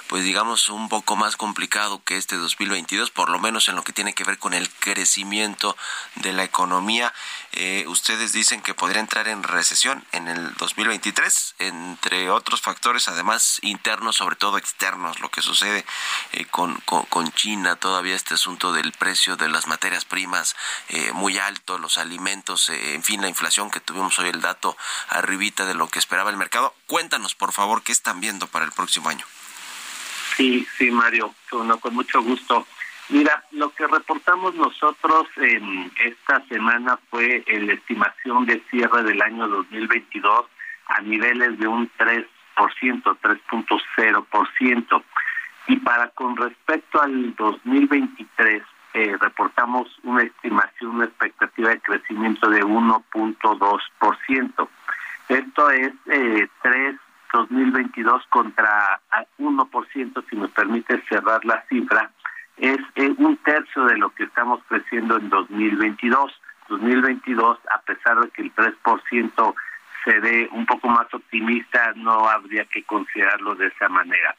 pues, 0.09 0.25
digamos, 0.25 0.69
un 0.69 0.89
poco 0.89 1.17
más 1.17 1.37
complicado 1.37 2.03
que 2.05 2.17
este 2.17 2.37
2022, 2.37 3.11
por 3.11 3.31
lo 3.31 3.39
menos 3.39 3.69
en 3.69 3.77
lo 3.77 3.83
que 3.83 3.93
tiene 3.93 4.15
que 4.15 4.25
ver 4.25 4.39
con 4.39 4.55
el 4.55 4.69
crecimiento 4.71 5.77
de 6.17 6.33
la 6.33 6.45
economía. 6.45 7.13
Eh, 7.53 7.85
ustedes 7.95 8.33
dicen 8.33 8.61
que 8.61 8.75
podría 8.75 9.01
entrar 9.01 9.29
en 9.29 9.45
recesión 9.45 10.05
en 10.11 10.27
el 10.27 10.53
2023, 10.55 11.55
entre 11.61 12.29
otros 12.29 12.61
factores, 12.61 13.07
además 13.07 13.61
internos, 13.63 14.17
sobre 14.17 14.35
todo 14.35 14.59
externos, 14.59 15.21
lo 15.21 15.31
que 15.31 15.43
sucede 15.43 15.85
eh, 16.33 16.45
con, 16.47 16.75
con, 16.85 17.33
China, 17.33 17.77
todavía 17.77 18.17
este 18.17 18.35
asunto 18.35 18.73
del 18.73 18.93
precio 18.93 19.37
de 19.37 19.49
las 19.49 19.69
materias 19.69 20.05
primas 20.05 20.57
eh, 20.89 21.13
muy 21.13 21.39
alto, 21.39 21.79
los 21.79 21.97
alimentos, 21.97 22.69
en 22.69 23.03
fin, 23.03 23.23
la 23.23 23.29
inflación 23.29 23.71
que 23.71 23.81
tuvimos 23.81 24.19
hoy, 24.19 24.29
el 24.29 24.41
dato 24.41 24.77
arribita 25.09 25.65
de 25.65 25.75
lo 25.75 25.89
que 25.89 26.01
esperaba 26.01 26.31
el 26.31 26.37
mercado. 26.37 26.75
Cuéntanos, 26.87 27.35
por 27.37 27.53
favor, 27.53 27.83
qué 27.83 27.93
están 27.93 28.21
viendo 28.21 28.49
para 28.49 28.65
el 28.65 28.73
próximo 28.73 29.09
año. 29.09 29.25
Sí, 30.37 30.67
sí, 30.77 30.91
Mario, 30.91 31.33
con 31.49 31.95
mucho 31.95 32.21
gusto. 32.23 32.67
Mira, 33.11 33.45
lo 33.53 33.69
que 33.71 33.87
reportamos 33.87 34.55
nosotros 34.55 35.29
en 35.37 35.93
esta 36.03 36.41
semana 36.47 36.99
fue 37.11 37.45
la 37.47 37.75
estimación 37.75 38.47
de 38.47 38.63
cierre 38.71 39.03
del 39.03 39.21
año 39.21 39.47
2022 39.47 40.47
a 40.87 41.03
niveles 41.03 41.59
de 41.59 41.69
un 41.69 41.91
3%, 41.99 42.27
3.0%. 42.57 45.03
Y 45.67 45.77
para 45.77 46.09
con 46.09 46.35
respecto 46.37 47.03
al 47.03 47.35
2023, 47.37 48.63
eh, 48.95 49.17
reportamos 49.21 49.87
una 50.03 50.23
estimación, 50.23 50.97
una 50.97 51.05
expectativa 51.05 51.69
de 51.71 51.81
crecimiento 51.81 52.49
de 52.49 52.65
1.2%. 52.65 54.69
Esto 55.29 55.71
es 55.71 55.93
eh, 56.07 56.49
3 56.63 56.97
2022 57.35 58.23
contra 58.29 59.01
1%, 59.39 60.25
si 60.31 60.37
me 60.37 60.49
permite 60.49 61.03
cerrar 61.09 61.45
la 61.45 61.63
cifra, 61.69 62.11
es 62.57 62.79
eh, 62.95 63.15
un 63.19 63.37
tercio 63.39 63.85
de 63.85 63.97
lo 63.97 64.11
que 64.11 64.25
estamos 64.25 64.61
creciendo 64.69 65.19
en 65.19 65.29
2022. 65.29 66.33
2022, 66.69 67.59
a 67.75 67.81
pesar 67.83 68.21
de 68.21 68.31
que 68.31 68.43
el 68.43 68.55
3% 68.55 69.55
se 70.05 70.21
ve 70.21 70.49
un 70.53 70.67
poco 70.67 70.89
más 70.89 71.13
optimista, 71.13 71.93
no 71.97 72.29
habría 72.29 72.65
que 72.67 72.83
considerarlo 72.85 73.55
de 73.55 73.67
esa 73.67 73.89
manera. 73.89 74.35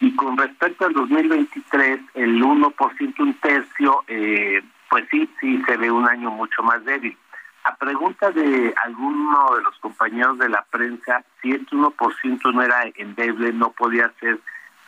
Y 0.00 0.14
con 0.16 0.36
respecto 0.36 0.86
al 0.86 0.92
2023, 0.94 2.00
el 2.14 2.42
1%, 2.42 3.20
un 3.20 3.34
tercio, 3.34 4.04
eh, 4.08 4.62
pues 4.90 5.04
sí, 5.10 5.28
sí 5.40 5.62
se 5.64 5.76
ve 5.76 5.90
un 5.90 6.08
año 6.08 6.30
mucho 6.30 6.62
más 6.62 6.84
débil. 6.84 7.16
A 7.64 7.76
pregunta 7.76 8.32
de 8.32 8.74
alguno 8.84 9.54
de 9.54 9.62
los 9.62 9.78
compañeros 9.78 10.38
de 10.38 10.48
la 10.48 10.64
prensa, 10.70 11.24
si 11.40 11.52
este 11.52 11.76
1% 11.76 12.52
no 12.52 12.62
era 12.62 12.82
endeble, 12.96 13.52
no 13.52 13.70
podía 13.70 14.12
ser 14.18 14.40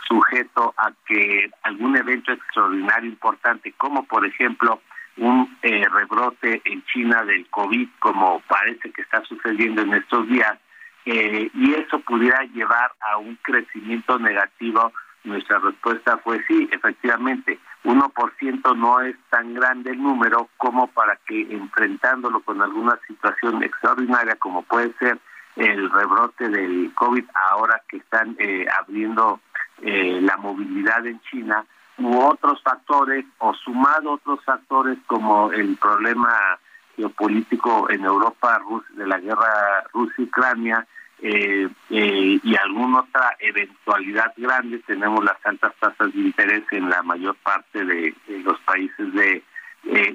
sujeto 0.06 0.74
a 0.76 0.92
que 1.06 1.50
algún 1.62 1.96
evento 1.96 2.32
extraordinario 2.32 3.10
importante, 3.10 3.72
como 3.76 4.04
por 4.04 4.26
ejemplo 4.26 4.80
un 5.16 5.56
eh, 5.62 5.86
rebrote 5.88 6.60
en 6.64 6.84
China 6.86 7.22
del 7.22 7.48
COVID, 7.50 7.88
como 8.00 8.40
parece 8.40 8.90
que 8.90 9.02
está 9.02 9.22
sucediendo 9.24 9.82
en 9.82 9.94
estos 9.94 10.28
días, 10.28 10.58
eh, 11.06 11.50
y 11.52 11.74
eso 11.74 12.00
pudiera 12.00 12.42
llevar 12.54 12.92
a 13.00 13.18
un 13.18 13.36
crecimiento 13.42 14.18
negativo, 14.18 14.92
nuestra 15.22 15.58
respuesta 15.58 16.18
fue 16.18 16.42
sí, 16.46 16.68
efectivamente, 16.72 17.58
1% 17.84 18.76
no 18.76 19.00
es 19.00 19.14
tan 19.30 19.54
grande 19.54 19.90
el 19.90 20.02
número 20.02 20.48
como 20.56 20.86
para 20.88 21.16
que 21.26 21.42
enfrentándolo 21.42 22.40
con 22.40 22.60
alguna 22.62 22.98
situación 23.06 23.62
extraordinaria 23.62 24.36
como 24.36 24.62
puede 24.62 24.92
ser 24.98 25.18
el 25.56 25.90
rebrote 25.90 26.48
del 26.48 26.92
COVID 26.94 27.24
ahora 27.50 27.80
que 27.88 27.98
están 27.98 28.36
eh, 28.38 28.66
abriendo 28.80 29.40
eh, 29.82 30.20
la 30.20 30.36
movilidad 30.36 31.06
en 31.06 31.20
China 31.22 31.64
u 31.98 32.16
otros 32.18 32.62
factores 32.62 33.24
o 33.38 33.54
sumado 33.54 34.12
otros 34.12 34.42
factores 34.44 34.98
como 35.06 35.52
el 35.52 35.76
problema 35.76 36.58
geopolítico 36.96 37.90
en 37.90 38.04
Europa 38.04 38.60
de 38.90 39.06
la 39.06 39.18
guerra 39.18 39.84
Rusia-Ucrania 39.92 40.86
eh, 41.20 41.68
eh, 41.90 42.40
y 42.42 42.56
alguna 42.56 43.00
otra 43.00 43.36
eventualidad 43.38 44.32
grande 44.36 44.78
tenemos 44.80 45.24
las 45.24 45.36
altas 45.44 45.72
tasas 45.80 46.12
de 46.12 46.20
interés 46.20 46.64
en 46.70 46.88
la 46.88 47.02
mayor 47.02 47.36
parte 47.36 47.84
de, 47.84 48.14
los 48.44 48.58
países 48.60 49.12
de 49.12 49.42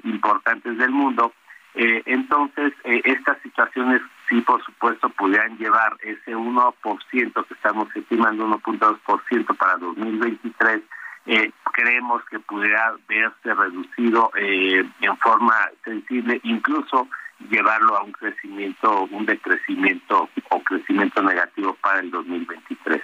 importantes 0.04 0.76
del 0.78 0.90
mundo. 0.90 1.32
Entonces 1.74 2.72
estas 2.84 3.40
situaciones 3.42 4.02
sí, 4.30 4.40
por 4.40 4.64
supuesto, 4.64 5.10
pudieran 5.10 5.58
llevar 5.58 5.96
ese 6.00 6.34
1% 6.34 7.46
que 7.46 7.54
estamos 7.54 7.88
estimando, 7.94 8.46
1.2% 8.46 9.56
para 9.56 9.76
2023, 9.76 10.80
eh, 11.26 11.52
creemos 11.72 12.22
que 12.30 12.38
pudiera 12.38 12.94
verse 13.06 13.54
reducido 13.54 14.30
eh, 14.36 14.88
en 15.00 15.16
forma 15.18 15.54
sensible, 15.84 16.40
incluso 16.44 17.08
llevarlo 17.50 17.96
a 17.96 18.02
un 18.02 18.12
crecimiento, 18.12 19.08
un 19.10 19.26
decrecimiento 19.26 20.28
o 20.50 20.62
crecimiento 20.62 21.22
negativo 21.22 21.74
para 21.82 22.00
el 22.00 22.10
2023. 22.10 23.02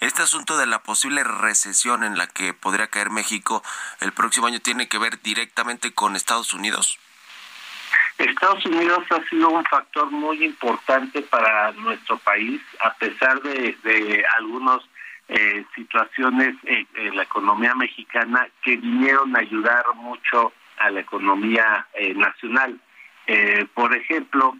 Este 0.00 0.22
asunto 0.22 0.56
de 0.56 0.66
la 0.66 0.82
posible 0.82 1.24
recesión 1.24 2.04
en 2.04 2.16
la 2.16 2.26
que 2.26 2.54
podría 2.54 2.88
caer 2.88 3.10
México 3.10 3.62
el 4.00 4.12
próximo 4.12 4.46
año 4.46 4.60
tiene 4.60 4.88
que 4.88 4.98
ver 4.98 5.20
directamente 5.20 5.92
con 5.92 6.16
Estados 6.16 6.54
Unidos. 6.54 6.98
Estados 8.24 8.64
Unidos 8.66 9.00
ha 9.10 9.22
sido 9.28 9.48
un 9.50 9.64
factor 9.64 10.10
muy 10.10 10.44
importante 10.44 11.22
para 11.22 11.72
nuestro 11.72 12.18
país, 12.18 12.60
a 12.82 12.92
pesar 12.94 13.40
de, 13.42 13.76
de 13.82 14.24
algunas 14.38 14.80
eh, 15.32 15.64
situaciones 15.76 16.56
en, 16.64 17.14
la 17.14 17.22
economía 17.22 17.72
mexicana 17.76 18.48
que 18.64 18.76
vinieron 18.76 19.36
a 19.36 19.38
ayudar 19.38 19.84
mucho 19.94 20.52
a 20.78 20.90
la 20.90 21.00
economía 21.00 21.86
eh, 21.94 22.14
nacional. 22.14 22.80
Eh, 23.28 23.64
por 23.72 23.94
ejemplo, 23.94 24.56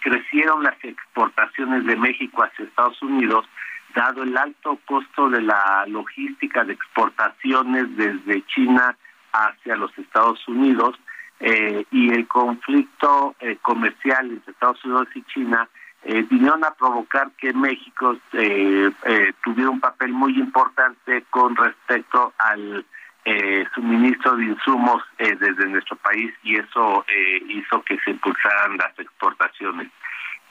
crecieron 0.00 0.64
las 0.64 0.76
exportaciones 0.84 1.86
de 1.86 1.96
México 1.96 2.42
hacia 2.42 2.66
Estados 2.66 3.00
Unidos, 3.00 3.46
dado 3.94 4.22
el 4.22 4.36
alto 4.36 4.78
costo 4.84 5.30
de 5.30 5.40
la 5.40 5.86
logística 5.86 6.62
de 6.62 6.74
exportaciones 6.74 7.96
desde 7.96 8.44
China 8.48 8.94
hacia 9.32 9.76
los 9.76 9.96
Estados 9.96 10.46
Unidos, 10.46 10.98
eh, 11.42 11.84
y 11.90 12.10
el 12.12 12.26
conflicto 12.26 13.34
eh, 13.40 13.58
comercial 13.60 14.30
entre 14.30 14.52
Estados 14.52 14.82
Unidos 14.84 15.08
y 15.14 15.22
China 15.24 15.68
eh, 16.04 16.24
vinieron 16.30 16.64
a 16.64 16.74
provocar 16.74 17.30
que 17.32 17.52
México 17.52 18.16
tuviera 18.30 19.70
un 19.70 19.80
papel 19.80 20.12
muy 20.12 20.38
importante 20.38 21.24
con 21.30 21.54
respecto 21.54 22.32
al 22.38 22.84
eh, 23.24 23.64
suministro 23.74 24.36
de 24.36 24.46
insumos 24.46 25.02
eh, 25.18 25.36
desde 25.38 25.66
nuestro 25.68 25.96
país 25.96 26.32
y 26.42 26.56
eso 26.56 27.04
eh, 27.08 27.42
hizo 27.48 27.82
que 27.82 27.98
se 28.00 28.10
impulsaran 28.10 28.76
las 28.76 28.98
exportaciones. 28.98 29.90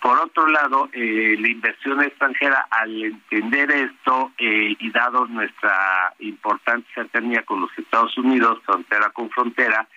Por 0.01 0.17
otro 0.17 0.47
lado, 0.47 0.89
eh, 0.93 1.35
la 1.39 1.47
inversión 1.47 2.01
extranjera, 2.01 2.67
al 2.71 3.03
entender 3.03 3.69
esto 3.71 4.31
y 4.37 4.89
dado 4.89 5.27
nuestra 5.27 6.11
importante 6.19 6.87
cercanía 6.95 7.43
con 7.43 7.61
los 7.61 7.69
Estados 7.77 8.17
Unidos, 8.17 8.59
frontera 8.65 9.09
con 9.11 9.29
frontera, 9.29 9.87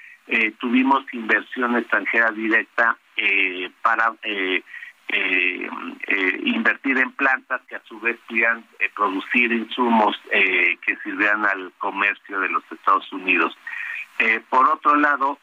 tuvimos 0.58 1.04
inversión 1.12 1.76
extranjera 1.76 2.30
directa 2.30 2.96
para 3.82 4.14
eh, 4.22 5.68
eh, 6.06 6.40
invertir 6.44 6.96
en 6.98 7.12
plantas 7.12 7.60
que 7.68 7.76
a 7.76 7.82
su 7.84 8.00
vez 8.00 8.18
pudieran 8.26 8.64
eh, 8.78 8.90
producir 8.96 9.52
insumos 9.52 10.16
eh, 10.32 10.78
que 10.84 10.96
sirvieran 11.04 11.44
al 11.44 11.72
comercio 11.78 12.40
de 12.40 12.48
los 12.48 12.64
Estados 12.72 13.12
Unidos. 13.12 13.56
por 14.48 14.68
otro 14.68 14.94
lado, 14.96 15.38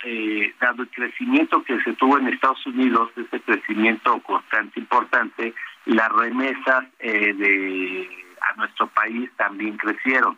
dado 0.59 0.83
el 0.83 0.89
crecimiento 0.89 1.61
que 1.63 1.79
se 1.83 1.93
tuvo 1.93 2.17
en 2.17 2.29
Estados 2.29 2.65
Unidos, 2.65 3.11
ese 3.17 3.39
crecimiento 3.41 4.19
constante 4.21 4.79
importante, 4.79 5.53
las 5.85 6.09
remesas 6.09 6.85
de 6.99 8.09
a 8.41 8.55
nuestro 8.55 8.87
país 8.87 9.29
también 9.35 9.77
crecieron 9.77 10.37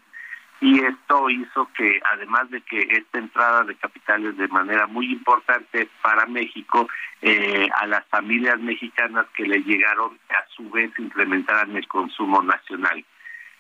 y 0.64 0.80
esto 0.80 1.30
hizo 1.30 1.68
que 1.76 1.99
además 2.14 2.49
de 2.49 2.61
que 2.61 2.80
esta 2.80 3.18
entrada 3.18 3.66
de 3.66 3.76
capitales 3.76 4.38
de 4.38 4.47
manera 4.47 4.88
muy 4.88 5.11
importante 5.11 5.89
para 6.01 6.26
México 6.26 6.88
eh, 7.22 7.68
a 7.82 7.86
las 7.86 8.05
familias 8.07 8.57
mexicanas 8.61 9.26
que 9.36 9.43
le 9.43 9.61
llegaron 9.61 10.18
a 10.30 10.47
su 10.55 10.70
vez 10.70 10.89
incrementaran 10.97 11.76
el 11.76 11.86
consumo 11.89 12.41
nacional. 12.41 13.03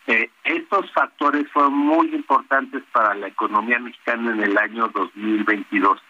Eh, 0.07 0.29
estos 0.45 0.89
factores 0.93 1.45
fueron 1.51 1.73
muy 1.73 2.07
importantes 2.15 2.81
para 2.93 3.13
la 3.15 3.27
economía 3.27 3.79
mexicana 3.79 4.31
en 4.31 4.41
el 4.41 4.57
año 4.57 4.87
2022 4.87 6.01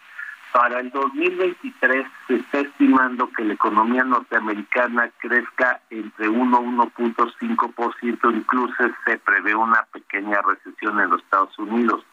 para 0.54 0.78
el 0.78 0.90
2023 0.92 2.06
se 2.28 2.36
está 2.36 2.60
estimando 2.60 3.28
que 3.30 3.42
la 3.42 3.54
economía 3.54 4.04
norteamericana 4.04 5.10
crezca 5.18 5.80
entre 5.90 6.28
1 6.28 6.60
y 6.62 6.64
1.5%, 6.64 8.36
incluso 8.36 8.74
se 9.04 9.18
prevé 9.18 9.56
una 9.56 9.84
pequeña 9.92 10.40
recesión 10.42 11.00
en 11.00 11.10
los 11.10 11.20
Estados 11.22 11.58
Unidos. 11.58 12.06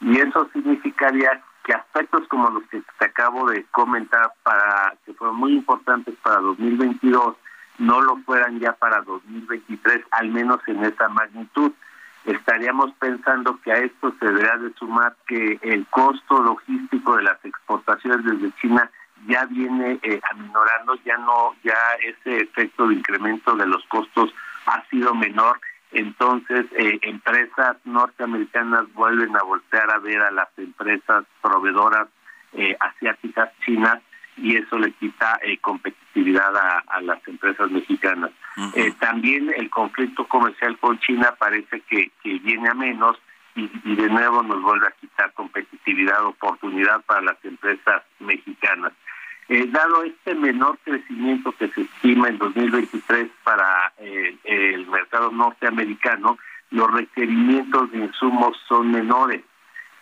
Y 0.00 0.18
eso 0.18 0.50
significaría 0.52 1.40
que 1.62 1.72
aspectos 1.72 2.26
como 2.26 2.50
los 2.50 2.64
que 2.64 2.82
te 2.98 3.04
acabo 3.04 3.48
de 3.48 3.64
comentar, 3.70 4.32
para 4.42 4.96
que 5.06 5.14
fueron 5.14 5.36
muy 5.36 5.52
importantes 5.52 6.16
para 6.20 6.40
2022, 6.40 7.36
no 7.78 8.00
lo 8.00 8.16
fueran 8.26 8.58
ya 8.58 8.72
para 8.72 9.02
2023, 9.02 10.04
al 10.10 10.30
menos 10.30 10.58
en 10.66 10.82
esa 10.84 11.08
magnitud 11.10 11.70
estaríamos 12.24 12.92
pensando 12.98 13.58
que 13.62 13.72
a 13.72 13.76
esto 13.76 14.14
se 14.18 14.26
deberá 14.26 14.56
de 14.58 14.72
sumar 14.74 15.16
que 15.26 15.58
el 15.62 15.86
costo 15.86 16.42
logístico 16.42 17.16
de 17.16 17.24
las 17.24 17.44
exportaciones 17.44 18.24
desde 18.24 18.54
China 18.60 18.90
ya 19.26 19.44
viene 19.46 19.98
eh, 20.02 20.20
aminorando, 20.32 20.96
ya 21.04 21.16
no, 21.18 21.54
ya 21.62 21.76
ese 22.02 22.42
efecto 22.42 22.88
de 22.88 22.94
incremento 22.94 23.54
de 23.56 23.66
los 23.66 23.84
costos 23.86 24.34
ha 24.66 24.82
sido 24.88 25.14
menor, 25.14 25.60
entonces 25.92 26.66
eh, 26.76 26.98
empresas 27.02 27.76
norteamericanas 27.84 28.92
vuelven 28.94 29.34
a 29.36 29.42
voltear 29.42 29.90
a 29.90 29.98
ver 29.98 30.20
a 30.20 30.30
las 30.30 30.48
empresas 30.56 31.24
proveedoras 31.40 32.08
eh, 32.52 32.76
asiáticas 32.80 33.50
chinas 33.64 34.00
y 34.36 34.56
eso 34.56 34.78
le 34.78 34.92
quita 34.92 35.38
eh, 35.42 35.58
competitividad 35.58 36.52
a, 36.56 37.00
las 37.00 37.26
empresas 37.28 37.70
mexicanas. 37.70 38.30
Eh, 38.74 38.92
también 39.00 39.52
el 39.56 39.68
conflicto 39.68 40.26
comercial 40.26 40.78
con 40.78 40.98
China 41.00 41.34
parece 41.38 41.80
que, 41.80 42.10
viene 42.22 42.68
a 42.68 42.74
menos 42.74 43.18
y, 43.56 43.68
de 43.94 44.08
nuevo 44.08 44.42
nos 44.42 44.62
vuelve 44.62 44.86
a 44.86 44.92
quitar 45.00 45.32
competitividad, 45.34 46.24
oportunidad 46.24 47.02
para 47.04 47.22
las 47.22 47.44
empresas 47.44 48.02
mexicanas. 48.20 48.92
Eh, 49.48 49.66
dado 49.68 50.04
este 50.04 50.34
menor 50.34 50.78
crecimiento 50.84 51.52
que 51.52 51.68
se 51.68 51.82
estima 51.82 52.28
en 52.28 52.38
2023 52.38 53.28
para 53.42 53.92
el 54.44 54.86
mercado 54.86 55.30
norteamericano, 55.30 56.38
los 56.70 56.90
requerimientos 56.92 57.90
de 57.92 57.98
insumos 57.98 58.56
son 58.68 58.90
menores 58.90 59.42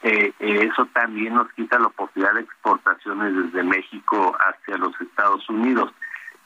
eh, 0.03 0.33
eso 0.41 0.87
también 0.87 1.35
nos 1.35 1.51
quita 1.53 1.79
la 1.79 1.87
oportunidad 1.87 2.35
de 2.35 2.41
exportaciones 2.41 3.37
desde 3.37 3.63
México 3.63 4.37
hacia 4.37 4.77
los 4.77 5.01
Estados 5.01 5.49
Unidos. 5.49 5.93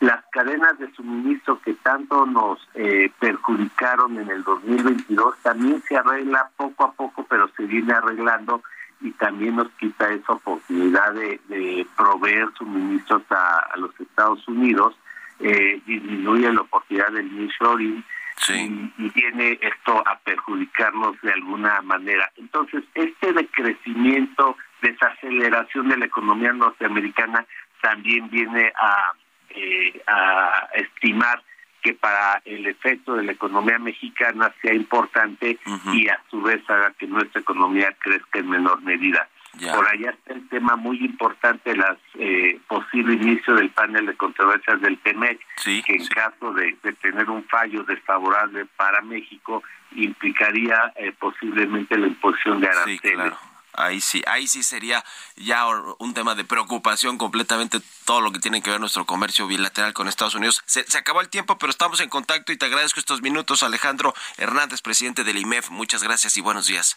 Las 0.01 0.23
cadenas 0.31 0.79
de 0.79 0.93
suministro 0.93 1.59
que 1.63 1.73
tanto 1.75 2.27
nos 2.27 2.59
eh, 2.75 3.11
perjudicaron 3.19 4.19
en 4.19 4.29
el 4.29 4.45
2022 4.45 5.37
también 5.43 5.83
se 5.89 5.97
arregla 5.97 6.51
poco 6.57 6.85
a 6.85 6.93
poco, 6.93 7.25
pero 7.29 7.49
se 7.57 7.65
viene 7.65 7.95
arreglando 7.95 8.63
y 9.01 9.11
también 9.13 9.57
nos 9.57 9.69
quita 9.73 10.11
esa 10.11 10.35
oportunidad 10.35 11.15
de, 11.15 11.87
proveer 11.97 12.49
suministros 12.59 13.23
a, 13.31 13.77
los 13.77 13.99
Estados 13.99 14.47
Unidos, 14.49 14.95
eh, 15.41 15.81
disminuye 15.87 16.53
la 16.53 16.63
oportunidad 16.63 17.13
del 17.13 17.35
nearshoring 17.35 18.05
y, 18.49 19.11
viene 19.11 19.59
esto 19.63 20.03
a 20.07 20.19
perjudicarnos 20.19 21.21
de 21.23 21.33
alguna 21.33 21.81
manera. 21.83 22.31
Entonces, 22.37 22.85
este 22.95 23.33
decrecimiento, 23.33 24.57
desaceleración 24.83 25.89
de 25.89 25.97
la 25.97 26.05
economía 26.05 26.53
norteamericana 26.53 27.47
también 27.81 28.29
viene 28.31 28.73
a, 28.81 29.13
eh, 29.57 30.01
a 30.07 30.69
estimar 30.75 31.43
que 31.83 31.95
para 31.95 32.43
el 32.45 32.67
efecto 32.67 33.15
de 33.15 33.25
la 33.25 33.33
economía 33.33 33.79
mexicana 33.79 34.53
sea 34.61 34.75
importante 34.75 35.59
y 35.93 36.09
a 36.09 36.21
su 36.31 36.43
vez 36.43 36.61
haga 36.69 36.93
que 36.99 37.07
nuestra 37.07 37.41
economía 37.41 37.95
crezca 38.01 38.41
en 38.41 38.51
menor 38.51 38.83
medida. 38.83 39.29
Por 39.73 39.89
allá 39.89 40.11
está 40.11 40.35
el 40.35 40.49
tema 40.49 40.77
muy 40.77 40.99
importante, 40.99 41.75
las 41.75 41.97
eh, 42.19 42.59
posible 42.69 43.15
inicio 43.15 43.55
del 43.55 43.71
panel 43.71 44.07
de 44.07 44.15
controversias 44.15 44.81
del 44.83 44.99
TEMEC, 44.99 45.39
que 45.65 45.83
en 45.87 46.07
caso 46.09 46.53
de, 46.53 46.77
tener 47.01 47.31
un 47.31 47.45
fallo 47.45 47.83
desfavorable 47.85 48.67
para 48.77 49.01
México 49.01 49.63
implicaría 49.95 50.93
eh, 50.97 51.13
posiblemente 51.19 51.97
la 51.97 52.09
imposición 52.09 52.61
de 52.61 52.69
aranceles. 52.69 53.33
Ahí 53.77 54.01
sí, 54.01 54.23
ahí 54.27 54.47
sí 54.47 54.63
sería 54.63 55.05
ya 55.37 55.67
un 55.99 56.15
tema 56.15 56.35
de 56.35 56.45
preocupación 56.45 57.19
completamente 57.19 57.81
todo 58.05 58.21
lo 58.21 58.33
que 58.33 58.39
tiene 58.39 58.63
que 58.63 58.71
ver 58.71 58.81
nuestro 58.81 59.07
comercio 59.07 59.47
bilateral 59.47 59.93
con 59.93 60.09
Estados 60.09 60.35
Unidos. 60.35 60.63
Se, 60.67 60.85
se, 60.85 60.99
acabó 60.99 61.21
el 61.21 61.29
tiempo, 61.29 61.59
pero 61.59 61.71
estamos 61.71 62.01
en 62.01 62.09
contacto 62.09 62.53
y 62.53 62.57
te 62.57 62.67
agradezco 62.67 63.01
estos 63.01 63.23
minutos, 63.23 63.63
Alejandro 63.63 64.15
Hernández, 64.37 64.81
presidente 64.83 65.25
del 65.25 65.39
IMEF. 65.39 65.71
Muchas 65.71 66.03
gracias 66.03 66.37
y 66.37 66.41
buenos 66.41 66.67
días. 66.67 66.97